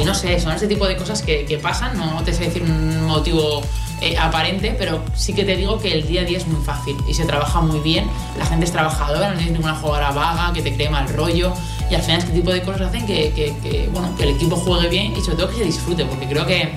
[0.00, 1.96] y no sé, son ese tipo de cosas que, que pasan.
[1.96, 3.62] No te sé decir un motivo
[4.00, 6.96] eh, aparente, pero sí que te digo que el día a día es muy fácil
[7.08, 8.06] y se trabaja muy bien.
[8.38, 11.52] La gente es trabajadora, no tienes ninguna jugadora vaga que te cree mal rollo.
[11.90, 14.88] Y al final este tipo de cosas hacen que, que, bueno, que el equipo juegue
[14.88, 16.76] bien y sobre todo que se disfrute, porque creo que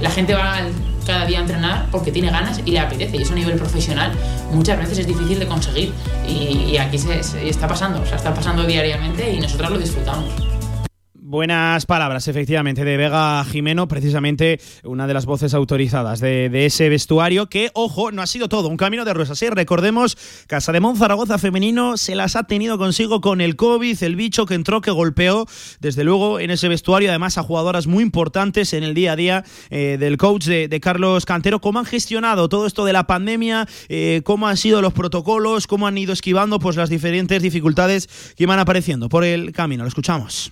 [0.00, 0.60] la gente va
[1.06, 3.16] cada día a entrenar porque tiene ganas y le apetece.
[3.16, 4.12] Y eso a nivel profesional
[4.52, 5.92] muchas veces es difícil de conseguir.
[6.28, 10.30] Y, aquí se, está pasando, o está pasando diariamente y nosotros lo disfrutamos.
[11.30, 17.48] Buenas palabras, efectivamente, de Vega Jimeno, precisamente una de las voces autorizadas de, ese vestuario,
[17.48, 19.40] que, ojo, no ha sido todo un camino de rosas.
[19.42, 19.50] ¿eh?
[19.50, 20.18] Recordemos,
[20.48, 24.54] Casa de Zaragoza femenino se las ha tenido consigo con el COVID, el bicho que
[24.54, 25.46] entró, que golpeó,
[25.78, 29.44] desde luego, en ese vestuario, además a jugadoras muy importantes en el día a día
[29.70, 31.60] eh, del coach de, Carlos Cantero.
[31.60, 33.68] ¿Cómo han gestionado todo esto de la pandemia?
[33.88, 35.68] Eh, ¿Cómo han sido los protocolos?
[35.68, 39.84] ¿Cómo han ido esquivando pues, las diferentes dificultades que iban apareciendo por el camino?
[39.84, 40.50] Lo escuchamos.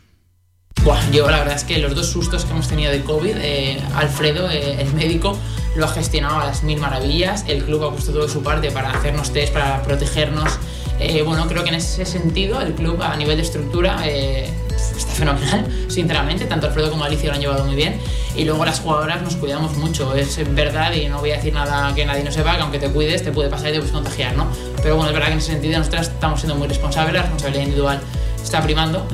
[0.85, 3.81] Buah, yo la verdad es que los dos sustos que hemos tenido de COVID, eh,
[3.97, 5.37] Alfredo, eh, el médico,
[5.75, 8.71] lo ha gestionado a las mil maravillas, el club ha puesto todo de su parte
[8.71, 10.59] para hacernos test, para protegernos.
[11.01, 15.67] Eh, bueno, creo que en ese sentido el club a nivel de estructura está fenomenal,
[15.89, 18.01] sinceramente, tanto Alfredo como Alicia lo han llevado muy bien.
[18.37, 21.93] Y luego las jugadoras nos cuidamos mucho, es verdad, y no voy a decir nada
[21.95, 24.37] que nadie no sepa, que aunque te cuides te puede pasar y te puedes contagiar,
[24.37, 24.47] ¿no?
[24.81, 27.65] Pero bueno, es verdad que en ese sentido nosotras estamos siendo muy responsables, la responsabilidad
[27.65, 28.01] individual
[28.43, 29.07] está primando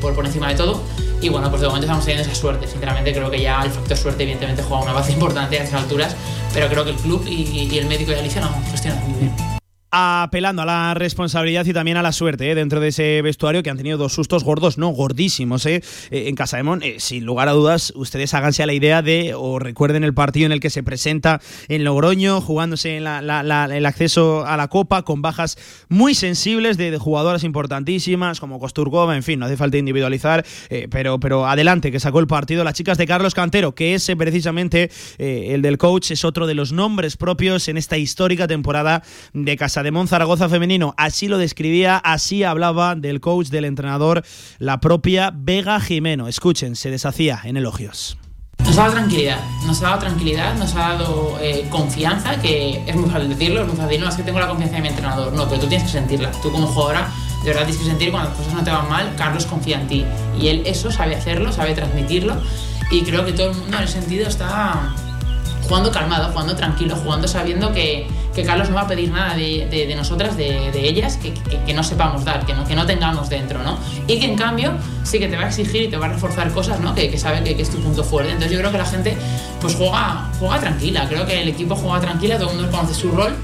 [0.00, 0.82] por, por encima de todo
[1.22, 2.66] y bueno, pues de momento estamos teniendo esa suerte.
[2.66, 6.16] Sinceramente, creo que ya el factor suerte, evidentemente, juega una base importante a estas alturas,
[6.52, 9.51] pero creo que el club y, el médico de Alicia lo han gestionado muy bien.
[9.94, 12.54] Apelando a la responsabilidad y también a la suerte ¿eh?
[12.54, 15.82] dentro de ese vestuario que han tenido dos sustos gordos, no, gordísimos ¿eh?
[16.10, 16.82] Eh, en Casa de Mon.
[16.82, 20.46] Eh, sin lugar a dudas, ustedes háganse a la idea de, o recuerden el partido
[20.46, 24.68] en el que se presenta en Logroño, jugándose en la- la- el acceso a la
[24.68, 25.58] Copa, con bajas
[25.90, 31.20] muy sensibles de, jugadoras importantísimas, como Kosturgova, en fin, no hace falta individualizar, eh, pero,
[31.20, 32.64] pero adelante, que sacó el partido.
[32.64, 36.72] Las chicas de Carlos Cantero, que es precisamente el del coach, es otro de los
[36.72, 39.02] nombres propios en esta histórica temporada
[39.34, 40.94] de Casa de Mon Zaragoza femenino.
[40.96, 44.22] Así lo describía, así hablaba del coach, del entrenador,
[44.58, 46.28] la propia Vega Jimeno.
[46.28, 48.16] Escuchen, se deshacía en elogios.
[48.64, 52.96] Nos ha dado tranquilidad, nos ha dado tranquilidad, nos ha dado eh, confianza, que es
[52.96, 55.32] muy fácil decirlo, es muy fácil, no, es que tengo la confianza de mi entrenador,
[55.32, 57.08] no, pero tú tienes que sentirla, tú como jugadora,
[57.42, 59.88] de verdad tienes que sentir cuando las cosas no te van mal, Carlos confía en
[59.88, 60.04] ti,
[60.40, 62.40] y él eso sabe hacerlo, sabe transmitirlo,
[62.90, 64.94] y creo que todo el mundo en ese sentido está
[65.72, 69.66] jugando calmado, jugando tranquilo, jugando sabiendo que, que Carlos no va a pedir nada de,
[69.70, 73.30] de- nosotras, de, de ellas, que, que- no sepamos dar, que no, que no tengamos
[73.30, 73.78] dentro, ¿no?
[74.06, 76.50] Y que en cambio sí que te va a exigir y te va a reforzar
[76.52, 76.94] cosas, ¿no?
[76.94, 78.32] Que, que sabe que, que es tu punto fuerte.
[78.32, 79.16] Entonces yo creo que la gente
[79.62, 83.10] pues juega, juega tranquila, creo que el equipo juega tranquila, todo el mundo conoce su
[83.10, 83.34] rol.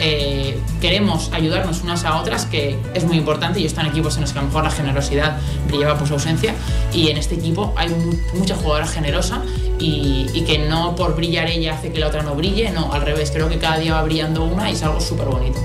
[0.00, 3.60] Eh, queremos ayudarnos unas a otras, que es muy importante.
[3.60, 5.38] Yo estoy en equipos en los que a lo mejor la generosidad
[5.68, 6.54] brillaba por su ausencia,
[6.92, 9.42] y en este equipo hay mu- mucha jugadora generosa
[9.78, 13.02] y, y que no por brillar ella hace que la otra no brille, no, al
[13.02, 15.58] revés, creo que cada día va brillando una y es algo súper bonito.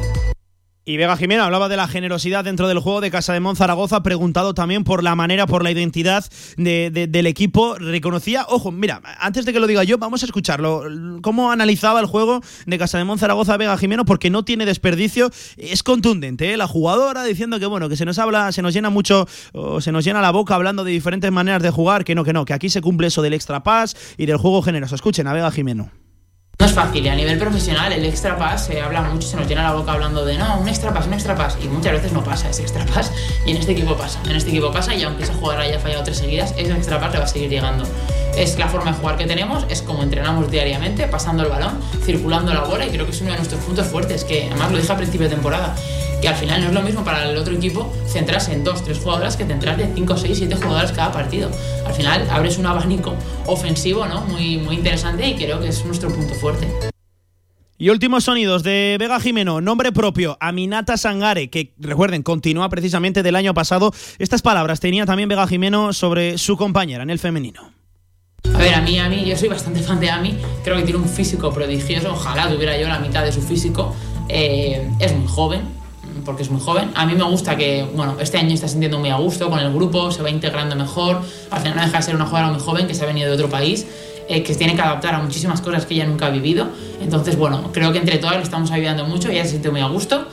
[0.90, 4.02] Y Vega Jimeno hablaba de la generosidad dentro del juego de Casa de Mon Zaragoza,
[4.02, 6.26] preguntado también por la manera, por la identidad
[6.58, 7.76] de- de- del equipo.
[7.76, 10.82] Reconocía, ojo, mira, antes de que lo diga yo, vamos a escucharlo.
[11.22, 15.30] Cómo analizaba el juego de Casa de Mon Zaragoza Vega Jimeno, porque no tiene desperdicio.
[15.58, 16.58] Es contundente, ¿eh?
[16.58, 19.92] la jugadora diciendo que bueno, que se nos habla, se nos llena mucho, o se
[19.92, 22.54] nos llena la boca hablando de diferentes maneras de jugar, que no, que no, que
[22.54, 24.96] aquí se cumple eso del extra pass y del juego generoso.
[24.96, 25.92] Escuchen a Vega Jimeno.
[26.60, 29.48] No es fácil, y a nivel profesional el extra pass se habla mucho, se nos
[29.48, 32.12] llena la boca hablando de no, un extra pass, un extra pass, y muchas veces
[32.12, 33.14] no pasa ese extra pass,
[33.46, 36.04] y en este equipo pasa, en este equipo pasa, y aunque esa jugadora haya fallado
[36.04, 37.86] tres seguidas, ese extra pass le va a seguir llegando.
[38.36, 42.54] Es la forma de jugar que tenemos, es como entrenamos diariamente, pasando el balón, circulando
[42.54, 44.92] la bola, y creo que es uno de nuestros puntos fuertes, que además lo dije
[44.92, 45.74] a principio de temporada,
[46.22, 49.00] que al final no es lo mismo para el otro equipo centrarse en dos, tres
[49.00, 51.50] jugadoras que centrarse en cinco, seis, siete jugadoras cada partido.
[51.86, 53.16] Al final abres un abanico
[53.46, 54.22] ofensivo, ¿no?
[54.22, 56.68] Muy, muy interesante y creo que es nuestro punto fuerte.
[57.82, 63.38] Y últimos sonidos de Vega Jimeno, nombre propio, Aminata Sangare, que recuerden, continúa precisamente del
[63.38, 63.94] año pasado.
[64.18, 67.72] Estas palabras tenía también Vega Jimeno sobre su compañera en el femenino.
[68.54, 71.00] A ver, a mí, a mí, yo soy bastante fan de Ami, creo que tiene
[71.00, 73.96] un físico prodigioso, ojalá tuviera yo la mitad de su físico.
[74.28, 75.62] Eh, es muy joven,
[76.30, 76.92] porque es muy joven.
[76.94, 79.74] A mí me gusta que, bueno, este año está sintiendo muy a gusto con el
[79.74, 81.24] grupo, se va integrando mejor.
[81.50, 83.34] Al final no deja de ser una jugadora muy joven que se ha venido de
[83.34, 83.88] otro país,
[84.28, 86.68] eh, que tiene que adaptar a muchísimas cosas que ella nunca ha vivido.
[87.02, 89.88] Entonces, bueno, creo que entre todas le estamos ayudando mucho, ella se siente muy a
[89.88, 90.28] gusto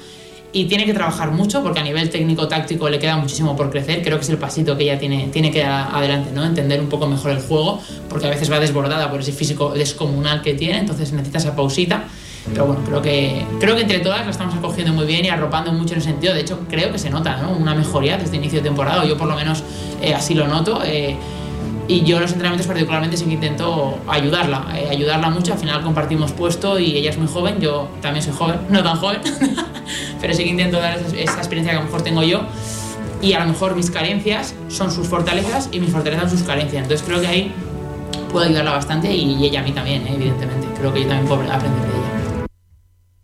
[0.53, 4.03] y tiene que trabajar mucho porque a nivel técnico-táctico le queda muchísimo por crecer.
[4.03, 6.45] Creo que es el pasito que ella tiene, tiene que dar adelante, ¿no?
[6.45, 7.81] Entender un poco mejor el juego,
[8.11, 12.05] porque a veces va desbordada por ese físico descomunal que tiene, entonces necesita esa pausita.
[12.49, 15.73] Pero bueno, creo que, creo que entre todas la estamos acogiendo muy bien y arropando
[15.73, 16.35] mucho en el sentido.
[16.35, 17.51] De hecho, creo que se nota ¿no?
[17.51, 19.63] una mejoría desde inicio de temporada, o yo por lo menos
[20.01, 20.83] eh, así lo noto.
[20.85, 21.17] eh,
[21.89, 25.53] y yo en los entrenamientos particularmente sí que intento ayudarla, eh, ayudarla mucho.
[25.53, 28.97] Al final compartimos puesto y ella es muy joven, yo también soy joven, no tan
[28.97, 29.21] joven,
[30.21, 32.43] pero sí que intento dar esa, esa experiencia que a lo mejor tengo yo.
[33.23, 36.83] Y a lo mejor mis carencias son sus fortalezas y mis fortalezas son sus carencias.
[36.83, 37.53] Entonces creo que ahí
[38.31, 40.67] puedo ayudarla bastante y ella a mí también, eh, evidentemente.
[40.79, 42.06] Creo que yo también puedo aprender de ella.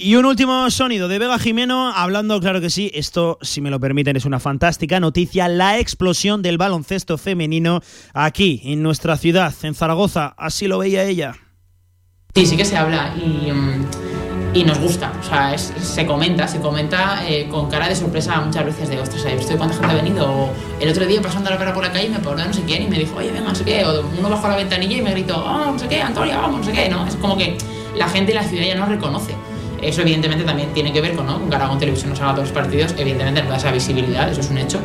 [0.03, 3.79] Y un último sonido de Vega Jimeno, hablando, claro que sí, esto, si me lo
[3.79, 7.81] permiten, es una fantástica noticia, la explosión del baloncesto femenino
[8.13, 11.37] aquí, en nuestra ciudad, en Zaragoza, así lo veía ella.
[12.35, 13.87] Sí, sí que se habla y, mm,
[14.55, 15.13] y nos gusta.
[15.21, 19.25] O sea, se comenta, se comenta eh, con cara de sorpresa muchas veces de, ostras,
[19.25, 20.29] ¿has visto cuánta gente ha venido?
[20.29, 20.51] O
[20.81, 22.89] el otro día pasando la cara por la calle me paró no sé quién y
[22.89, 23.85] me dijo, oye, venga, no sé qué.
[23.85, 26.67] O uno bajó la ventanilla y me gritó, oh, no sé qué, Antonia, vamos, no
[26.67, 26.89] sé qué.
[26.89, 27.07] ¿no?
[27.07, 27.57] Es como que
[27.97, 29.37] la gente de la ciudad ya nos reconoce.
[29.83, 31.49] Eso evidentemente también tiene que ver con, ¿no?
[31.49, 34.51] que Aragón Televisión nos haga todos los partidos, evidentemente nos da esa visibilidad, eso es
[34.51, 34.79] un hecho.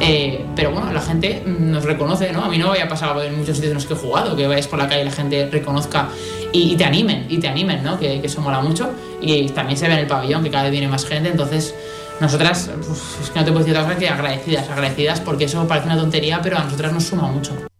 [0.00, 2.44] Eh, pero bueno, la gente nos reconoce, ¿no?
[2.44, 4.46] A mí no me había pasado en muchos sitios en los que he jugado, que
[4.46, 6.08] vayas por la calle y la gente reconozca
[6.52, 7.98] y, te animen, y te animen, ¿no?
[7.98, 8.90] Que, que eso mola mucho.
[9.20, 11.74] Y también se ve en el pabellón que cada vez viene más gente, entonces
[12.20, 12.70] nosotras,
[13.20, 15.96] es que no te puedo decir otra cosa que agradecidas, agradecidas porque eso parece una
[15.96, 17.73] tontería, pero a nosotras nos suma mucho.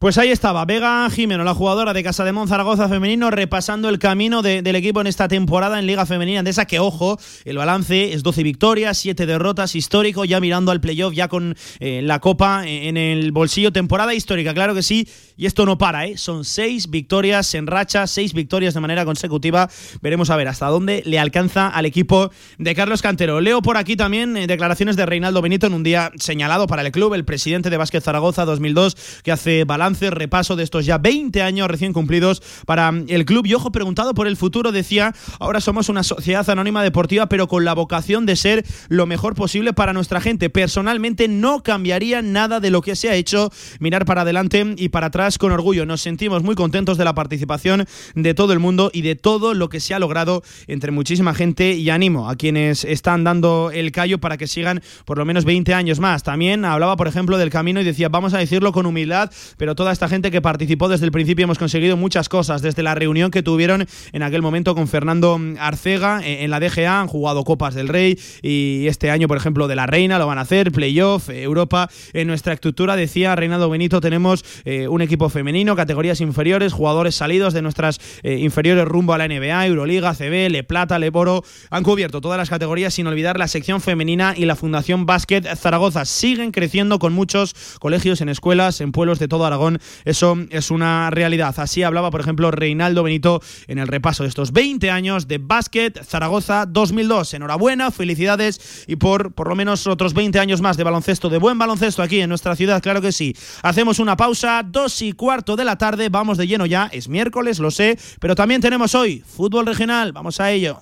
[0.00, 4.42] Pues ahí estaba, Vega Jimeno, la jugadora de Casa de Monzaragoza femenino, repasando el camino
[4.42, 8.24] de, del equipo en esta temporada en Liga Femenina Andesa, que ojo, el balance es
[8.24, 12.96] 12 victorias, 7 derrotas, histórico, ya mirando al playoff, ya con eh, la copa en
[12.96, 16.18] el bolsillo, temporada histórica, claro que sí, y esto no para, ¿eh?
[16.18, 19.70] son 6 victorias en racha, 6 victorias de manera consecutiva,
[20.02, 23.40] veremos a ver hasta dónde le alcanza al equipo de Carlos Cantero.
[23.40, 26.90] Leo por aquí también eh, declaraciones de Reinaldo Benito en un día señalado para el
[26.90, 31.42] club, el presidente de Básquet Zaragoza 2002, que hace balance repaso de estos ya 20
[31.42, 33.46] años recién cumplidos para el club.
[33.46, 37.64] Y ojo, preguntado por el futuro, decía, ahora somos una sociedad anónima deportiva, pero con
[37.64, 40.50] la vocación de ser lo mejor posible para nuestra gente.
[40.50, 45.08] Personalmente no cambiaría nada de lo que se ha hecho, mirar para adelante y para
[45.08, 45.86] atrás con orgullo.
[45.86, 49.68] Nos sentimos muy contentos de la participación de todo el mundo y de todo lo
[49.68, 54.18] que se ha logrado entre muchísima gente y animo a quienes están dando el callo
[54.18, 56.22] para que sigan por lo menos 20 años más.
[56.22, 59.92] También hablaba, por ejemplo, del camino y decía, vamos a decirlo con humildad, pero toda
[59.92, 63.42] esta gente que participó desde el principio hemos conseguido muchas cosas, desde la reunión que
[63.42, 68.18] tuvieron en aquel momento con Fernando Arcega en la DGA, han jugado Copas del Rey
[68.42, 71.88] y este año, por ejemplo, de la Reina lo van a hacer, Playoff, Europa.
[72.12, 77.54] En nuestra estructura, decía Reinaldo Benito, tenemos eh, un equipo femenino, categorías inferiores, jugadores salidos
[77.54, 81.42] de nuestras eh, inferiores rumbo a la NBA, Euroliga, CB, Le Plata, Le Boro.
[81.70, 86.04] Han cubierto todas las categorías sin olvidar la sección femenina y la Fundación Básquet Zaragoza.
[86.04, 89.63] Siguen creciendo con muchos colegios en escuelas, en pueblos de todo Aragón
[90.04, 91.54] eso es una realidad.
[91.58, 96.02] Así hablaba, por ejemplo, Reinaldo Benito en el repaso de estos 20 años de básquet
[96.04, 97.34] Zaragoza 2002.
[97.34, 101.58] Enhorabuena, felicidades y por por lo menos otros 20 años más de baloncesto, de buen
[101.58, 103.36] baloncesto aquí en nuestra ciudad, claro que sí.
[103.62, 107.58] Hacemos una pausa, dos y cuarto de la tarde, vamos de lleno ya, es miércoles,
[107.58, 110.80] lo sé, pero también tenemos hoy fútbol regional, vamos a ello.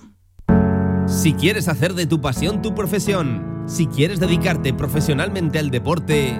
[1.07, 6.39] Si quieres hacer de tu pasión tu profesión, si quieres dedicarte profesionalmente al deporte,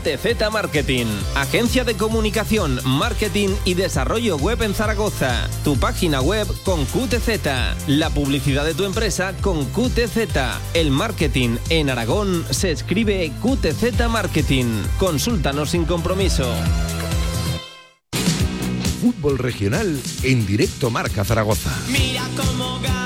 [0.00, 5.46] QTZ Marketing, agencia de comunicación, marketing y desarrollo web en Zaragoza.
[5.62, 7.40] Tu página web con QTZ,
[7.86, 10.16] la publicidad de tu empresa con QTZ.
[10.72, 14.82] El marketing en Aragón se escribe QTZ Marketing.
[14.98, 16.50] Consúltanos sin compromiso.
[19.02, 21.70] Fútbol regional en directo Marca Zaragoza.
[21.88, 22.99] Mira cómo gana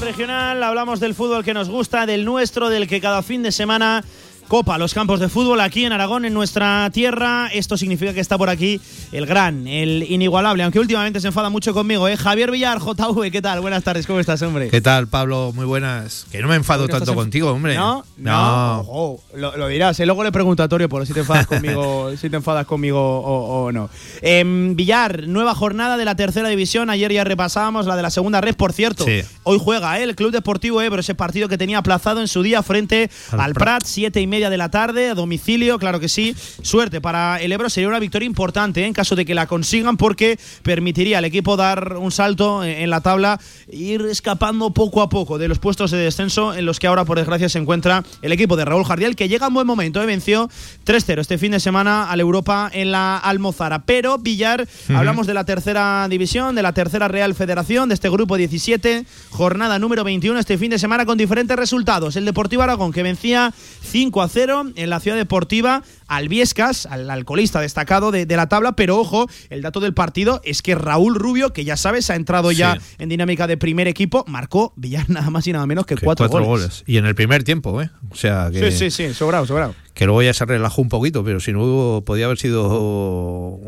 [0.00, 4.04] regional, hablamos del fútbol que nos gusta, del nuestro, del que cada fin de semana
[4.48, 7.48] copa los campos de fútbol aquí en Aragón, en nuestra tierra.
[7.52, 8.80] Esto significa que está por aquí
[9.12, 12.16] el gran, el inigualable, aunque últimamente se enfada mucho conmigo, ¿eh?
[12.16, 13.60] Javier Villar, JV, ¿qué tal?
[13.60, 14.70] Buenas tardes, ¿cómo estás, hombre?
[14.70, 15.52] ¿Qué tal, Pablo?
[15.54, 16.26] Muy buenas.
[16.32, 17.74] Que no me enfado tanto contigo, hombre.
[17.74, 18.04] ¿No?
[18.16, 19.18] No.
[19.34, 20.06] Lo, lo dirás, ¿eh?
[20.06, 23.64] luego le pregunto a Torio por si te enfadas conmigo, si te enfadas conmigo o,
[23.64, 23.90] o no.
[24.22, 26.88] Em, Villar, nueva jornada de la tercera división.
[26.88, 29.04] Ayer ya repasábamos la de la segunda red, por cierto.
[29.04, 29.22] Sí.
[29.42, 30.04] Hoy juega ¿eh?
[30.04, 33.54] el Club Deportivo Ebro, ese partido que tenía aplazado en su día frente Al al,
[33.54, 36.34] Prat, siete y media de la tarde, a domicilio, claro que sí.
[36.62, 38.86] Suerte para el Ebro, sería una victoria importante ¿eh?
[38.86, 43.00] en caso de que la consigan, porque permitiría al equipo dar un salto en la
[43.00, 47.04] tabla, ir escapando poco a poco de los puestos de descenso en los que ahora,
[47.04, 50.06] por desgracia, se encuentra el equipo de Raúl Jardial, que llega en buen momento, ¿eh?
[50.06, 50.48] venció
[50.86, 53.80] 3-0 este fin de semana al Europa en la Almozara.
[53.84, 54.96] Pero, Villar, Ujú.
[54.96, 59.78] hablamos de la tercera división, de la tercera Real Federación, de este grupo 17, jornada
[59.78, 62.16] número 21 este fin de semana con diferentes resultados.
[62.16, 67.08] El Deportivo Aragón que vencía 5 a 0 en la ciudad deportiva al Viescas, al
[67.10, 71.14] alcoholista destacado de, de la tabla, pero ojo, el dato del partido es que Raúl
[71.14, 72.96] Rubio, que ya sabes, ha entrado ya Sí.
[72.98, 76.28] en dinámica de primer equipo, marcó Villar nada más y nada menos que, Que cuatro,
[76.28, 76.66] cuatro goles.
[76.68, 76.84] goles.
[76.86, 77.90] Y en el primer tiempo, ¿eh?
[78.10, 79.74] O sea, que, Sí, sí, sí, sobrado, sobrado.
[79.94, 83.60] que luego ya se relajó un poquito, pero si no hubo- podía haber sido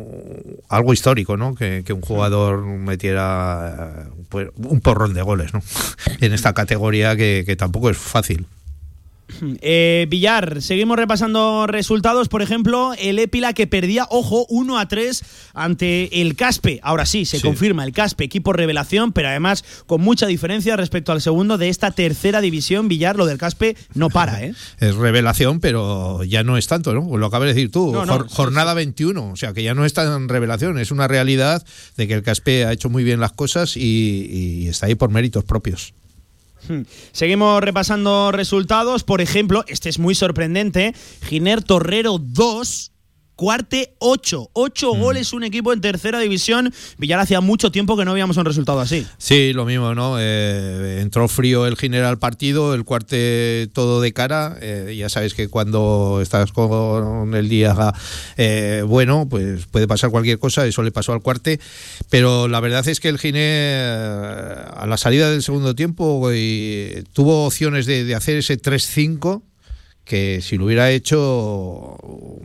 [0.68, 1.54] algo histórico, ¿no?
[1.54, 5.62] Que, que un jugador metiera pues, un porrón de goles, ¿no?
[6.20, 8.46] en esta categoría que, que tampoco es fácil.
[9.62, 12.28] Eh, Villar, seguimos repasando resultados.
[12.28, 15.22] Por ejemplo, el Épila que perdía, ojo, 1 a 3
[15.54, 16.80] ante el Caspe.
[16.82, 21.20] Ahora sí, se confirma el Caspe, equipo revelación, pero además con mucha diferencia respecto al
[21.20, 22.88] segundo de esta tercera división.
[22.88, 24.54] Villar, lo del Caspe no para, ¿eh?
[24.78, 27.16] Es revelación, pero ya no es tanto, ¿no?
[27.16, 27.92] Lo acabas de decir tú.
[27.92, 30.90] No, no, Jor- sí, jornada 21, o sea que ya no es tan revelación, es
[30.90, 31.64] una realidad
[31.96, 35.10] de que el Caspe ha hecho muy bien las cosas y, y está ahí por
[35.10, 35.94] méritos propios.
[36.68, 36.82] Hmm.
[37.12, 39.04] Seguimos repasando resultados.
[39.04, 40.94] Por ejemplo, este es muy sorprendente.
[41.28, 42.89] Giner Torrero 2.
[43.40, 44.50] Cuarte 8.
[44.52, 45.00] 8 Mm.
[45.00, 46.74] goles un equipo en tercera división.
[46.98, 49.06] Villar hacía mucho tiempo que no veíamos un resultado así.
[49.16, 50.16] Sí, lo mismo, ¿no?
[50.20, 54.58] Eh, entró frío el general partido, el cuarte todo de cara.
[54.60, 57.94] eh, ya sabes que cuando estás con el día
[58.36, 61.60] eh, bueno, pues puede pasar cualquier cosa, eso le pasó al cuarte.
[62.10, 63.40] Pero la verdad es que el Gine,
[63.74, 69.40] a la salida del segundo tiempo, eh, tuvo opciones de, de hacer ese 3-5
[70.10, 71.96] que si lo hubiera hecho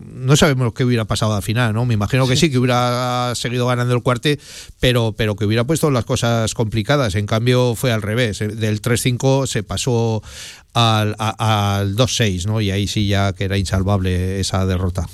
[0.06, 1.84] no sabemos qué hubiera pasado al final, ¿no?
[1.84, 4.40] Me imagino que sí, que hubiera seguido ganando el cuarte,
[4.80, 7.16] pero, pero que hubiera puesto las cosas complicadas.
[7.16, 10.22] En cambio fue al revés, eh, del 3-5 se pasó
[10.74, 12.62] al, al 2-6, ¿no?
[12.62, 15.10] Y ahí sí ya que era insalvable esa derrota.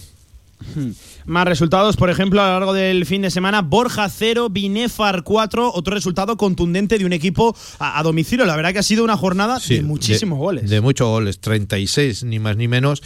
[0.76, 0.92] Hmm.
[1.26, 5.72] Más resultados, por ejemplo, a lo largo del fin de semana, Borja 0, Binefar 4,
[5.74, 8.46] otro resultado contundente de un equipo a, a domicilio.
[8.46, 10.70] La verdad que ha sido una jornada Sí, de muchísimos de- goles.
[10.70, 13.02] De muchos goles, 36 ni más ni menos,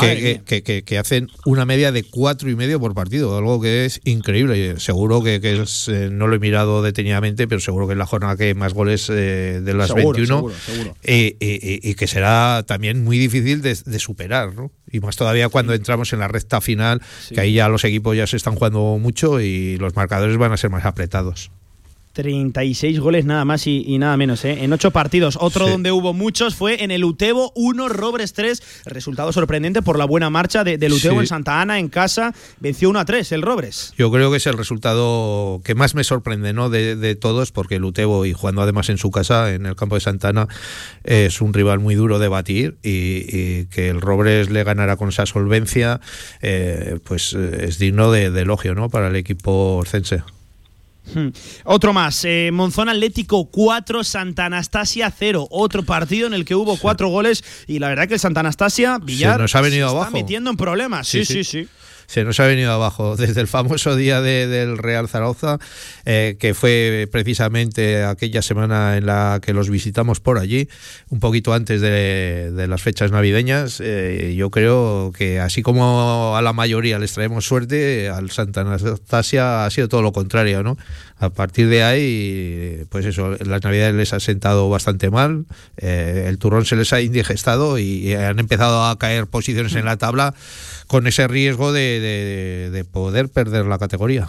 [0.00, 3.84] que, que, que- que hacen una media de cuatro y medio por partido, algo que
[3.84, 4.78] es increíble.
[4.80, 8.06] Seguro que, que es, eh, no lo he mirado detenidamente, pero seguro que es la
[8.06, 10.96] jornada que hay más goles eh, de las Seguro, 21 seguro, seguro.
[11.02, 14.70] eh, eh, eh, y que será también muy difícil de, de superar, ¿no?
[14.90, 18.26] Y más todavía cuando entramos en la recta final, que ahí ya los equipos ya
[18.26, 21.50] se están jugando mucho y los marcadores van a ser más apretados.
[22.12, 24.64] 36 goles nada más y, y nada menos, ¿eh?
[24.64, 25.38] en 8 partidos.
[25.40, 25.72] Otro Sí.
[25.72, 28.62] donde hubo muchos fue en el Utebo 1, Robres 3.
[28.86, 31.20] Resultado sorprendente por la buena marcha de, Utebo Sí.
[31.20, 32.34] en Santa Ana, en casa.
[32.60, 33.94] Venció 1 a 3 el Robres.
[33.96, 36.68] Yo creo que es el resultado que más me sorprende ¿no?
[36.70, 39.94] de, de todos, porque el Utebo, y jugando además en su casa, en el campo
[39.94, 40.48] de Santana,
[41.04, 45.08] es un rival muy duro de batir y, y que el Robres le ganara con
[45.08, 46.00] esa solvencia,
[46.42, 48.88] eh, pues eh, es digno de, de elogio ¿no?
[48.90, 50.22] para el equipo orcense.
[51.14, 51.28] Hmm.
[51.64, 55.48] Otro más, eh, Monzón Atlético 4, Santa Anastasia 0.
[55.50, 58.98] Otro partido en el que hubo cuatro goles y la verdad que el Santa Anastasia,
[59.02, 60.16] Villar, nos ha venido se está abajo.
[60.16, 61.08] metiendo en problemas.
[61.08, 61.68] Sí, sí, sí.
[62.12, 65.56] Se nos ha venido abajo desde el famoso día de- del Real Zaragoza,
[66.04, 70.68] eh, que fue precisamente aquella semana en la que los visitamos por allí,
[71.08, 73.80] un poquito antes de, de las fechas navideñas.
[73.82, 79.64] Eh, yo creo que así como a la mayoría les traemos suerte, al Santa Anastasia
[79.64, 80.76] ha sido todo lo contrario, ¿no?
[81.18, 85.46] A partir de ahí, pues eso, las navidades les ha sentado bastante mal,
[85.78, 89.96] eh, el turrón se les ha indigestado y han empezado a caer posiciones en la
[89.96, 90.34] tabla
[90.92, 94.28] con ese riesgo de, de- de poder perder la categoría.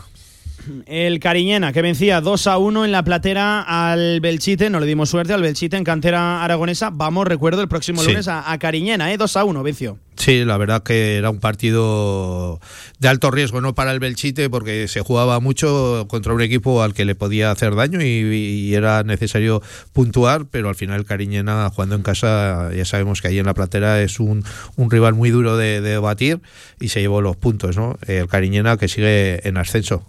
[0.85, 4.69] El Cariñena, que vencía 2 a 1 en la platera al Belchite.
[4.69, 6.90] No le dimos suerte al Belchite en cantera aragonesa.
[6.91, 8.10] Vamos, recuerdo, el próximo Sí.
[8.10, 9.18] lunes a, a Cariñena, ¿eh?
[9.18, 9.99] 2 a 1 venció.
[10.15, 12.60] Sí, la verdad que era un partido
[12.99, 16.94] de alto riesgo, no para el Belchite, porque se jugaba mucho contra un equipo al
[16.94, 19.61] que le podía hacer daño y, y era necesario
[19.91, 24.02] puntuar, pero al final Cariñena jugando en casa, ya sabemos que ahí en la platera
[24.02, 24.44] es un,
[24.76, 26.41] un rival muy duro de, de batir
[26.80, 27.98] y se llevó los puntos, ¿no?
[28.07, 30.06] El Cariñena que sigue en ascenso.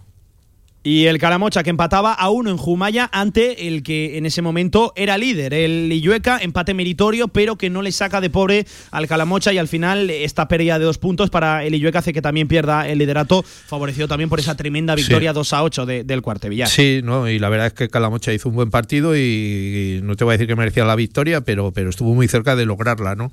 [0.87, 4.93] Y el Caramocha que empataba a uno en Jumaya ante el que en ese momento
[4.95, 9.51] era líder, el Illueca, empate meritorio, pero que no le saca de pobre al Calamocha
[9.51, 12.87] y al final esta pérdida de dos puntos para el Illueca hace que también pierda
[12.87, 16.69] el liderato, favorecido también por esa tremenda victoria 2 a 8 de- del Cuartevillar.
[16.69, 20.15] Sí, no, y la verdad es que Calamocha hizo un buen partido y, y no
[20.15, 23.15] te voy a decir que merecía la victoria, pero, pero estuvo muy cerca de lograrla,
[23.15, 23.31] ¿no?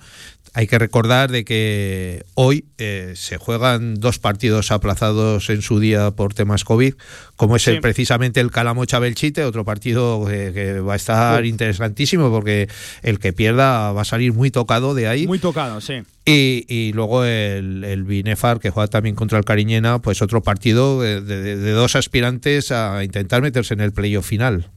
[0.55, 6.11] Hay que recordar de que hoy eh, se juegan dos partidos aplazados en su día
[6.13, 6.95] por temas COVID,
[7.43, 12.31] como es el, precisamente el Calamocha Belchite, otro partido que, que va a estar interesantísimo
[12.31, 12.69] porque
[13.03, 15.27] el que pierda va a salir muy tocado de ahí.
[15.27, 16.03] Muy tocado, sí.
[16.25, 21.01] Y, y luego el, el Binefar, que juega también contra el Cariñena, pues otro partido
[21.01, 24.69] de, de- de dos aspirantes a intentar meterse en el playoff final.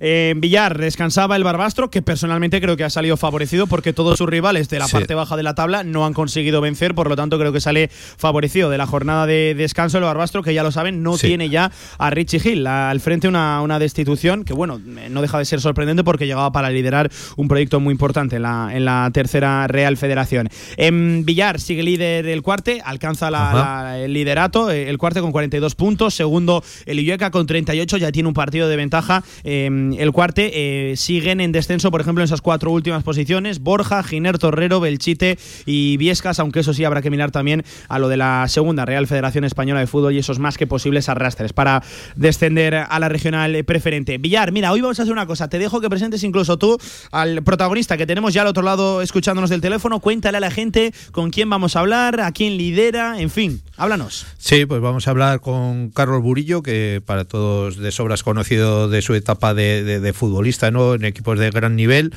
[0.00, 4.28] En Villar descansaba el Barbastro, que personalmente creo que ha salido favorecido porque todos sus
[4.28, 4.92] rivales de la Sí.
[4.92, 7.88] parte baja de la tabla no han conseguido vencer, por lo tanto creo que sale
[7.88, 11.28] favorecido de la jornada de descanso el Barbastro, que ya lo saben, no Sí.
[11.28, 15.38] tiene ya a Richie Hill al frente una, una destitución que bueno, eh, no deja
[15.38, 19.10] de ser sorprendente porque llegaba para liderar un proyecto muy importante en la, en la
[19.12, 20.48] tercera Real Federación.
[20.76, 25.74] En Villar sigue líder el cuarte, alcanza la- el liderato, eh, el cuarte con 42
[25.74, 30.96] puntos, segundo el Illueca con 38, ya tiene un partido de ventaja el cuarte, eh,
[30.96, 33.60] siguen en descenso, por ejemplo, en esas cuatro últimas posiciones.
[33.60, 38.08] Borja, Giner, Torrero, Belchite y Viescas, aunque eso sí habrá que mirar también a lo
[38.08, 41.82] de la segunda Real Federación Española de Fútbol y esos más que posibles arrastres para
[42.16, 44.18] descender a la regional preferente.
[44.18, 45.48] Villar, mira, hoy vamos a hacer una cosa.
[45.48, 46.78] Te dejo que presentes incluso tú
[47.10, 50.00] al protagonista que tenemos ya al otro lado escuchándonos del teléfono.
[50.00, 54.26] Cuéntale a la gente con quién vamos a hablar, a quién lidera, en fin, háblanos.
[54.38, 59.02] Sí, pues vamos a hablar con Carlos Burillo, que para todos de sobras conocido de
[59.02, 60.94] su etapa de, de- de futbolista ¿no?
[60.94, 62.14] en equipos de gran nivel,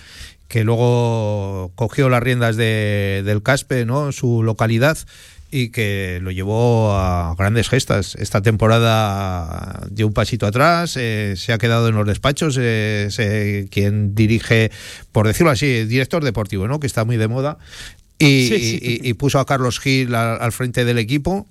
[0.48, 4.12] que luego cogió las riendas de- del Caspe, ¿no?
[4.12, 4.98] su localidad,
[5.50, 8.16] y que lo llevó a grandes gestas.
[8.16, 14.14] Esta temporada dio un pasito atrás, eh, se ha quedado en los despachos, eh, quien
[14.16, 14.72] dirige,
[15.12, 16.80] por decirlo así, director deportivo, ¿no?
[16.80, 17.58] que está muy de moda,
[18.20, 18.80] y, Sí, sí.
[19.04, 21.48] y- y puso a Carlos Gil al, al frente del equipo.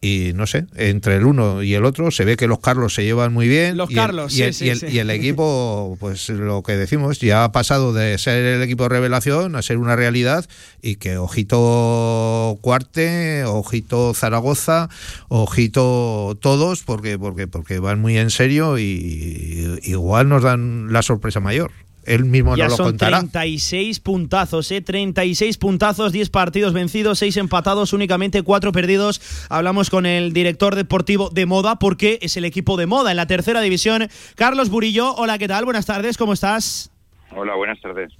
[0.00, 3.02] Y no sé, entre el uno y el otro se ve que los Carlos se
[3.04, 3.76] llevan muy bien.
[3.76, 4.86] Los y el- Carlos, y el, sí, y el- sí.
[4.90, 8.90] y el equipo, pues lo que decimos, ya ha pasado de ser el equipo de
[8.90, 10.46] revelación a ser una realidad.
[10.80, 14.88] Y que ojito Cuarte, ojito Zaragoza,
[15.28, 21.40] ojito todos, porque, porque, porque van muy en serio y igual nos dan la sorpresa
[21.40, 21.72] mayor.
[22.08, 23.18] Él mismo ya nos lo son contará.
[23.18, 24.80] 36 puntazos, ¿eh?
[24.80, 29.20] 36 puntazos, 10 partidos vencidos, 6 empatados, únicamente 4 perdidos.
[29.50, 33.26] Hablamos con el director deportivo de moda porque es el equipo de moda en la
[33.26, 34.08] tercera división.
[34.36, 35.66] Carlos Burillo, hola, ¿qué tal?
[35.66, 36.90] Buenas tardes, ¿cómo estás?
[37.36, 38.10] Hola, buenas tardes.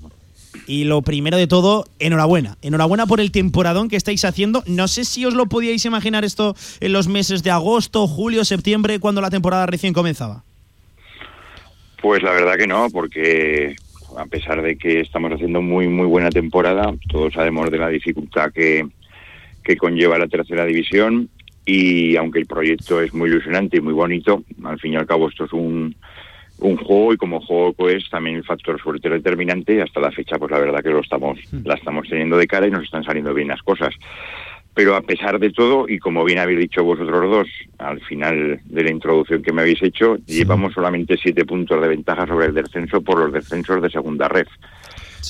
[0.66, 2.59] Y lo primero de todo, enhorabuena.
[2.60, 4.62] Enhorabuena por el temporadón que estáis haciendo.
[4.66, 9.01] No sé si os lo podíais imaginar esto en los meses de agosto, julio, septiembre,
[9.01, 10.44] cuando la temporada recién comenzaba.
[12.09, 13.76] Pues la verdad que no, porque
[14.16, 18.51] a pesar de que estamos haciendo muy muy buena temporada, todos sabemos de la dificultad
[18.51, 18.86] que,
[19.62, 21.28] que conlleva la tercera división
[21.66, 25.28] y aunque el proyecto es muy ilusionante y muy bonito, al fin y al cabo
[25.28, 25.94] esto es un,
[26.60, 30.10] un juego y como juego pues también el factor suerte es determinante y hasta la
[30.10, 33.05] fecha pues la verdad que lo estamos la estamos teniendo de cara y nos están
[33.05, 33.94] saliendo bien las cosas.
[34.79, 37.49] Pero a pesar de todo, y como bien habéis dicho vosotros dos,
[37.79, 42.29] al final de la introducción que me habéis hecho, llevamos solamente siete puntos de ventaja
[42.29, 44.47] sobre el descenso por los descensos de segunda red.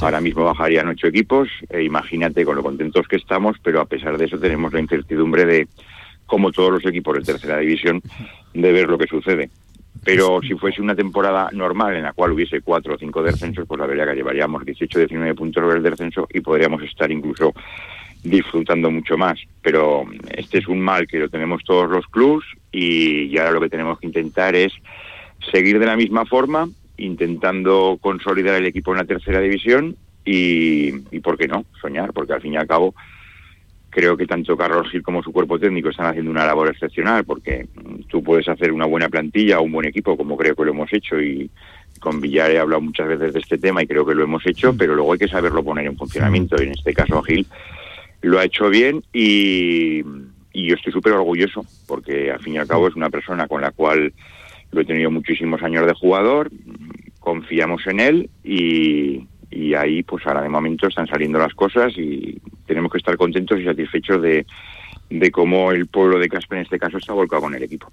[0.02, 4.18] Ahora mismo bajarían ocho equipos, e imagínate con lo contentos que estamos, pero a pesar
[4.18, 5.66] de eso tenemos la incertidumbre de,
[6.26, 8.02] como todos los equipos de tercera división,
[8.52, 9.48] de ver lo que sucede.
[10.04, 13.80] Pero si fuese una temporada normal en la cual hubiese cuatro o cinco descensos, pues
[13.80, 17.54] la verdad que llevaríamos 18 19 puntos sobre el descenso y podríamos estar incluso
[18.22, 19.38] disfrutando mucho más.
[19.62, 23.60] Pero este es un mal que lo tenemos todos los clubs y, y ahora lo
[23.60, 24.72] que tenemos que intentar es
[25.50, 31.20] seguir de la misma forma, intentando consolidar el equipo en la tercera división y, y
[31.20, 31.64] ¿por qué no?
[31.80, 32.94] Soñar, porque al fin y al cabo
[33.90, 37.66] creo que tanto Carlos Gil como su cuerpo técnico están haciendo una labor excepcional porque
[38.08, 40.92] tú puedes hacer una buena plantilla o un buen equipo como creo que lo hemos
[40.92, 41.50] hecho y
[41.98, 44.76] con Villar he hablado muchas veces de este tema y creo que lo hemos hecho,
[44.76, 47.46] pero luego hay que saberlo poner en funcionamiento y en este caso Gil
[48.22, 50.02] lo ha hecho bien y,
[50.54, 53.70] yo estoy súper orgulloso porque al fin y al cabo es una persona con la
[53.70, 54.12] cual
[54.72, 56.50] lo he tenido muchísimos años de jugador,
[57.20, 62.90] confiamos en él y ahí pues ahora de momento están saliendo las cosas y tenemos
[62.90, 64.44] que estar contentos y satisfechos de,
[65.10, 67.90] de cómo el pueblo de Casper en este caso está volcado con el equipo.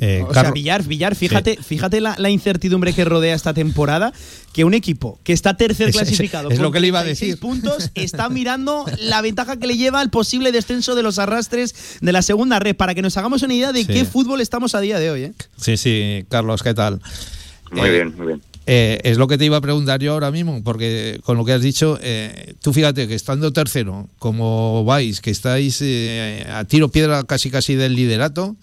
[0.00, 4.12] Eh, o sea, Villar, Villar, fíjate, fíjate la, la incertidumbre que rodea esta temporada,
[4.54, 7.02] que un equipo que está tercer Es- clasificado es con lo que le iba a
[7.02, 7.40] 36 decir.
[7.40, 12.12] puntos está mirando la ventaja que le lleva al posible descenso de los arrastres de
[12.12, 13.92] la segunda red, para que nos hagamos una idea de Sí.
[13.92, 15.22] qué fútbol estamos a día de hoy.
[15.24, 15.32] ¿eh?
[15.56, 17.00] Sí, sí, Carlos, ¿qué tal?
[17.70, 18.42] Muy Eh, bien, muy bien.
[18.66, 21.52] Eh, es lo que te iba a preguntar yo ahora mismo, porque con lo que
[21.52, 26.88] has dicho, eh, tú fíjate que estando tercero, como vais, que estáis eh, a tiro
[26.90, 28.54] piedra casi casi del liderato,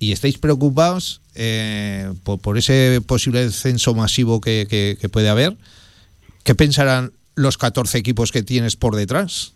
[0.00, 5.56] y estáis preocupados eh, por, por ese posible descenso masivo que, que- que puede haber,
[6.42, 9.52] ¿qué pensarán los 14 equipos que tienes por detrás?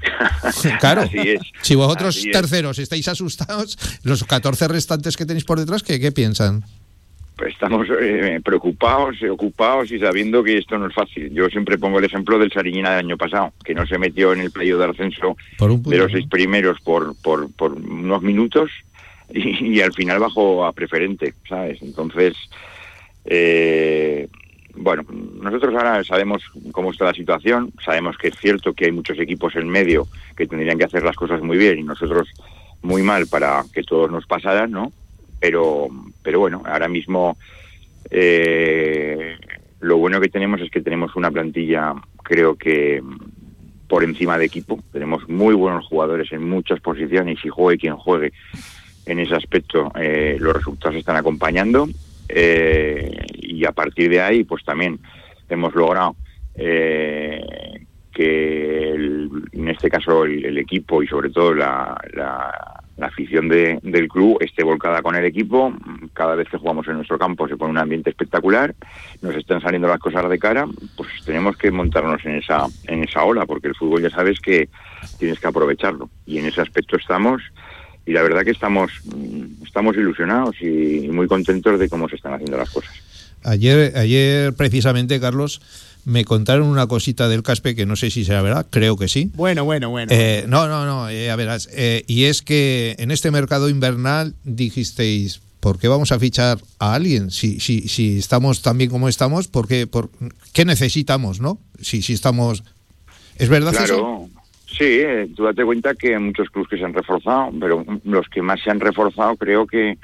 [0.80, 2.30] claro, es, si vosotros es.
[2.30, 6.64] terceros estáis asustados, los 14 restantes que tenéis por detrás, ¿qué, qué piensan?
[7.46, 11.30] Estamos eh, preocupados, ocupados y sabiendo que esto no es fácil.
[11.32, 14.40] Yo siempre pongo el ejemplo del Sariñena del año pasado, que no se metió en
[14.40, 18.22] el playo de ascenso Por un punto, de los seis primeros por, por, por unos
[18.22, 18.70] minutos
[19.32, 21.80] y, y al final bajó a preferente, ¿sabes?
[21.82, 22.34] Entonces,
[23.24, 24.28] eh,
[24.74, 25.04] bueno,
[25.42, 26.42] nosotros ahora sabemos
[26.72, 30.06] cómo está la situación, sabemos que es cierto que hay muchos equipos en medio
[30.36, 32.28] que tendrían que hacer las cosas muy bien y nosotros
[32.82, 34.92] muy mal para que todos nos pasaran, ¿no?
[35.40, 35.88] Pero,
[36.22, 37.38] pero bueno, ahora mismo
[38.10, 39.36] eh,
[39.80, 43.02] lo bueno que tenemos es que tenemos una plantilla, creo que
[43.86, 44.78] por encima de equipo.
[44.92, 48.32] Tenemos muy buenos jugadores en muchas posiciones y juegue quien juegue
[49.06, 51.88] en ese aspecto, eh, los resultados están acompañando
[52.30, 55.00] Eh, y a partir de ahí, pues también
[55.48, 56.14] hemos logrado
[56.54, 57.40] eh,
[58.12, 63.48] que el- en este caso el, el equipo y sobre todo la, la- la afición
[63.48, 65.72] de- del club esté volcada con el equipo.
[66.12, 68.74] Cada vez que jugamos en nuestro campo se pone un ambiente espectacular,
[69.22, 70.66] nos están saliendo las cosas de cara,
[70.96, 74.68] pues tenemos que montarnos en esa, en esa ola, porque el fútbol ya sabes que
[75.18, 76.10] tienes que aprovecharlo.
[76.26, 77.40] Y en ese aspecto estamos,
[78.04, 82.34] y la verdad que estamos, mm, estamos ilusionados y, muy contentos de cómo se están
[82.34, 82.92] haciendo las cosas.
[83.44, 85.60] Ayer, ayer precisamente, Carlos,
[86.08, 89.30] me contaron una cosita del Caspe que no sé si será verdad, creo que sí.
[89.34, 90.10] Bueno, bueno, bueno.
[90.10, 91.68] Eh, no, no, no, eh, a verás.
[91.70, 96.94] eh, y es que en este mercado invernal dijisteis, ¿por qué vamos a fichar a
[96.94, 97.30] alguien?
[97.30, 100.08] Si, si, si estamos tan bien como estamos, ¿por qué, por,
[100.54, 101.58] ¿qué necesitamos, no?
[101.78, 102.64] Si, si estamos...
[103.36, 103.84] ¿Es verdad eso?
[103.84, 104.28] Claro,
[104.66, 108.26] sí, eh, tú date cuenta que hay muchos clubes que se han reforzado, pero los
[108.28, 109.98] que más se han reforzado creo que,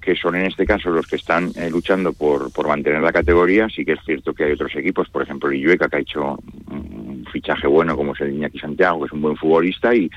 [0.00, 3.68] que son en este caso los que están eh, luchando por, por mantener la categoría.
[3.68, 6.38] Sí que es cierto que hay otros equipos, por ejemplo el Illueca, que ha hecho
[6.70, 10.10] un fichaje bueno como es el Iñaki Santiago, que es un buen futbolista y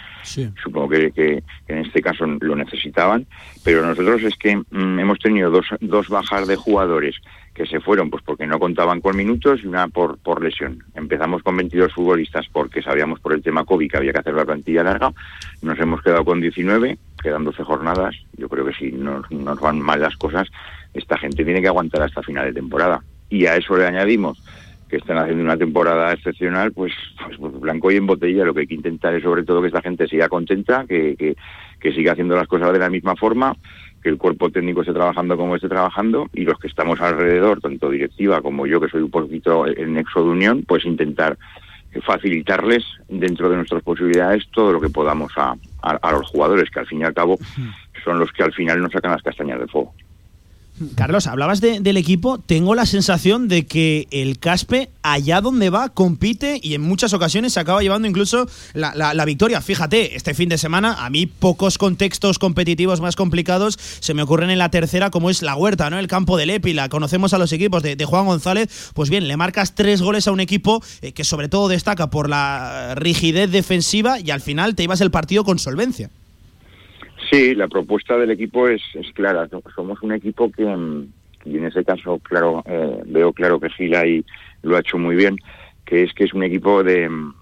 [0.64, 3.26] supongo que, que- que en este caso lo necesitaban.
[3.64, 7.15] Pero nosotros es que mm, hemos tenido dos, dos bajas de jugadores
[7.53, 10.84] que se fueron pues porque no contaban con minutos y una por, por lesión.
[10.95, 14.45] Empezamos con 22 futbolistas porque sabíamos por el tema COVID que había que hacer la
[14.45, 15.11] plantilla larga.
[15.61, 18.15] Nos hemos quedado con 19, quedan 12 jornadas.
[18.37, 20.47] Yo creo que si nos, nos van mal las cosas,
[20.93, 23.01] esta gente tiene que aguantar hasta final de temporada.
[23.29, 24.43] Y a eso le añadimos
[24.89, 26.93] que están haciendo una temporada excepcional, pues,
[27.25, 28.45] pues, pues, blanco y en botella.
[28.45, 31.35] Lo que hay que intentar es sobre todo que esta gente siga contenta, que, que,
[31.79, 33.55] que siga haciendo las cosas de la misma forma,
[34.03, 37.89] que el cuerpo técnico esté trabajando como esté trabajando y los que estamos alrededor, tanto
[37.89, 41.39] directiva como yo, que soy un poquito el nexo de unión, pues intentar
[42.02, 46.80] facilitarles dentro de nuestras posibilidades todo lo que podamos a, a, a los jugadores, que
[46.80, 47.38] al fin y al cabo
[48.03, 49.94] son los que al final nos sacan las castañas del fuego.
[50.95, 52.39] Carlos, hablabas de- del equipo.
[52.39, 57.53] Tengo la sensación de que el Caspe, allá donde va, compite y en muchas ocasiones
[57.53, 59.61] se acaba llevando incluso la, la- victoria.
[59.61, 64.49] Fíjate, este fin de semana, a mí pocos contextos competitivos más complicados se me ocurren
[64.49, 65.99] en la tercera, como es la huerta, ¿no?
[65.99, 66.89] El campo del Épila.
[66.89, 68.91] Conocemos a los equipos de, de Juan González.
[68.95, 72.29] Pues bien, le marcas tres goles a un equipo eh, que sobre todo destaca por
[72.29, 76.09] la rigidez defensiva y al final te ibas el partido con solvencia.
[77.34, 79.47] Sí, la propuesta del equipo es, es clara.
[79.49, 81.07] So- Somos un equipo que, mm,
[81.45, 84.23] y en ese caso, claro, eh, veo claro que Gil ahí
[84.61, 85.38] lo ha hecho muy bien,
[85.85, 87.10] que es que es un equipo de.
[87.10, 87.34] mm,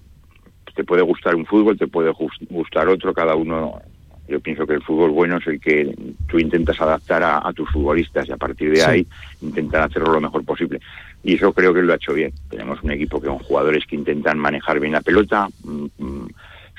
[0.73, 2.13] Te puede gustar un fútbol, te puede
[2.49, 3.81] gustar otro, cada uno.
[4.29, 5.93] Yo pienso que el fútbol bueno es el que
[6.29, 8.83] tú intentas adaptar a, a tus futbolistas y a partir de Sí.
[8.89, 9.07] ahí
[9.41, 10.79] intentar hacerlo lo mejor posible.
[11.25, 12.31] Y eso creo que lo ha hecho bien.
[12.49, 16.27] Tenemos un equipo que con jugadores que intentan manejar bien la pelota, mm,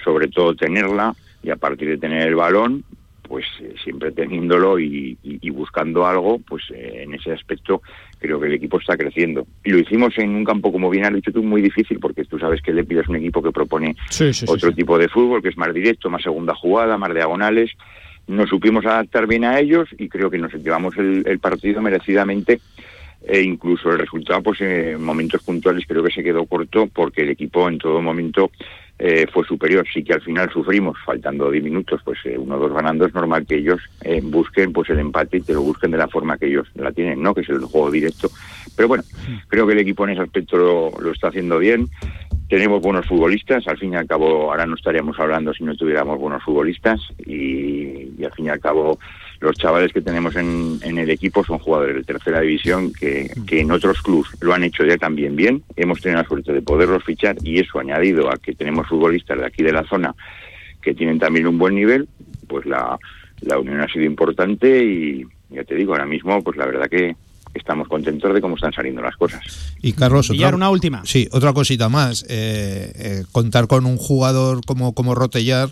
[0.03, 2.85] sobre todo tenerla y a partir de tener el balón,
[3.33, 7.81] pues eh, siempre teniéndolo y, y- y buscando algo, pues eh, en ese aspecto
[8.19, 9.47] creo que el equipo está creciendo.
[9.65, 12.39] Y lo hicimos en un campo, como bien has dicho tú, muy difícil, porque tú
[12.39, 13.97] sabes que el Lepida es un equipo que propone
[14.51, 17.71] otro tipo de fútbol, que es más directo, más segunda jugada, más diagonales.
[18.27, 22.61] Nos supimos adaptar bien a ellos y creo que nos llevamos el, el partido merecidamente
[23.27, 27.31] e incluso el resultado pues en momentos puntuales creo que se quedó corto porque el
[27.31, 28.51] equipo en todo momento
[28.99, 29.85] eh, fue superior.
[29.93, 33.15] Sí que al final sufrimos faltando 10 minutos pues eh, uno o dos ganando es
[33.15, 36.39] normal que ellos eh, busquen pues el empate y te lo busquen de la forma
[36.39, 38.31] que ellos la tienen no que es el juego directo.
[38.77, 39.03] Pero bueno
[39.49, 41.89] creo que el equipo en ese aspecto lo, lo está haciendo bien.
[42.49, 46.19] Tenemos buenos futbolistas, al fin y al cabo ahora no estaríamos hablando si no tuviéramos
[46.19, 48.99] buenos futbolistas y, y al fin y al cabo
[49.43, 53.61] los chavales que tenemos en, en el equipo son jugadores de tercera división que, que
[53.61, 57.05] en otros clubes lo han hecho ya también bien, hemos tenido la suerte de poderlos
[57.05, 60.15] fichar y eso añadido a que tenemos futbolistas de aquí de la zona
[60.81, 62.09] que tienen también un buen nivel,
[62.49, 62.99] pues la,
[63.41, 67.17] la unión ha sido importante y ya te digo, ahora mismo pues la verdad que
[67.55, 69.75] estamos contentos de cómo están saliendo las cosas.
[69.83, 71.03] Y Carlos, otra, una última.
[71.05, 72.25] Sí, otra cosita más.
[72.29, 75.71] Eh, eh, contar con un jugador como, como Rotellar,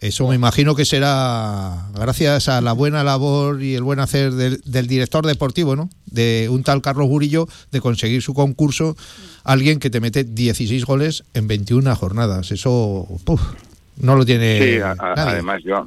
[0.00, 4.60] eso me imagino que será gracias a la buena labor y el buen hacer del,
[4.64, 5.90] del director deportivo, ¿no?
[6.06, 8.96] De un tal Carlos Gurillo, de conseguir su concurso,
[9.44, 12.50] alguien que te mete 16 goles en 21 jornadas.
[12.50, 13.40] Eso, puf,
[13.98, 15.32] no lo tiene Sí, a- a- nadie.
[15.32, 15.86] además yo,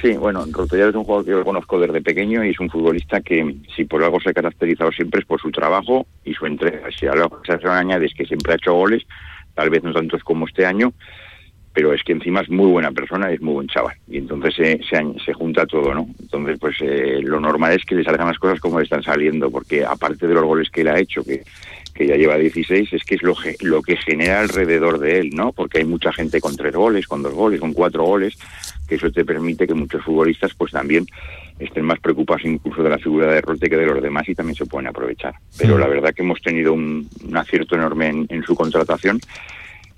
[0.00, 3.20] sí, bueno, Rotellar es un jugador que yo conozco desde pequeño y es un futbolista
[3.20, 6.88] que si por algo se ha caracterizado siempre es por su trabajo y su entrega.
[6.98, 9.02] Si a lo que se añades que siempre ha hecho goles,
[9.54, 10.94] tal vez no tantos como este año,
[11.72, 13.96] pero es que encima es muy buena persona y es muy buen chaval.
[14.08, 14.80] Y entonces se,
[15.24, 16.08] se, junta todo, ¿no?
[16.20, 19.50] Entonces, pues eh, lo normal es que le salgan las cosas como le están saliendo,
[19.50, 21.44] porque aparte de los goles que él ha hecho, que,
[21.94, 25.52] que ya lleva 16, es que es lo, lo que genera alrededor de él, ¿no?
[25.52, 28.36] Porque hay mucha gente con tres goles, con dos goles, con cuatro goles,
[28.88, 31.06] que eso te permite que muchos futbolistas, pues también
[31.60, 34.56] estén más preocupados incluso de la figura de Rote que de los demás y también
[34.56, 35.34] se pueden aprovechar.
[35.58, 39.20] Pero la verdad que hemos tenido un, un acierto enorme en, en su contratación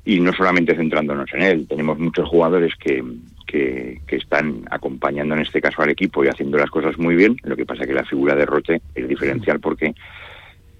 [0.05, 3.03] y no solamente centrándonos en él, tenemos muchos jugadores que,
[3.47, 7.37] que, que están acompañando en este caso al equipo y haciendo las cosas muy bien,
[7.45, 9.95] lo que pasa que la figura de Rote es diferencial porque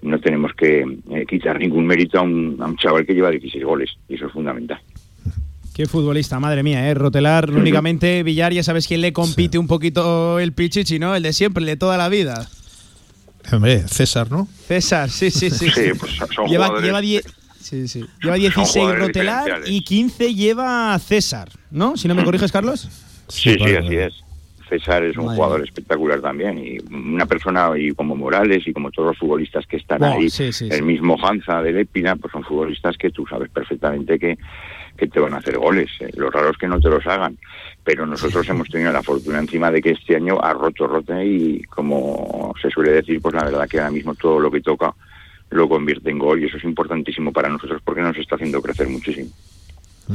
[0.03, 0.81] no tenemos que
[1.11, 4.27] eh, quitar ningún mérito a un, a un chaval que lleva 16 goles y eso
[4.27, 4.81] es fundamental.
[5.75, 6.95] Qué futbolista, madre mía, ¿eh?
[6.95, 11.15] Rotelar únicamente, Villar, ya sabes quién le compite un poquito el Pichichi, ¿no?
[11.15, 12.47] El de siempre, el de toda la vida.
[13.53, 14.47] Hombre, César, ¿no?
[14.67, 15.71] César, sí, sí, sí.
[15.71, 17.23] Sí, pues son- lleva, jugadores- lleva, die-
[17.63, 18.01] sí, sí.
[18.21, 21.97] lleva Son 16 jugadores Rotelar y 15 lleva César, ¿no?
[21.97, 22.89] Si no me corriges, Carlos.
[23.29, 24.23] Sí, sí, así es.
[24.69, 28.91] César es un Madre jugador espectacular también y una persona y como Morales y como
[28.91, 30.83] todos los futbolistas que están ahí, sí, sí, el sí.
[30.83, 34.39] mismo Hanza de Lépina, pues son futbolistas que tú sabes perfectamente que,
[34.97, 35.91] que te van a hacer goles.
[36.01, 36.11] eh.
[36.17, 37.37] Lo raro es que no te los hagan,
[37.85, 41.63] pero nosotros hemos tenido la fortuna encima de que este año ha roto rote y
[41.65, 44.95] como se suele decir, pues la verdad que ahora mismo todo lo que toca
[45.53, 48.89] lo convierte en gol y eso es importantísimo para nosotros porque nos está haciendo crecer
[48.89, 49.29] muchísimo.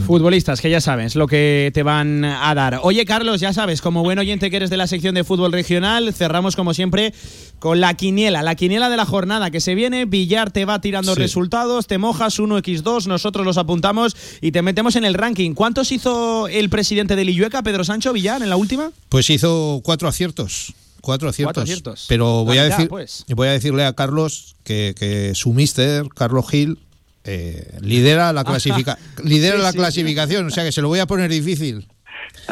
[0.06, 2.82] Futbolistas que ya sabes lo que te van a dar.
[2.84, 6.14] Oye, Carlos, ya sabes, como buen oyente que eres de la sección de fútbol regional,
[6.14, 7.14] cerramos como siempre
[7.60, 10.04] con la quiniela, la quiniela de la jornada que se viene.
[10.06, 11.22] Villar te va tirando Sí.
[11.22, 15.54] resultados, te mojas 1x2, nosotros los apuntamos y te metemos en el ranking.
[15.54, 18.92] ¿Cuántos hizo el presidente de Lillueca, Pedro Sancho Villar, en la última?
[19.10, 20.74] Pues hizo cuatro aciertos.
[21.08, 21.54] Cuatro aciertos.
[21.54, 22.06] Cuatro aciertos.
[22.10, 23.24] Pero voy a, decir, pues.
[23.30, 26.80] voy a decirle a Carlos que, que su mister, Carlos Gil,
[27.24, 30.46] eh, lidera la, clasifica lidera Sí, la sí, clasificación.
[30.48, 31.88] O sea que se lo voy a poner difícil.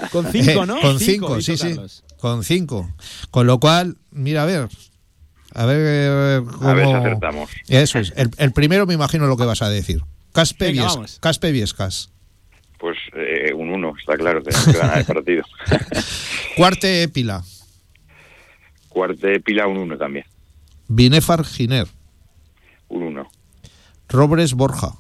[0.09, 0.79] Con cinco, Eh, ¿no?
[0.79, 1.75] Con cinco, sí, sí.
[2.17, 2.89] Con cinco.
[3.29, 4.69] Con lo cual, mira, a ver.
[5.53, 6.69] A ver, eh, cómo...
[6.69, 7.49] A ver si acertamos.
[7.67, 8.13] Eso es.
[8.15, 10.01] El, el primero me imagino lo que vas a decir.
[10.31, 11.17] Caspe, Venga, Vies- vamos.
[11.19, 12.09] Caspe Viescas.
[12.77, 15.43] Pues eh, un uno, está claro, tenemos que ganar el partido.
[16.57, 17.43] Cuarte Épila.
[18.95, 20.25] Cuarte Pila un uno también,
[20.87, 21.85] Binefar Giner.
[22.87, 23.27] un uno.
[24.07, 24.93] Robres Borja.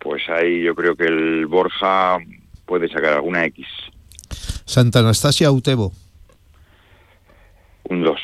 [0.00, 2.16] Pues ahí yo creo que el Borja
[2.66, 3.64] puede sacar alguna X,
[4.64, 5.92] Santa Anastasia Utebo.
[7.84, 8.18] un 2,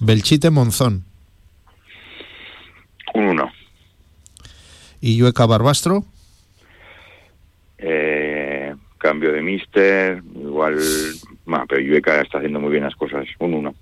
[0.00, 1.04] Belchite Monzón.
[3.14, 3.52] un 1.
[5.02, 6.04] Y Llueca Barbastro.
[7.78, 10.80] Eh, cambio de mister, igual,
[11.46, 13.74] bueno, pero Llueca está haciendo muy bien las cosas, un 1.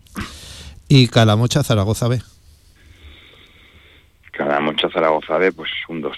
[0.89, 2.21] Y Calamocha Zaragoza B.
[4.37, 6.17] Cada Moncha Zaragoza B, pues un 2.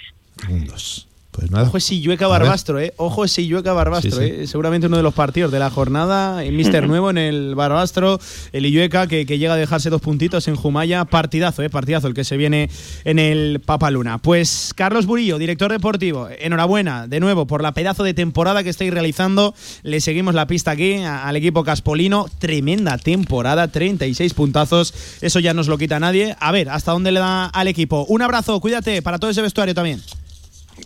[0.48, 1.09] Un 2.
[1.37, 1.69] Pues nada.
[1.69, 2.41] Ojo ese Llueca A ver.
[2.41, 2.95] Barbastro, ¿eh?
[2.97, 4.25] Ojo ese Llueca Barbastro, Sí, sí.
[4.25, 4.47] ¿eh?
[4.47, 6.43] Seguramente uno de los partidos de la jornada.
[6.43, 6.89] El Mister Ujú.
[6.91, 8.19] Nuevo en el Barbastro.
[8.53, 11.05] El Illueca que, que llega a dejarse dos puntitos en Jumaya.
[11.05, 11.69] Partidazo, ¿eh?
[11.69, 12.71] Partidazo el que se viene
[13.05, 14.17] en el Papaluna.
[14.19, 16.29] Pues Carlos Burillo, director deportivo.
[16.39, 19.55] Enhorabuena de nuevo por la pedazo de temporada que estáis realizando.
[19.83, 22.27] Le seguimos la pista aquí al equipo Caspolino.
[22.39, 24.95] Tremenda temporada, 36 puntazos.
[25.21, 26.35] Eso ya no os lo quita nadie.
[26.41, 28.07] A ver, hasta dónde le da al equipo.
[28.09, 30.01] Un abrazo, cuídate para todo ese vestuario también.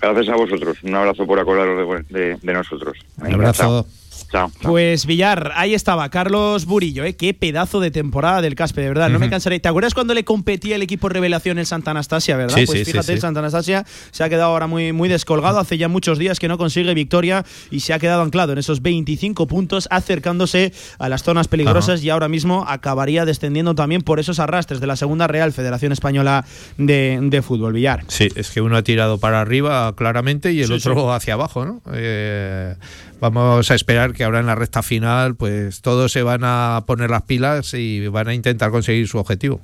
[0.01, 2.97] Gracias a vosotros, un abrazo por acordaros de, de- de nosotros.
[3.17, 3.87] Venga, abrazo.
[4.31, 4.51] Chao.
[4.61, 4.71] chao.
[4.71, 7.15] Pues Villar, ahí estaba, Carlos Burillo, ¿eh?
[7.15, 9.61] qué pedazo de temporada del Caspe, de verdad, no me cansaré.
[9.61, 12.57] ¿Te acuerdas cuando le competía el equipo Revelación en Santa Anastasia, verdad?
[12.57, 13.21] Sí, pues sí, fíjate, sí.
[13.21, 16.59] Santa Anastasia se ha quedado ahora muy, muy descolgado, hace ya muchos días que no
[16.59, 21.49] consigue victoria y se ha quedado anclado en esos 25 puntos, acercándose a las zonas
[21.49, 25.93] peligrosas y ahora mismo acabaría descendiendo también por esos arrastres de la Segunda Real Federación
[25.93, 26.45] Española
[26.79, 28.05] de, de Fútbol, Villar.
[28.09, 31.83] Sí, es que uno ha tirado para arriba claramente y el otro hacia abajo, ¿no?
[31.93, 32.75] Eh,
[33.21, 37.11] vamos a esperar que ahora en la recta final, pues todos se van a poner
[37.11, 39.61] las pilas y van a intentar conseguir su objetivo.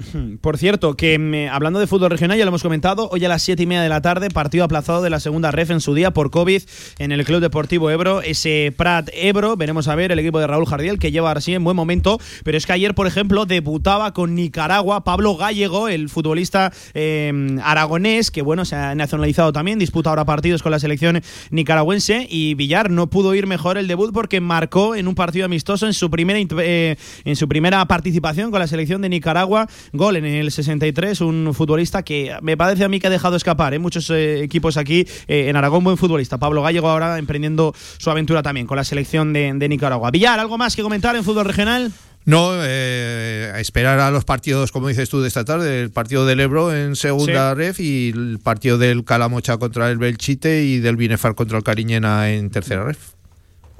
[0.40, 3.42] Por cierto, que me- hablando de fútbol regional, ya lo hemos comentado, hoy a las
[3.42, 6.12] 7 y media de la tarde, partido aplazado de la segunda ref en su día
[6.12, 6.62] por COVID
[6.98, 10.66] en el Club Deportivo Ebro, ese Prat Ebro, veremos a ver el equipo de Raúl
[10.66, 14.34] Jardiel, que lleva así en buen momento, pero es que ayer, por ejemplo, debutaba con
[14.34, 20.24] Nicaragua Pablo Gallego, el futbolista eh, aragonés, que bueno, se ha nacionalizado también, disputa ahora
[20.24, 21.20] partidos con la selección
[21.50, 25.86] nicaragüense, y Villar no pudo ir mejor el debut porque marcó en un partido amistoso
[25.86, 30.24] en su primera, eh, en su primera participación con la selección de Nicaragua, gol en
[30.24, 33.78] el 63, un futbolista que me parece a mí que ha dejado escapar, ¿eh?
[33.78, 36.38] muchos eh, equipos aquí eh, en Aragón, buen futbolista.
[36.38, 40.10] Pablo Gallego ahora emprendiendo su aventura también con la selección de, de Nicaragua.
[40.10, 41.92] Villar, ¿algo más que comentar en fútbol regional?
[42.26, 46.26] No, eh, a esperar a los partidos, como dices tú, de esta tarde, el partido
[46.26, 47.56] del Ebro en segunda Sí.
[47.56, 52.30] ref y el partido del Calamocha contra el Belchite y del Binefar contra el Cariñena
[52.30, 52.98] en tercera ref.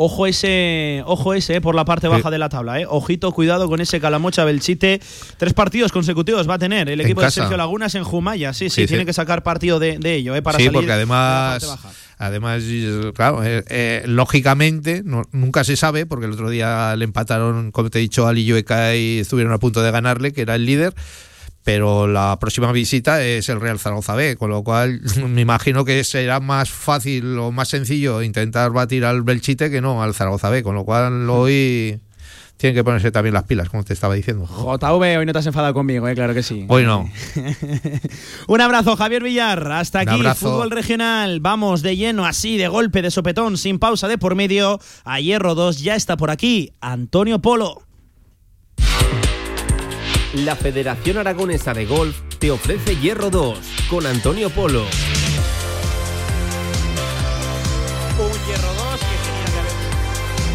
[0.02, 2.81] Ojo ese, ojo ese eh, por la parte baja de la tabla.
[2.81, 2.86] Eh.
[2.89, 4.98] Ojito, cuidado con ese Calamocha Belchite.
[5.36, 7.31] Tres partidos consecutivos va a tener el equipo de.
[7.31, 8.55] Sergio Lagunas en Jumaya.
[8.55, 9.06] Sí, sí, Sí, tiene sí.
[9.09, 11.66] que sacar partido de, de ello eh, para sí, salir porque de la además, parte
[11.66, 11.89] baja.
[12.16, 12.62] además,
[13.14, 17.90] claro, eh, eh, lógicamente no- nunca se sabe, porque el otro día le empataron, como
[17.90, 20.94] te he dicho, Ali Llueca y estuvieron a punto de ganarle, que era el líder.
[21.62, 26.03] Pero la próxima visita es el Real Zaragoza B, con lo cual me imagino que
[26.05, 30.62] será más fácil o más sencillo intentar batir al Belchite que no al Zaragoza B,
[30.62, 32.01] con lo cual hoy
[32.61, 34.47] tienen que ponerse también las pilas, como te estaba diciendo.
[34.47, 36.66] JV, hoy no te has enfadado conmigo, eh, claro que sí.
[36.69, 37.11] Hoy no.
[38.49, 39.73] Un abrazo, Javier Villar.
[39.73, 41.41] Hasta aquí, fútbol regional.
[41.41, 44.78] Vamos de lleno, así, de golpe, de sopetón, sin pausa de por medio.
[45.05, 47.82] A Hierro 2 ya está por aquí, Antonio Polo.
[50.35, 53.59] La Federación Aragonesa de Golf te ofrece Hierro 2
[53.90, 54.82] con Antonio Polo.
[58.16, 59.59] Un Hierro 2 que tenía que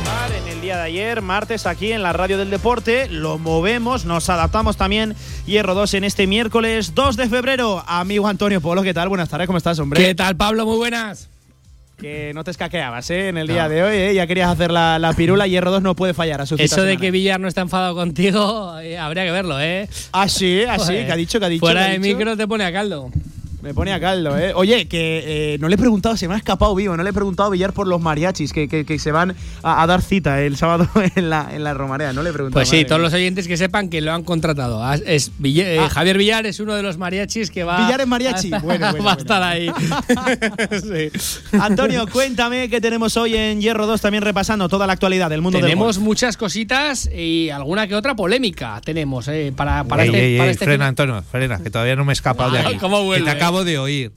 [0.09, 3.09] haber en el día de ayer, martes, aquí en la Radio del Deporte.
[3.09, 5.13] Lo movemos, nos adaptamos también.
[5.45, 7.83] Hierro 2 en este miércoles 2 de febrero.
[7.85, 9.09] Amigo Antonio Polo, ¿qué tal?
[9.09, 10.01] Buenas tardes, ¿cómo estás, hombre?
[10.01, 10.65] ¿Qué tal, Pablo?
[10.65, 11.27] Muy buenas.
[11.97, 13.29] Que no te escaqueabas, ¿eh?
[13.29, 14.13] En el día de hoy, ¿eh?
[14.13, 15.47] Ya querías hacer la, la pirula.
[15.47, 18.77] Hierro 2 no puede fallar a su Eso de que Villar no está enfadado contigo,
[18.79, 19.87] eh, habría que verlo, ¿eh?
[20.11, 21.05] Ah, sí, ah, sí, Joder.
[21.05, 21.61] que ha dicho, que ha dicho.
[21.61, 22.01] Fuera de dicho.
[22.17, 23.11] micro te pone a caldo.
[23.65, 24.51] Me pone a caldo, ¿eh?
[24.53, 27.13] Oye, que eh, no le he preguntado, se me ha escapado vivo, no le he
[27.13, 30.39] preguntado a Villar por los mariachis que, que- que se van a, a dar cita
[30.43, 32.13] el sábado en la, en la Romarea.
[32.13, 32.59] No le he preguntado.
[32.59, 33.05] Pues sí, madre todos mía.
[33.07, 34.83] los oyentes que sepan que lo han contratado.
[34.83, 35.89] Ah, Es Villa- eh, Ah.
[35.89, 37.83] Javier Villar es uno de los mariachis que va.
[37.85, 38.53] Villar es mariachi.
[38.53, 39.71] a- Bueno, bueno, va a estar ahí.
[41.59, 45.57] Antonio, cuéntame qué tenemos hoy en Hierro 2, también repasando toda la actualidad del mundo
[45.57, 48.79] del tenemos muchas cositas y alguna que otra polémica.
[48.83, 51.69] Tenemos eh, para, para Ey, este, ey, para ey, este frena, fin- Antonio, frena, que
[51.71, 52.75] todavía no me he escapado de Ah, ahí.
[52.77, 53.25] ¿cómo vuelve?
[53.25, 54.11] Que te acabo de oír.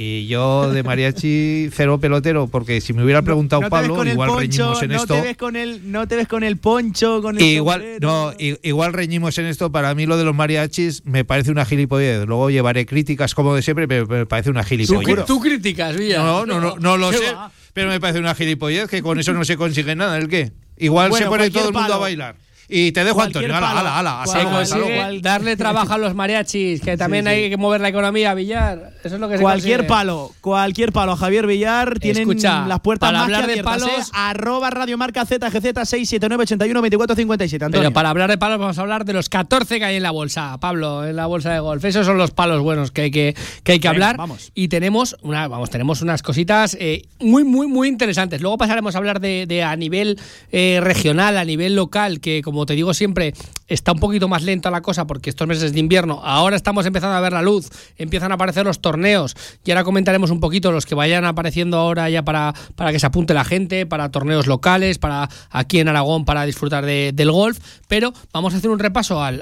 [0.00, 4.28] Y yo de mariachi cero pelotero, porque si me hubiera preguntado no ves Pablo, igual
[4.30, 5.14] poncho, reñimos en no esto.
[5.14, 8.08] Te ves con el, no te ves con el poncho, con el Igual, sombrero.
[8.08, 8.32] no,
[8.62, 9.72] igual reñimos en esto.
[9.72, 12.26] Para mí lo de los mariachis me parece una gilipollez.
[12.26, 15.24] Luego llevaré críticas como de siempre, pero me parece una Tú, gilipollez.
[15.26, 16.20] tú críticas, Villar.
[16.20, 17.50] No, no, no, no lo ¿Qué sé, va?
[17.72, 20.16] pero me parece una gilipollez que con eso no se consigue nada.
[20.16, 20.52] ¿El qué?
[20.76, 22.00] Igual Bueno, se pone todo el mundo a palo.
[22.02, 22.36] bailar.
[22.68, 23.48] Y te dejo, Antonio.
[23.56, 23.88] Ala, palo.
[23.88, 24.26] ala, ala.
[24.26, 27.30] Se consigue darle trabajo a los mariachis, que también sí.
[27.30, 28.92] hay que mover la economía, Villar.
[29.02, 29.88] Eso es lo que se Cualquier consigue.
[29.88, 33.82] palo, cualquier palo Javier Villar tienen Escucha, las puertas para más que hablar de abiertas,
[33.82, 34.12] palos- ¿eh?
[34.12, 37.82] arroba radiomarca ZGZ 679 81 24 57 Antonio.
[37.88, 40.10] Pero para hablar de palos vamos a hablar de los 14 que hay en la
[40.10, 41.82] bolsa, Pablo, en la bolsa de golf.
[41.84, 43.34] Esos son los palos buenos que hay que,
[43.64, 44.16] que, hay que Venga, hablar.
[44.18, 44.52] vamos.
[44.54, 48.42] Y tenemos, una, vamos, tenemos unas cositas eh, muy, muy, muy interesantes.
[48.42, 50.18] Luego pasaremos a hablar de, de a nivel
[50.52, 53.34] eh, regional, a nivel local, que como te digo siempre,
[53.66, 57.16] está un poquito más lenta la cosa porque estos meses de invierno, ahora estamos empezando
[57.16, 60.86] a ver la luz, empiezan a aparecer los torneos y ahora comentaremos un poquito los
[60.86, 64.98] que vayan apareciendo ahora ya para, para que se apunte la gente, para torneos locales,
[64.98, 67.58] para aquí en Aragón para disfrutar de- del golf,
[67.88, 69.40] pero vamos a hacer un repaso al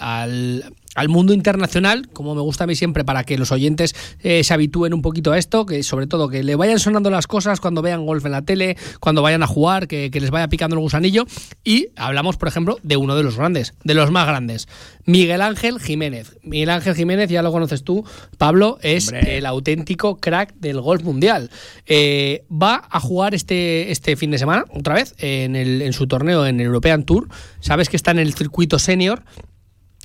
[0.97, 4.52] al mundo internacional, como me gusta a mí siempre, para que los oyentes eh, se
[4.55, 7.82] habitúen un poquito a esto, que sobre todo que le vayan sonando las cosas cuando
[7.82, 10.81] vean golf en la tele, cuando vayan a jugar, que, que les vaya picando el
[10.81, 11.27] gusanillo.
[11.62, 14.66] Y hablamos, por ejemplo, de uno de los grandes, de los más grandes,
[15.05, 16.36] Miguel Ángel Jiménez.
[16.43, 18.05] Miguel Ángel Jiménez, ya lo conoces tú,
[18.39, 19.39] Pablo, es Hombre.
[19.39, 21.51] el auténtico crack del golf mundial.
[21.86, 26.06] Eh, va a jugar este, este fin de semana, otra vez, en, el, en su
[26.06, 27.28] torneo en el European Tour.
[27.60, 29.23] Sabes que está en el circuito senior.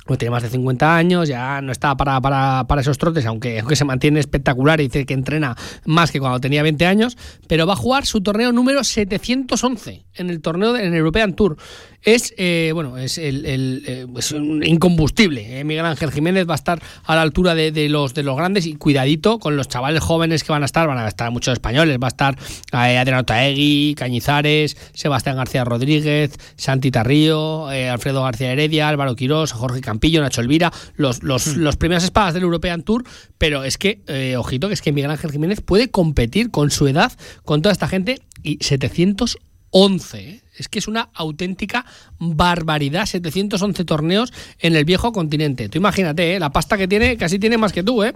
[0.06, 3.60] Bueno, tiene más de 50 años, ya no está para, para, para esos trotes, aunque,
[3.60, 7.16] aunque se mantiene espectacular y dice que entrena más que cuando tenía 20 años,
[7.46, 11.56] pero va a jugar su torneo número 711 en el torneo de- en European Tour.
[12.04, 13.44] Es, eh, bueno, es, el,
[13.86, 15.60] eh, es un incombustible.
[15.60, 15.62] eh.
[15.62, 18.66] Miguel Ángel Jiménez va a estar a la altura de, de los, de los grandes
[18.66, 21.98] y cuidadito con los chavales jóvenes que van a estar, van a estar muchos españoles,
[22.02, 22.36] va a estar
[22.72, 30.20] Adriano Taegui, Cañizares, Sebastián García Rodríguez, Santi Tarrío, Alfredo García Heredia, Álvaro Quirós, Jorge Campillo,
[30.20, 33.04] Nacho Elvira, los, los, los primeras espadas del European Tour,
[33.38, 36.88] pero es que, eh, ojito, que es que Miguel Ángel Jiménez puede competir con su
[36.88, 37.12] edad,
[37.44, 40.42] con toda esta gente, y 711, ¿eh?
[40.58, 41.86] Es que es una auténtica
[42.18, 43.06] barbaridad.
[43.06, 45.68] 711 torneos en el viejo continente.
[45.68, 46.40] Tú imagínate, ¿eh?
[46.40, 48.12] la pasta que tiene, casi tiene más que tú, ¿eh?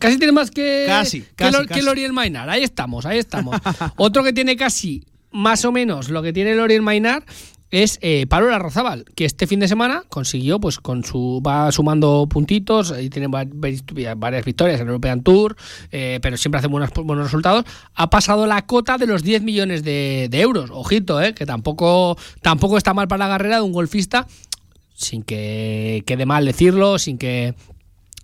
[0.00, 1.82] Casi tiene más que, Casi, que, casi, Lo- que casi.
[1.82, 2.50] Lorien Mainar.
[2.50, 3.56] Ahí estamos, ahí estamos.
[3.96, 7.24] Otro que tiene casi más o menos lo que tiene Lorien Mainar
[7.70, 8.48] es eh, Pablo
[9.14, 13.44] que este fin de semana consiguió, pues con su va sumando puntitos y tiene va-
[13.44, 15.56] va- varias victorias en el European Tour,
[15.92, 17.64] eh, pero siempre hace buenos, buenos resultados.
[17.94, 20.70] Ha pasado la cota de los 10 millones de, de euros.
[20.72, 24.26] Ojito, eh, que tampoco, tampoco está mal para la carrera de un golfista,
[24.94, 27.54] sin que quede mal decirlo, sin que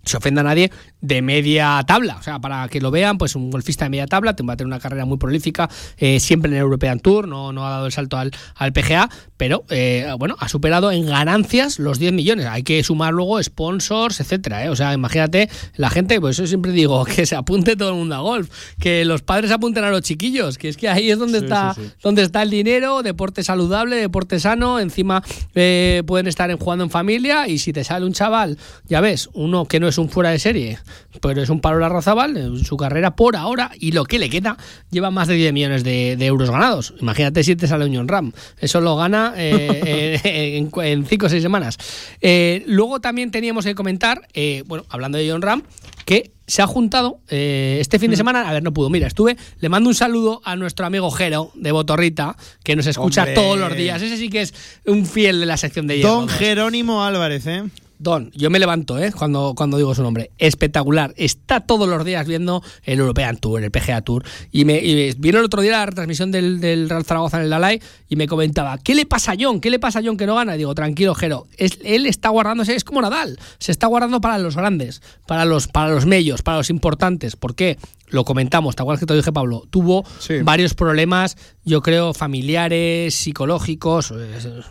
[0.07, 0.70] se ofenda a nadie,
[1.03, 2.16] de media tabla.
[2.19, 4.66] O sea, para que lo vean, pues un golfista de media tabla va a tener
[4.69, 5.69] una carrera muy prolífica,
[5.99, 9.11] eh, siempre en el European Tour, no, no ha dado el salto al, al PGA,
[9.37, 12.47] pero eh, bueno, ha superado en ganancias los 10 millones.
[12.47, 14.65] Hay que sumar luego sponsors, etcétera.
[14.65, 14.70] ¿eh?
[14.70, 18.15] O sea, imagínate, la gente, pues yo siempre digo, que se apunte todo el mundo
[18.15, 18.49] a golf,
[18.81, 21.74] que los padres apunten a los chiquillos, que es que ahí es donde, Sí, está,
[21.74, 21.93] sí, sí.
[22.03, 25.23] donde está el dinero, deporte saludable, deporte sano, encima
[25.55, 28.57] eh, pueden estar en- jugando en familia y si te sale un chaval,
[28.89, 30.78] ya ves, uno que no es un fuera de serie,
[31.20, 34.56] pero es un palo Larrazabal, en su carrera por ahora y lo que le queda
[34.90, 36.94] lleva más de 10 millones de, de euros ganados.
[37.01, 40.20] Imagínate si te sale un John Ram, eso lo gana eh,
[40.59, 41.78] en, en cinco o seis semanas.
[42.20, 45.62] Eh, luego también teníamos que comentar, eh, bueno, hablando de John Ram,
[46.05, 48.48] que se ha juntado eh, este fin de semana.
[48.48, 48.89] A ver, no pudo.
[48.89, 49.36] Mira, estuve.
[49.59, 53.35] Le mando un saludo a nuestro amigo Jero de Botorrita, que nos escucha Hombre.
[53.35, 54.01] todos los días.
[54.01, 54.55] Ese sí que es
[54.86, 56.10] un fiel de la sección de hierro.
[56.10, 57.64] Don Jerónimo Álvarez, ¿eh?
[57.98, 59.12] Don, yo me levanto, ¿eh?
[59.12, 60.31] Cuando, cuando digo su nombre.
[60.39, 61.14] Espectacular.
[61.16, 64.24] Está todos los días viendo el European Tour, el PGA Tour.
[64.52, 64.81] Y me,
[65.18, 68.28] vino el otro día la retransmisión del, del Real Zaragoza en el Dalai y me
[68.28, 69.60] comentaba, ¿qué le pasa a John?
[69.60, 70.55] ¿Qué le pasa a John que no gana?
[70.55, 71.47] Y digo, tranquilo, Jero.
[71.56, 73.39] Es, él está guardándose, es como Nadal.
[73.59, 77.36] Se está guardando para los grandes, para los, para los medios, para los importantes.
[77.36, 77.78] ¿Por qué?
[78.09, 79.65] Lo comentamos, tal cual que te dije, Pablo.
[79.70, 80.05] Tuvo
[80.45, 84.12] varios problemas, yo creo, familiares, psicológicos.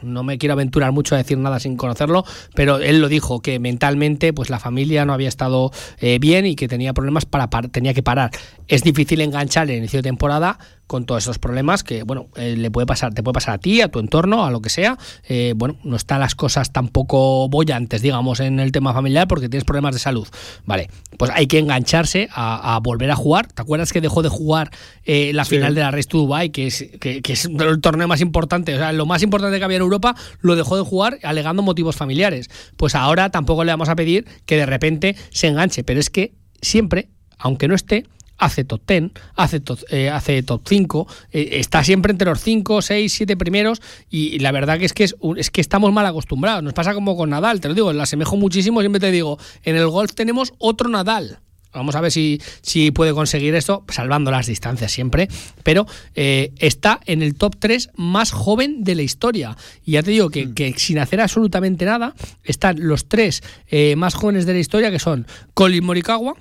[0.01, 3.59] No me quiero aventurar mucho a decir nada sin conocerlo, pero él lo dijo, que
[3.59, 7.69] mentalmente pues la familia no había estado eh, bien y que tenía problemas para, par-
[7.69, 8.31] tenía que parar.
[8.67, 10.57] Es difícil enganchar el inicio de temporada
[10.87, 13.81] con todos esos problemas que, bueno, eh, le puede pasar, te puede pasar a ti,
[13.81, 14.97] a tu entorno, a lo que sea.
[15.27, 19.63] Eh, bueno, no están las cosas tampoco bollantes, digamos, en el tema familiar porque tienes
[19.65, 20.27] problemas de salud.
[20.65, 23.47] Vale, pues hay que engancharse a, a volver a jugar.
[23.47, 24.69] ¿Te acuerdas que dejó de jugar
[25.03, 25.55] eh, la Sí.
[25.55, 28.75] final de la Race to Dubai, que es, que, que es el torneo más importante,
[28.75, 31.95] o sea, lo más importante que había en Europa, lo dejó de jugar alegando motivos
[31.95, 32.49] familiares.
[32.77, 36.33] Pues ahora tampoco le vamos a pedir que de repente se enganche, pero es que
[36.61, 38.05] siempre, aunque no esté,
[38.37, 42.81] hace top 10, hace top, eh, hace top 5, eh, está siempre entre los 5,
[42.81, 46.63] 6, 7 primeros y, y la verdad que es que, es, que estamos mal acostumbrados.
[46.63, 49.75] Nos pasa como con Nadal, te lo digo, la asemejo muchísimo, siempre te digo, en
[49.75, 51.39] el golf tenemos otro Nadal.
[51.73, 55.27] Vamos a ver si, si puede conseguir esto, salvando las distancias siempre.
[55.61, 55.85] Pero
[56.15, 59.57] eh, está en el top 3 más joven de la historia.
[59.83, 64.13] Y ya te digo que, que sin hacer absolutamente nada, están los tres eh, más
[64.13, 66.35] jóvenes de la historia, que son Colin Morikawa,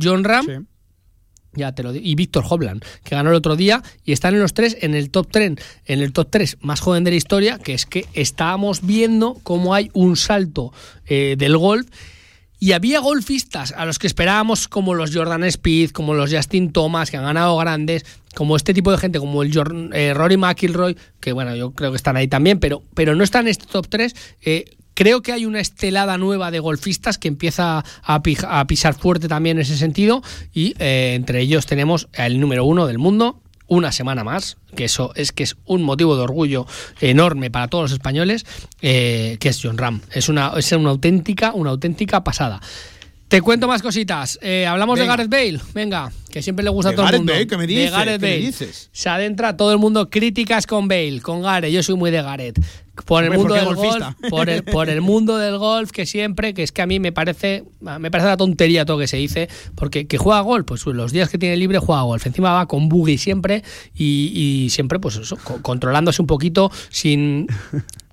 [0.00, 0.66] John Ram
[1.56, 2.04] ya te lo digo.
[2.06, 5.10] Y Víctor Hovland, que ganó el otro día y están en los tres en el
[5.10, 5.52] top 3,
[5.86, 9.74] en el top 3 más joven de la historia, que es que estábamos viendo cómo
[9.74, 10.72] hay un salto
[11.06, 11.86] eh, del golf
[12.58, 17.10] y había golfistas a los que esperábamos como los Jordan Speed, como los Justin Thomas,
[17.10, 19.52] que han ganado grandes, como este tipo de gente, como el
[19.92, 23.46] eh, Rory McIlroy, que bueno, yo creo que están ahí también, pero, pero no están
[23.46, 24.14] en este top 3.
[24.42, 24.64] eh,
[24.96, 28.22] creo que hay una estelada nueva de golfistas que empieza a,
[28.66, 32.98] pisar fuerte también en ese sentido y eh, entre ellos tenemos el número uno del
[32.98, 36.66] mundo, una semana más, que eso es que es un motivo de orgullo
[37.00, 38.46] enorme para todos los españoles,
[38.80, 40.00] eh, que es John Ram.
[40.12, 42.60] Es una, es una auténtica, una auténtica pasada.
[43.28, 44.38] Te cuento más cositas.
[44.40, 45.16] Eh, Hablamos Venga.
[45.16, 45.72] de Gareth Bale.
[45.74, 47.32] Venga, que siempre le gusta ¿De a todo Gareth el mundo.
[47.32, 47.46] Bale?
[47.46, 47.90] ¿Qué me De dices?
[47.92, 48.46] Gareth ¿Qué me Bale.
[48.46, 48.90] dices?
[48.92, 51.72] Se adentra todo el mundo críticas con Bale, con Gareth.
[51.72, 52.60] Yo soy muy de Gareth.
[53.06, 54.16] Por el Hombre, mundo del golfista.
[54.20, 56.98] golf, por el, por el mundo del golf que siempre, que es que a mí
[57.00, 60.84] me parece, me parece una tontería todo que se dice, porque que juega golf, pues
[60.86, 62.26] los días que tiene libre juega golf.
[62.26, 63.62] Encima va con buggy siempre
[63.94, 64.32] y,
[64.64, 67.46] y siempre, pues eso, controlándose un poquito sin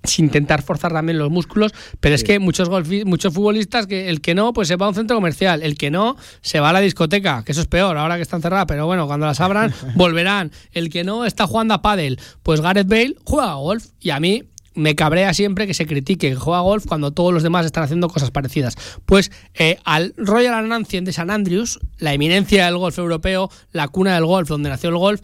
[0.05, 1.71] sin intentar forzar también los músculos,
[2.01, 4.89] pero es que muchos golfi- muchos futbolistas que el que no pues se va a
[4.89, 7.95] un centro comercial, el que no se va a la discoteca, que eso es peor
[7.97, 10.52] ahora que están cerradas, pero bueno, cuando las abran volverán.
[10.72, 14.19] El que no está jugando a pádel, pues Gareth Bale juega a golf y a
[14.19, 14.44] mí
[14.76, 18.10] me cabrea siempre que se critique que juega golf cuando todos los demás están haciendo
[18.10, 18.76] cosas parecidas.
[19.06, 24.15] Pues eh, al Royal Ancient de San Andrews, la eminencia del golf europeo, la cuna
[24.15, 25.22] del golf, donde nació el golf,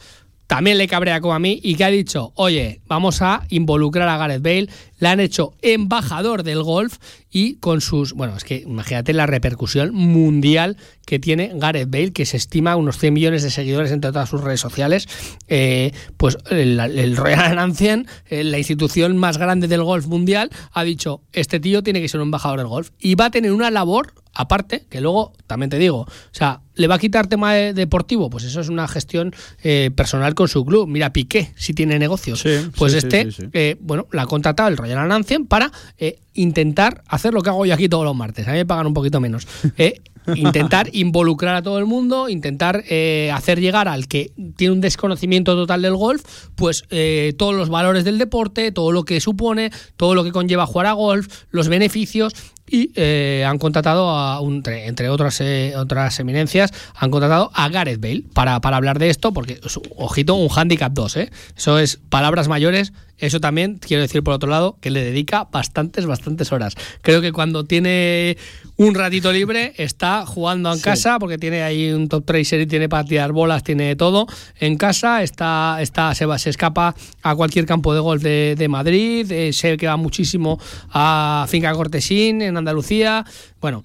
[0.49, 4.17] también le cabrea como a mí y que ha dicho, oye, vamos a involucrar a
[4.17, 4.67] Gareth Bale,
[4.97, 6.97] le han hecho embajador del golf
[7.30, 12.26] y con sus, bueno, es que imagínate la repercusión mundial que tiene Gareth Bale, que
[12.26, 15.07] se estima unos 100 millones de seguidores entre todas sus redes sociales,
[15.49, 21.21] eh, pues el, Royal Ancient, eh, la institución más grande del golf mundial, ha dicho,
[21.31, 24.15] este tío tiene que ser un embajador del golf y va a tener una labor
[24.40, 28.30] aparte, que luego, también te digo, o sea, ¿le va a quitar tema de- deportivo?
[28.30, 29.34] Pues eso es una gestión
[29.64, 30.88] eh, personal con su club.
[30.88, 32.41] Mira, Piqué, si tiene negocios.
[32.78, 37.03] pues sí, este, sí, eh, bueno, la ha contratado el Royal Ancient para eh, intentar
[37.07, 38.48] hacer lo que hago yo aquí todos los martes.
[38.48, 39.45] A mí me pagan un poquito menos.
[39.78, 39.99] Eh,
[40.36, 45.56] intentar involucrar a todo el mundo, intentar eh, hacer llegar al que tiene un desconocimiento
[45.56, 46.24] total del golf,
[46.56, 50.66] pues eh, todos los valores del deporte, todo lo que supone, todo lo que conlleva
[50.66, 52.34] jugar a golf, los beneficios.
[52.71, 57.99] Y eh, han contratado a un, entre, otras eh, otras eminencias han contratado a Gareth
[57.99, 59.59] Bale para, para hablar de esto porque
[59.95, 61.31] ojito un handicap 2 ¿eh?
[61.55, 66.05] eso es palabras mayores eso también quiero decir por otro lado que le dedica bastantes
[66.05, 66.75] bastantes horas.
[67.01, 68.37] Creo que cuando tiene
[68.77, 70.83] un ratito libre está jugando en Sí.
[70.83, 74.25] casa porque tiene ahí un top tracer y tiene para tirar bolas tiene todo
[74.59, 75.21] en casa.
[75.23, 79.29] Está está se va se escapa a cualquier campo de golf de, de Madrid.
[79.31, 80.59] Eh, sé que va muchísimo
[80.91, 83.25] a Finca Cortesín en Andalucía.
[83.61, 83.83] Bueno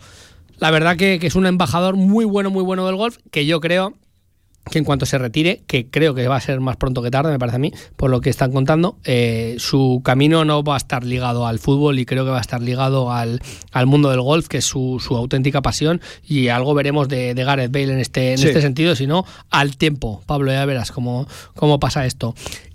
[0.58, 3.60] la verdad que, que es un embajador muy bueno muy bueno del golf que yo
[3.60, 3.94] creo
[4.70, 7.30] que en cuanto se retire, que creo que va a ser más pronto que tarde,
[7.30, 10.76] me parece a mí, por lo que están contando, eh, su camino no va a
[10.78, 13.40] estar ligado al fútbol y creo que va a estar ligado al,
[13.72, 17.44] al mundo del golf, que es su, su auténtica pasión, y algo veremos de, de
[17.44, 18.46] Gareth Bale en este, en Sí.
[18.48, 20.22] este sentido, si no, al tiempo.
[20.26, 22.34] Pablo, ya verás cómo, cómo pasa esto.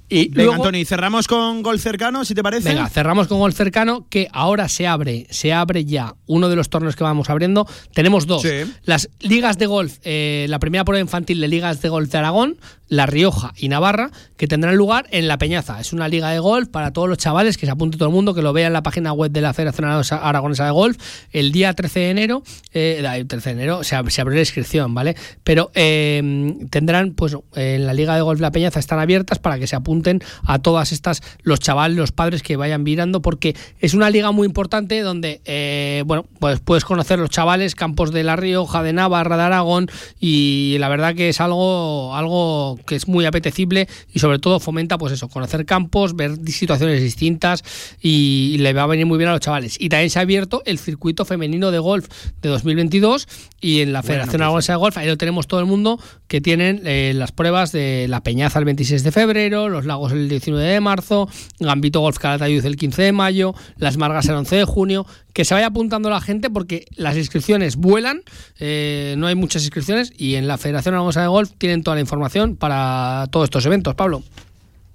[0.09, 2.69] Y Venga, luego- Antoni, cerramos con gol cercano, si te parece.
[2.69, 6.69] Venga, cerramos con gol cercano, que ahora se abre, se abre ya uno de los
[6.69, 7.67] torneos que vamos abriendo.
[7.93, 8.41] Tenemos dos.
[8.41, 8.49] Sí.
[8.83, 12.57] Las ligas de golf, eh, la primera prueba infantil de ligas de golf de Aragón,
[12.87, 15.79] La Rioja y Navarra, que tendrán lugar en La Peñaza.
[15.79, 18.33] Es una liga de golf para todos los chavales, que se apunte todo el mundo,
[18.33, 20.97] que lo vea en la página web de la Federación Aragonesa de Golf.
[21.31, 22.41] El día 13 de enero,
[22.73, 25.15] eh, el 13 de enero se, ab- se abre la inscripción, ¿vale?
[25.43, 29.67] Pero eh, tendrán, pues en la Liga de Golf La Peñaza están abiertas para que
[29.67, 29.98] se apunten
[30.45, 34.45] a todas estas, los chavales, los padres que vayan mirando, porque es una liga muy
[34.45, 39.37] importante donde, eh, bueno, pues puedes conocer los chavales, campos de La Rioja, de Navarra,
[39.37, 39.89] de Aragón,
[40.19, 44.97] y la verdad que es algo, algo que es muy apetecible y sobre todo fomenta,
[44.97, 47.63] pues eso, conocer campos, ver situaciones distintas
[48.01, 49.77] y, le va a venir muy bien a los chavales.
[49.79, 52.07] Y también se ha abierto el circuito femenino de golf
[52.41, 53.27] de 2022
[53.61, 56.81] y en la Federación Aragonesa de Golf, ahí lo tenemos todo el mundo, que tienen
[56.85, 60.79] eh, las pruebas de La Peñaza el 26 de febrero, Los Lagos el 19 de
[60.79, 61.27] marzo,
[61.59, 65.53] Gambito Golf Calatayud el 15 de mayo, Las Margas el 11 de junio, que se
[65.53, 68.21] vaya apuntando la gente porque las inscripciones vuelan,
[68.59, 72.01] eh, no hay muchas inscripciones y en la Federación Aragonesa de Golf tienen toda la
[72.01, 74.23] información para todos estos eventos, Pablo.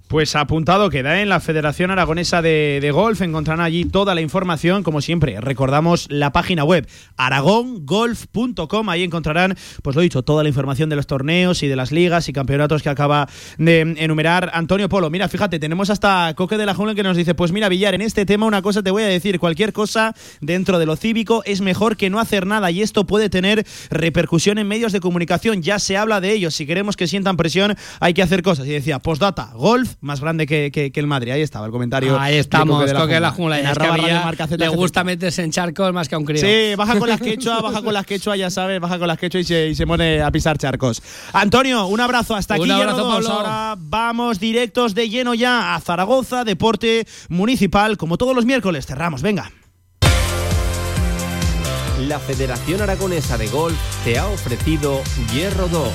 [0.07, 3.21] Pues apuntado queda en la Federación Aragonesa de, de Golf.
[3.21, 4.83] Encontrarán allí toda la información.
[4.83, 6.87] Como siempre, recordamos la página web
[7.17, 8.89] aragongolf.com.
[8.89, 12.29] Ahí encontrarán, pues lo dicho, toda la información de los torneos y de las ligas
[12.29, 13.27] y campeonatos que acaba
[13.57, 15.09] de enumerar Antonio Polo.
[15.09, 18.01] Mira, fíjate, tenemos hasta Coque de la Jungla que nos dice: Pues mira, Villar, en
[18.01, 19.39] este tema una cosa te voy a decir.
[19.39, 23.29] Cualquier cosa dentro de lo cívico es mejor que no hacer nada y esto puede
[23.29, 25.63] tener repercusión en medios de comunicación.
[25.63, 26.51] Ya se habla de ello.
[26.51, 28.67] Si queremos que sientan presión, hay que hacer cosas.
[28.67, 31.31] Y decía, postdata, golf más grande que, que- que el Madrid.
[31.31, 32.19] Ahí estaba el comentario.
[32.19, 33.59] Ahí estamos, Coque de Coque de la Jungla.
[33.59, 36.41] En Es que Marca le gusta meterse en charcos más que a un crío.
[36.41, 39.39] Sí, baja con las quechua, baja con las quechua, ya sabes, baja con las quechua
[39.39, 41.01] y se, y se pone a pisar charcos.
[41.33, 43.13] Antonio, un abrazo, hasta aquí Un ya abrazo, dos.
[43.15, 43.29] Pablo.
[43.29, 48.85] Ahora vamos directos de lleno ya a Zaragoza, deporte municipal, como todos los miércoles.
[48.85, 49.51] Cerramos, venga.
[52.07, 55.01] La Federación Aragonesa de Golf te ha ofrecido
[55.33, 55.89] Hierro 2.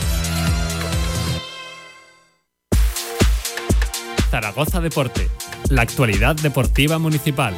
[4.31, 5.29] Zaragoza Deporte,
[5.71, 7.53] la actualidad deportiva municipal.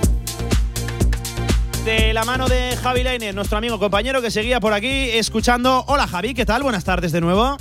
[1.84, 5.84] De la mano de Javi Leiner, nuestro amigo compañero que seguía por aquí escuchando.
[5.88, 6.62] Hola Javi, ¿qué tal?
[6.62, 7.58] Buenas tardes de nuevo.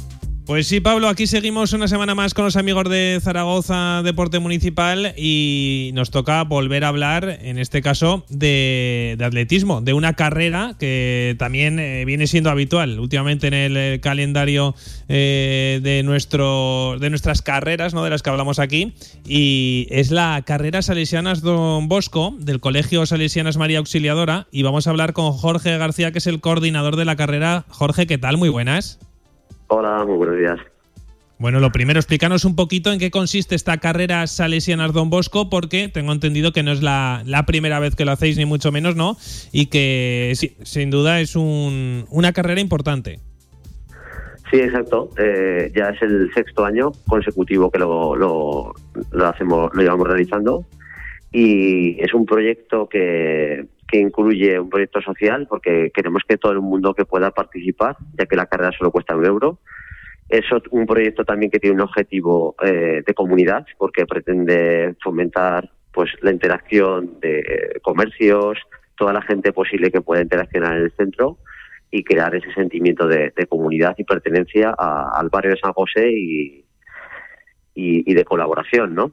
[0.51, 5.13] Pues sí, Pablo, aquí seguimos una semana más con los amigos de Zaragoza Deporte Municipal
[5.15, 11.37] y nos toca volver a hablar, en este caso, de, atletismo, de una carrera que
[11.39, 14.75] también eh, viene siendo habitual últimamente en el eh, calendario
[15.07, 18.03] eh, de, nuestro, de nuestras carreras, ¿no?
[18.03, 18.93] de las que hablamos aquí,
[19.25, 24.89] y es la carrera Salesianas Don Bosco del Colegio Salesianas María Auxiliadora y vamos a
[24.89, 27.63] hablar con Jorge García, que es el coordinador de la carrera.
[27.69, 28.35] Jorge, ¿qué tal?
[28.35, 28.99] Muy buenas.
[29.73, 30.57] Hola, muy buenos días.
[31.39, 35.88] Bueno, lo primero, explícanos un poquito en qué consiste esta carrera Salesianas Don Bosco, porque
[35.88, 38.98] tengo entendido que no es la, la primera vez que lo hacéis, ni mucho menos,
[38.98, 39.15] ¿no?
[39.53, 43.19] Y que sí, sin duda es un- una carrera importante.
[44.52, 45.10] Sí, exacto.
[45.18, 48.73] Eh, ya es el sexto año consecutivo que lo, lo,
[49.11, 50.65] lo hacemos, lo llevamos realizando
[51.31, 56.61] y es un proyecto que, que incluye un proyecto social porque queremos que todo el
[56.61, 59.59] mundo que pueda participar, ya que la carrera solo cuesta un euro.
[60.30, 66.09] Es un proyecto también que tiene un objetivo eh, de comunidad porque pretende fomentar pues
[66.22, 68.57] la interacción de comercios,
[68.95, 71.38] toda la gente posible que pueda interaccionar en el centro
[71.91, 76.63] y crear ese sentimiento de, comunidad y pertenencia al barrio de San José y,
[77.76, 79.11] y de colaboración, ¿no?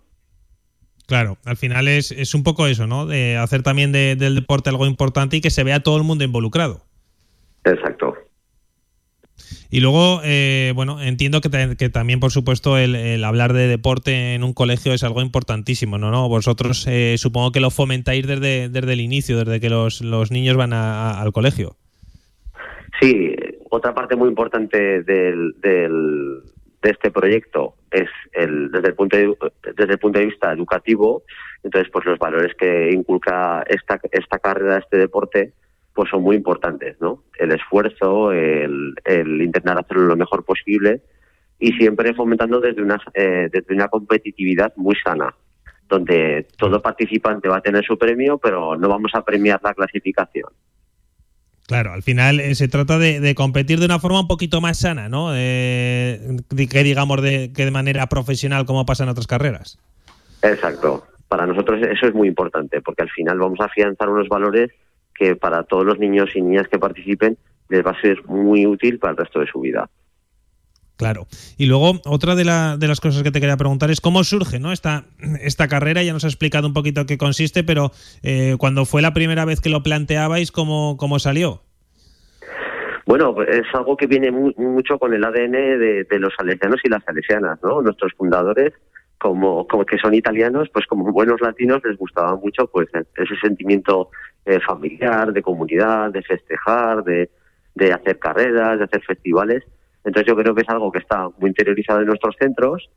[1.09, 3.07] Claro, al final es, es un poco eso, ¿no?
[3.07, 6.23] De hacer también de- del deporte algo importante y que se vea todo el mundo
[6.23, 6.85] involucrado.
[7.65, 8.15] Exacto.
[9.71, 14.35] Y luego, eh, bueno, entiendo que, que también, por supuesto, el, el hablar de deporte
[14.35, 16.11] en un colegio es algo importantísimo, ¿no?
[16.11, 16.29] ¿No?
[16.29, 20.57] Vosotros eh, supongo que lo fomentáis desde, desde el inicio, desde que los, los niños
[20.57, 21.77] van a- a- al colegio.
[23.01, 23.35] Sí,
[23.71, 26.43] otra parte muy importante del, del-
[26.83, 29.37] de este proyecto es el, desde, el punto de,
[29.77, 31.23] desde el punto de vista educativo.
[31.63, 35.53] Entonces, pues los valores que inculca esta, esta carrera, este deporte,
[35.95, 37.25] pues son muy importantes, ¿no?
[37.39, 41.03] El esfuerzo, el, el intentar hacerlo lo mejor posible
[41.59, 45.35] y siempre fomentando desde una, eh, desde una competitividad muy sana,
[45.89, 50.51] donde todo participante va a tener su premio, pero no vamos a premiar la clasificación.
[51.69, 55.11] Claro, al final eh, se trata de, competir de una forma un poquito más sana,
[55.11, 55.33] ¿no?
[55.35, 59.79] Eh, que digamos de, que de manera profesional como pasa en otras carreras.
[60.41, 61.05] Exacto.
[61.29, 64.71] Para nosotros eso es muy importante, porque al final vamos a afianzar unos valores
[65.15, 67.37] que para todos los niños y niñas que participen
[67.69, 69.91] les va a ser muy útil para el resto de su vida.
[70.99, 71.29] Claro.
[71.57, 74.59] Y luego, otra de, la- de las cosas que te quería preguntar es cómo surge
[74.59, 74.73] ¿no?
[74.73, 75.05] esta,
[75.41, 76.03] esta carrera.
[76.03, 77.93] Ya nos ha explicado un poquito qué consiste, pero
[78.25, 81.63] eh, cuando fue la primera vez que lo planteabais, ¿cómo, cómo salió?
[83.07, 86.89] Bueno, es algo que viene mu- mucho con el ADN de, de los salesianos y
[86.91, 87.81] las salesianas, ¿no?
[87.81, 88.73] Nuestros fundadores,
[89.19, 94.11] como, como que son italianos, pues como buenos latinos les gustaba mucho pues ese sentimiento
[94.45, 97.31] eh, familiar, de comunidad, de festejar, de,
[97.77, 99.65] de hacer carreras, de hacer festivales.
[100.09, 102.89] Entonces yo creo que es algo que está muy interiorizado en nuestros centros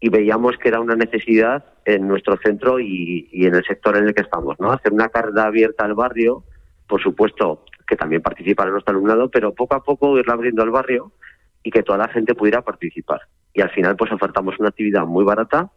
[0.00, 4.14] y veíamos que era una necesidad en nuestro centro y, en el sector en el
[4.14, 4.72] que estamos, ¿no?
[4.72, 6.42] Hacer una carrera abierta al barrio,
[6.88, 11.12] por supuesto que también participará nuestro alumnado, pero poco a poco irla abriendo al barrio
[11.62, 13.20] y que toda la gente pudiera participar.
[13.54, 15.70] Y al final pues ofertamos una actividad muy barata,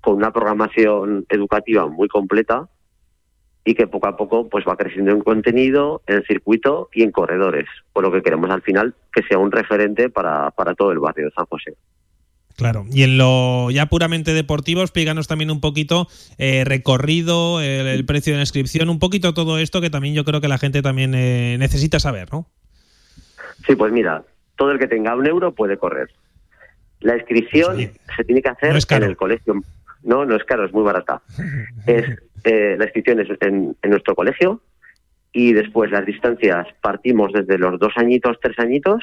[0.00, 2.68] con una programación educativa muy completa
[3.66, 7.66] y que poco a poco pues va creciendo en contenido, en circuito y en corredores,
[7.92, 11.26] por lo que queremos al final que sea un referente para, para todo el barrio
[11.26, 11.74] de San José.
[12.56, 12.86] Claro.
[12.90, 16.06] Y en lo ya puramente deportivo, explícanos también un poquito
[16.38, 20.24] eh, recorrido, el, el precio de la inscripción, un poquito todo esto que también yo
[20.24, 22.46] creo que la gente también eh, necesita saber, ¿no?
[23.66, 24.22] Sí, pues mira,
[24.56, 26.08] todo el que tenga un euro puede correr.
[27.00, 27.78] La inscripción
[28.16, 29.54] se tiene que hacer No en el colegio.
[30.06, 31.20] No, no es caro, es muy barata.
[31.86, 32.04] es
[32.44, 34.62] eh, La inscripción es en, en nuestro colegio
[35.32, 39.02] y después las distancias partimos desde los dos añitos, tres añitos,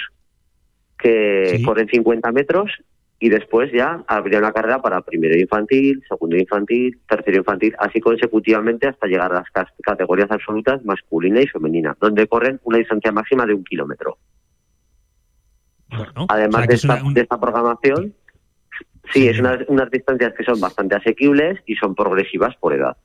[0.97, 2.71] que corren 50 metros
[3.19, 8.87] y después ya habría una carrera para primero infantil, segundo infantil, tercero infantil, así consecutivamente
[8.87, 13.53] hasta llegar a las categorías absolutas masculina y femenina, donde corren una distancia máxima de
[13.53, 14.17] un kilómetro.
[16.29, 18.13] Además o sea, que de, es esta, un- de esta programación,
[19.11, 22.97] sí, es una- unas distancias que son bastante asequibles y son progresivas por edad.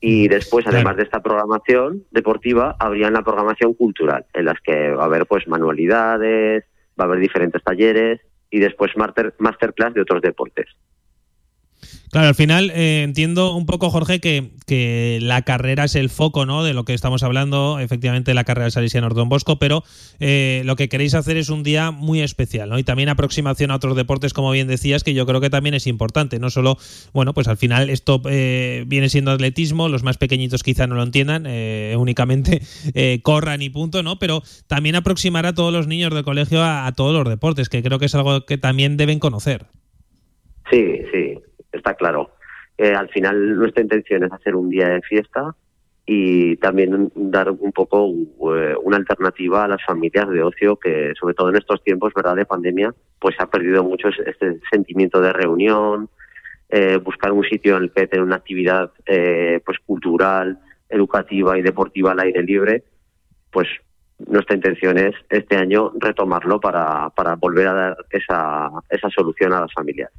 [0.00, 5.02] Y después, además de esta programación deportiva, habría una programación cultural, en las que va
[5.02, 6.64] a haber pues manualidades,
[6.98, 8.20] va a haber diferentes talleres
[8.50, 10.66] y después master, masterclass de otros deportes.
[12.10, 16.44] Claro, al final eh, entiendo un poco, Jorge, que, que la carrera es el foco
[16.44, 16.64] ¿no?
[16.64, 19.84] de lo que estamos hablando, efectivamente la carrera de Salesiano Don Bosco, pero
[20.18, 22.78] eh, lo que queréis hacer es un día muy especial, ¿no?
[22.78, 25.86] Y también aproximación a otros deportes, como bien decías, que yo creo que también es
[25.86, 26.38] importante.
[26.38, 26.78] No solo,
[27.12, 31.02] bueno, pues al final esto eh, viene siendo atletismo, los más pequeñitos quizá no lo
[31.02, 32.62] entiendan, eh, únicamente
[32.94, 34.18] eh, corran y punto, ¿no?
[34.18, 37.82] Pero también aproximar a todos los niños del colegio a, a todos los deportes, que
[37.82, 39.66] creo que es algo que también deben conocer.
[40.70, 41.29] Sí, sí,
[41.80, 42.30] está claro.
[42.78, 45.54] Eh, al final nuestra intención es hacer un día de fiesta
[46.06, 48.08] y también dar un poco
[48.56, 52.36] eh, una alternativa a las familias de ocio que sobre todo en estos tiempos verdad
[52.36, 56.08] de pandemia pues ha perdido mucho es- este sentimiento de reunión
[56.70, 60.58] eh, buscar un sitio en el que tener una actividad eh, pues cultural
[60.88, 62.82] educativa y deportiva al aire libre
[63.52, 63.68] pues
[64.26, 69.60] nuestra intención es este año retomarlo para, para volver a dar esa, esa solución a
[69.60, 70.10] las familias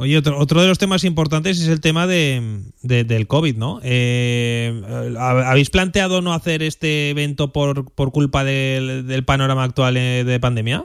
[0.00, 3.80] Oye, otro, otro de los temas importantes es el tema de, de- del COVID, ¿no?
[3.82, 4.80] Eh,
[5.16, 10.22] ¿hab- ¿Habéis planteado no hacer este evento por, por culpa del, del panorama actual eh,
[10.24, 10.84] de pandemia?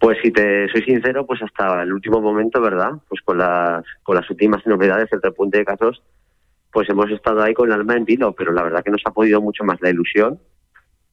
[0.00, 2.90] Pues si te soy sincero, pues hasta el último momento, ¿verdad?
[3.08, 6.02] Pues con las, con las últimas novedades del repunte de casos,
[6.72, 9.12] pues hemos estado ahí con el alma en vilo, pero la verdad que nos ha
[9.12, 10.38] podido mucho más la ilusión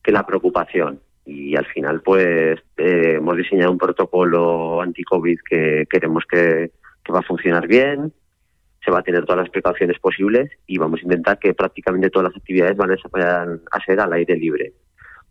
[0.03, 0.99] que la preocupación.
[1.25, 6.71] Y al final, pues eh, hemos diseñado un protocolo anti-COVID que queremos que,
[7.13, 8.13] va a funcionar bien,
[8.83, 12.29] se va a tener todas las precauciones posibles y vamos a intentar que prácticamente todas
[12.29, 14.73] las actividades van a a ser al aire libre.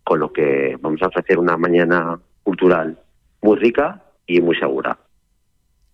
[0.05, 2.99] Con lo que vamos a ofrecer una mañana cultural
[3.41, 4.99] muy rica y muy segura.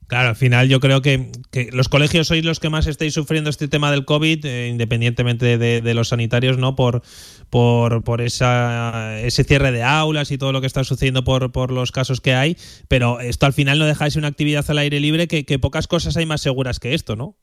[0.09, 1.31] Claro, al final yo creo que,
[1.71, 5.95] los colegios sois los que más estáis sufriendo este tema del COVID, eh, independientemente de,
[5.95, 6.75] los sanitarios, ¿no?
[6.75, 7.03] Por,
[7.51, 11.93] por, esa, ese cierre de aulas y todo lo que está sucediendo por, por los
[11.93, 12.57] casos que hay.
[12.89, 15.59] Pero esto al final no deja de ser una actividad al aire libre que, que
[15.59, 17.37] pocas cosas hay más seguras que esto, ¿no?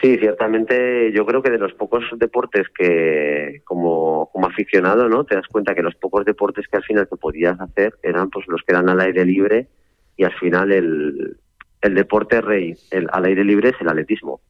[0.00, 5.22] Sí, ciertamente yo creo que de los pocos deportes que como, como aficionado, ¿no?
[5.22, 8.46] Te das cuenta que los pocos deportes que al final te podías hacer eran pues
[8.48, 9.68] los que eran al aire libre
[10.16, 11.36] y al final el,
[11.82, 14.40] el deporte rey el, al aire libre es el atletismo.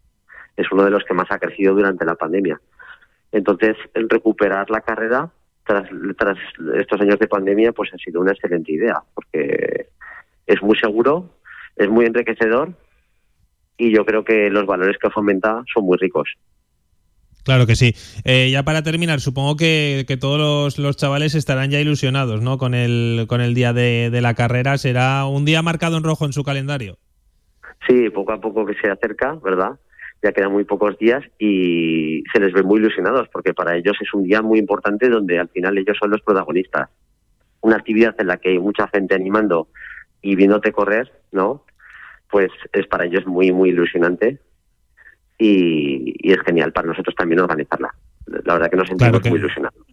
[0.57, 2.61] Es uno de los que más ha crecido durante la pandemia.
[3.33, 5.31] Entonces, el recuperar la carrera
[5.65, 6.39] tras,
[6.77, 9.89] estos años de pandemia, pues ha sido una excelente idea, porque
[10.47, 11.37] es muy seguro,
[11.77, 12.73] es muy enriquecedor
[13.77, 16.29] y yo creo que los valores que fomenta son muy ricos.
[17.45, 17.95] Claro que sí.
[18.25, 22.59] Eh, ya para terminar, supongo que, todos los, chavales estarán ya ilusionados ¿no?
[22.59, 24.77] con, el, con el día de la carrera.
[24.77, 26.99] ¿Será un día marcado en rojo en su calendario?
[27.87, 29.79] Sí, poco a poco que se acerca, ¿verdad?
[30.23, 34.13] Ya quedan muy pocos días y se les ve muy ilusionados porque para ellos es
[34.13, 36.91] un día muy importante donde al final ellos son los protagonistas.
[37.63, 39.69] Una actividad en la que hay mucha gente animando
[40.21, 41.65] y viéndote correr, ¿no?
[42.31, 44.41] Pues es para ellos muy, muy ilusionante
[45.39, 47.95] y, y es genial para nosotros también organizarla.
[48.27, 49.31] La verdad que nos sentimos claro que...
[49.31, 49.90] muy ilusionados.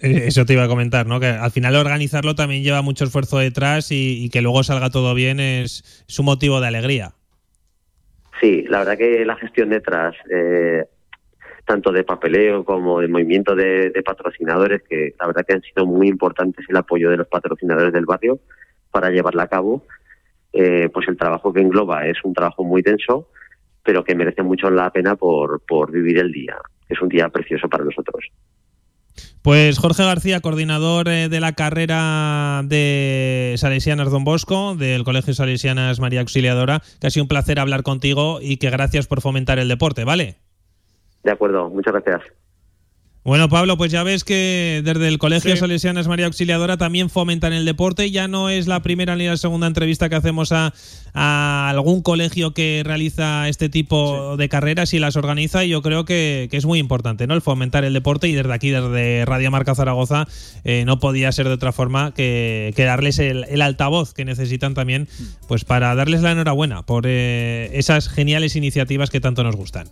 [0.00, 1.20] Eso te iba a comentar, ¿no?
[1.20, 5.40] Que al final organizarlo también lleva mucho esfuerzo detrás y, que luego salga todo bien
[5.40, 7.12] es, es, un motivo de alegría.
[8.40, 10.84] Sí, la verdad que la gestión detrás, eh,
[11.64, 15.86] tanto de papeleo como de movimiento de, de, patrocinadores, que la verdad que han sido
[15.86, 18.38] muy importantes el apoyo de los patrocinadores del barrio
[18.90, 19.86] para llevarla a cabo,
[20.52, 23.28] eh, pues el trabajo que engloba es un trabajo muy denso,
[23.82, 26.56] pero que merece mucho la pena por, por vivir el día.
[26.88, 28.24] Es un día precioso para nosotros.
[29.46, 36.00] Pues Jorge García, coordinador eh, de la carrera de Salesianas Don Bosco, del Colegio Salesianas
[36.00, 39.68] María Auxiliadora, que ha sido un placer hablar contigo y que gracias por fomentar el
[39.68, 40.34] deporte, ¿vale?
[41.22, 42.22] De acuerdo, muchas gracias.
[43.26, 45.58] Bueno, Pablo, pues ya ves que desde el Colegio sí.
[45.58, 48.12] Salesianas María Auxiliadora también fomentan el deporte.
[48.12, 50.72] Ya no es la primera ni la segunda entrevista que hacemos a,
[51.12, 54.38] a algún colegio que realiza este tipo sí.
[54.38, 55.64] de carreras y las organiza.
[55.64, 57.34] Y yo creo que, que, es muy importante, ¿no?
[57.34, 58.28] El fomentar el deporte.
[58.28, 60.28] Y desde aquí, desde Radio Marca Zaragoza,
[60.62, 64.74] eh, no podía ser de otra forma que, que darles el, el, altavoz que necesitan
[64.74, 65.08] también,
[65.48, 69.88] pues para darles la enhorabuena por eh, esas geniales iniciativas que tanto nos gustan.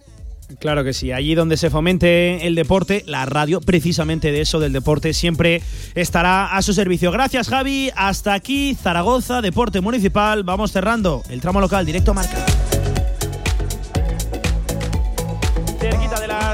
[0.58, 4.72] Claro que sí, allí donde se fomente el deporte, la radio, precisamente de eso, del
[4.72, 5.62] deporte, siempre
[5.94, 7.10] estará a su servicio.
[7.10, 7.90] Gracias, Javi.
[7.96, 10.42] Hasta aquí, Zaragoza, Deporte Municipal.
[10.44, 12.44] Vamos cerrando el tramo local, directo a marca.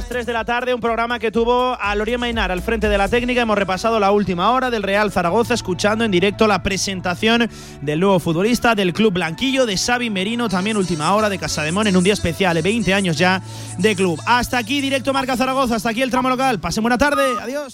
[0.01, 2.97] Las 3 de la tarde, un programa que tuvo a Lorien Mainar al frente de
[2.97, 3.43] la técnica.
[3.43, 7.51] Hemos repasado la última hora del Real Zaragoza, escuchando en directo la presentación
[7.83, 11.99] del nuevo futbolista del Club Blanquillo, de Xavi Merino, también última hora de Casademón en
[11.99, 13.43] un día especial, 20 años ya
[13.77, 14.19] de club.
[14.25, 16.61] Hasta aquí, directo Marca Zaragoza, hasta aquí el tramo local.
[16.61, 17.69] Pasen buena tarde, adiós.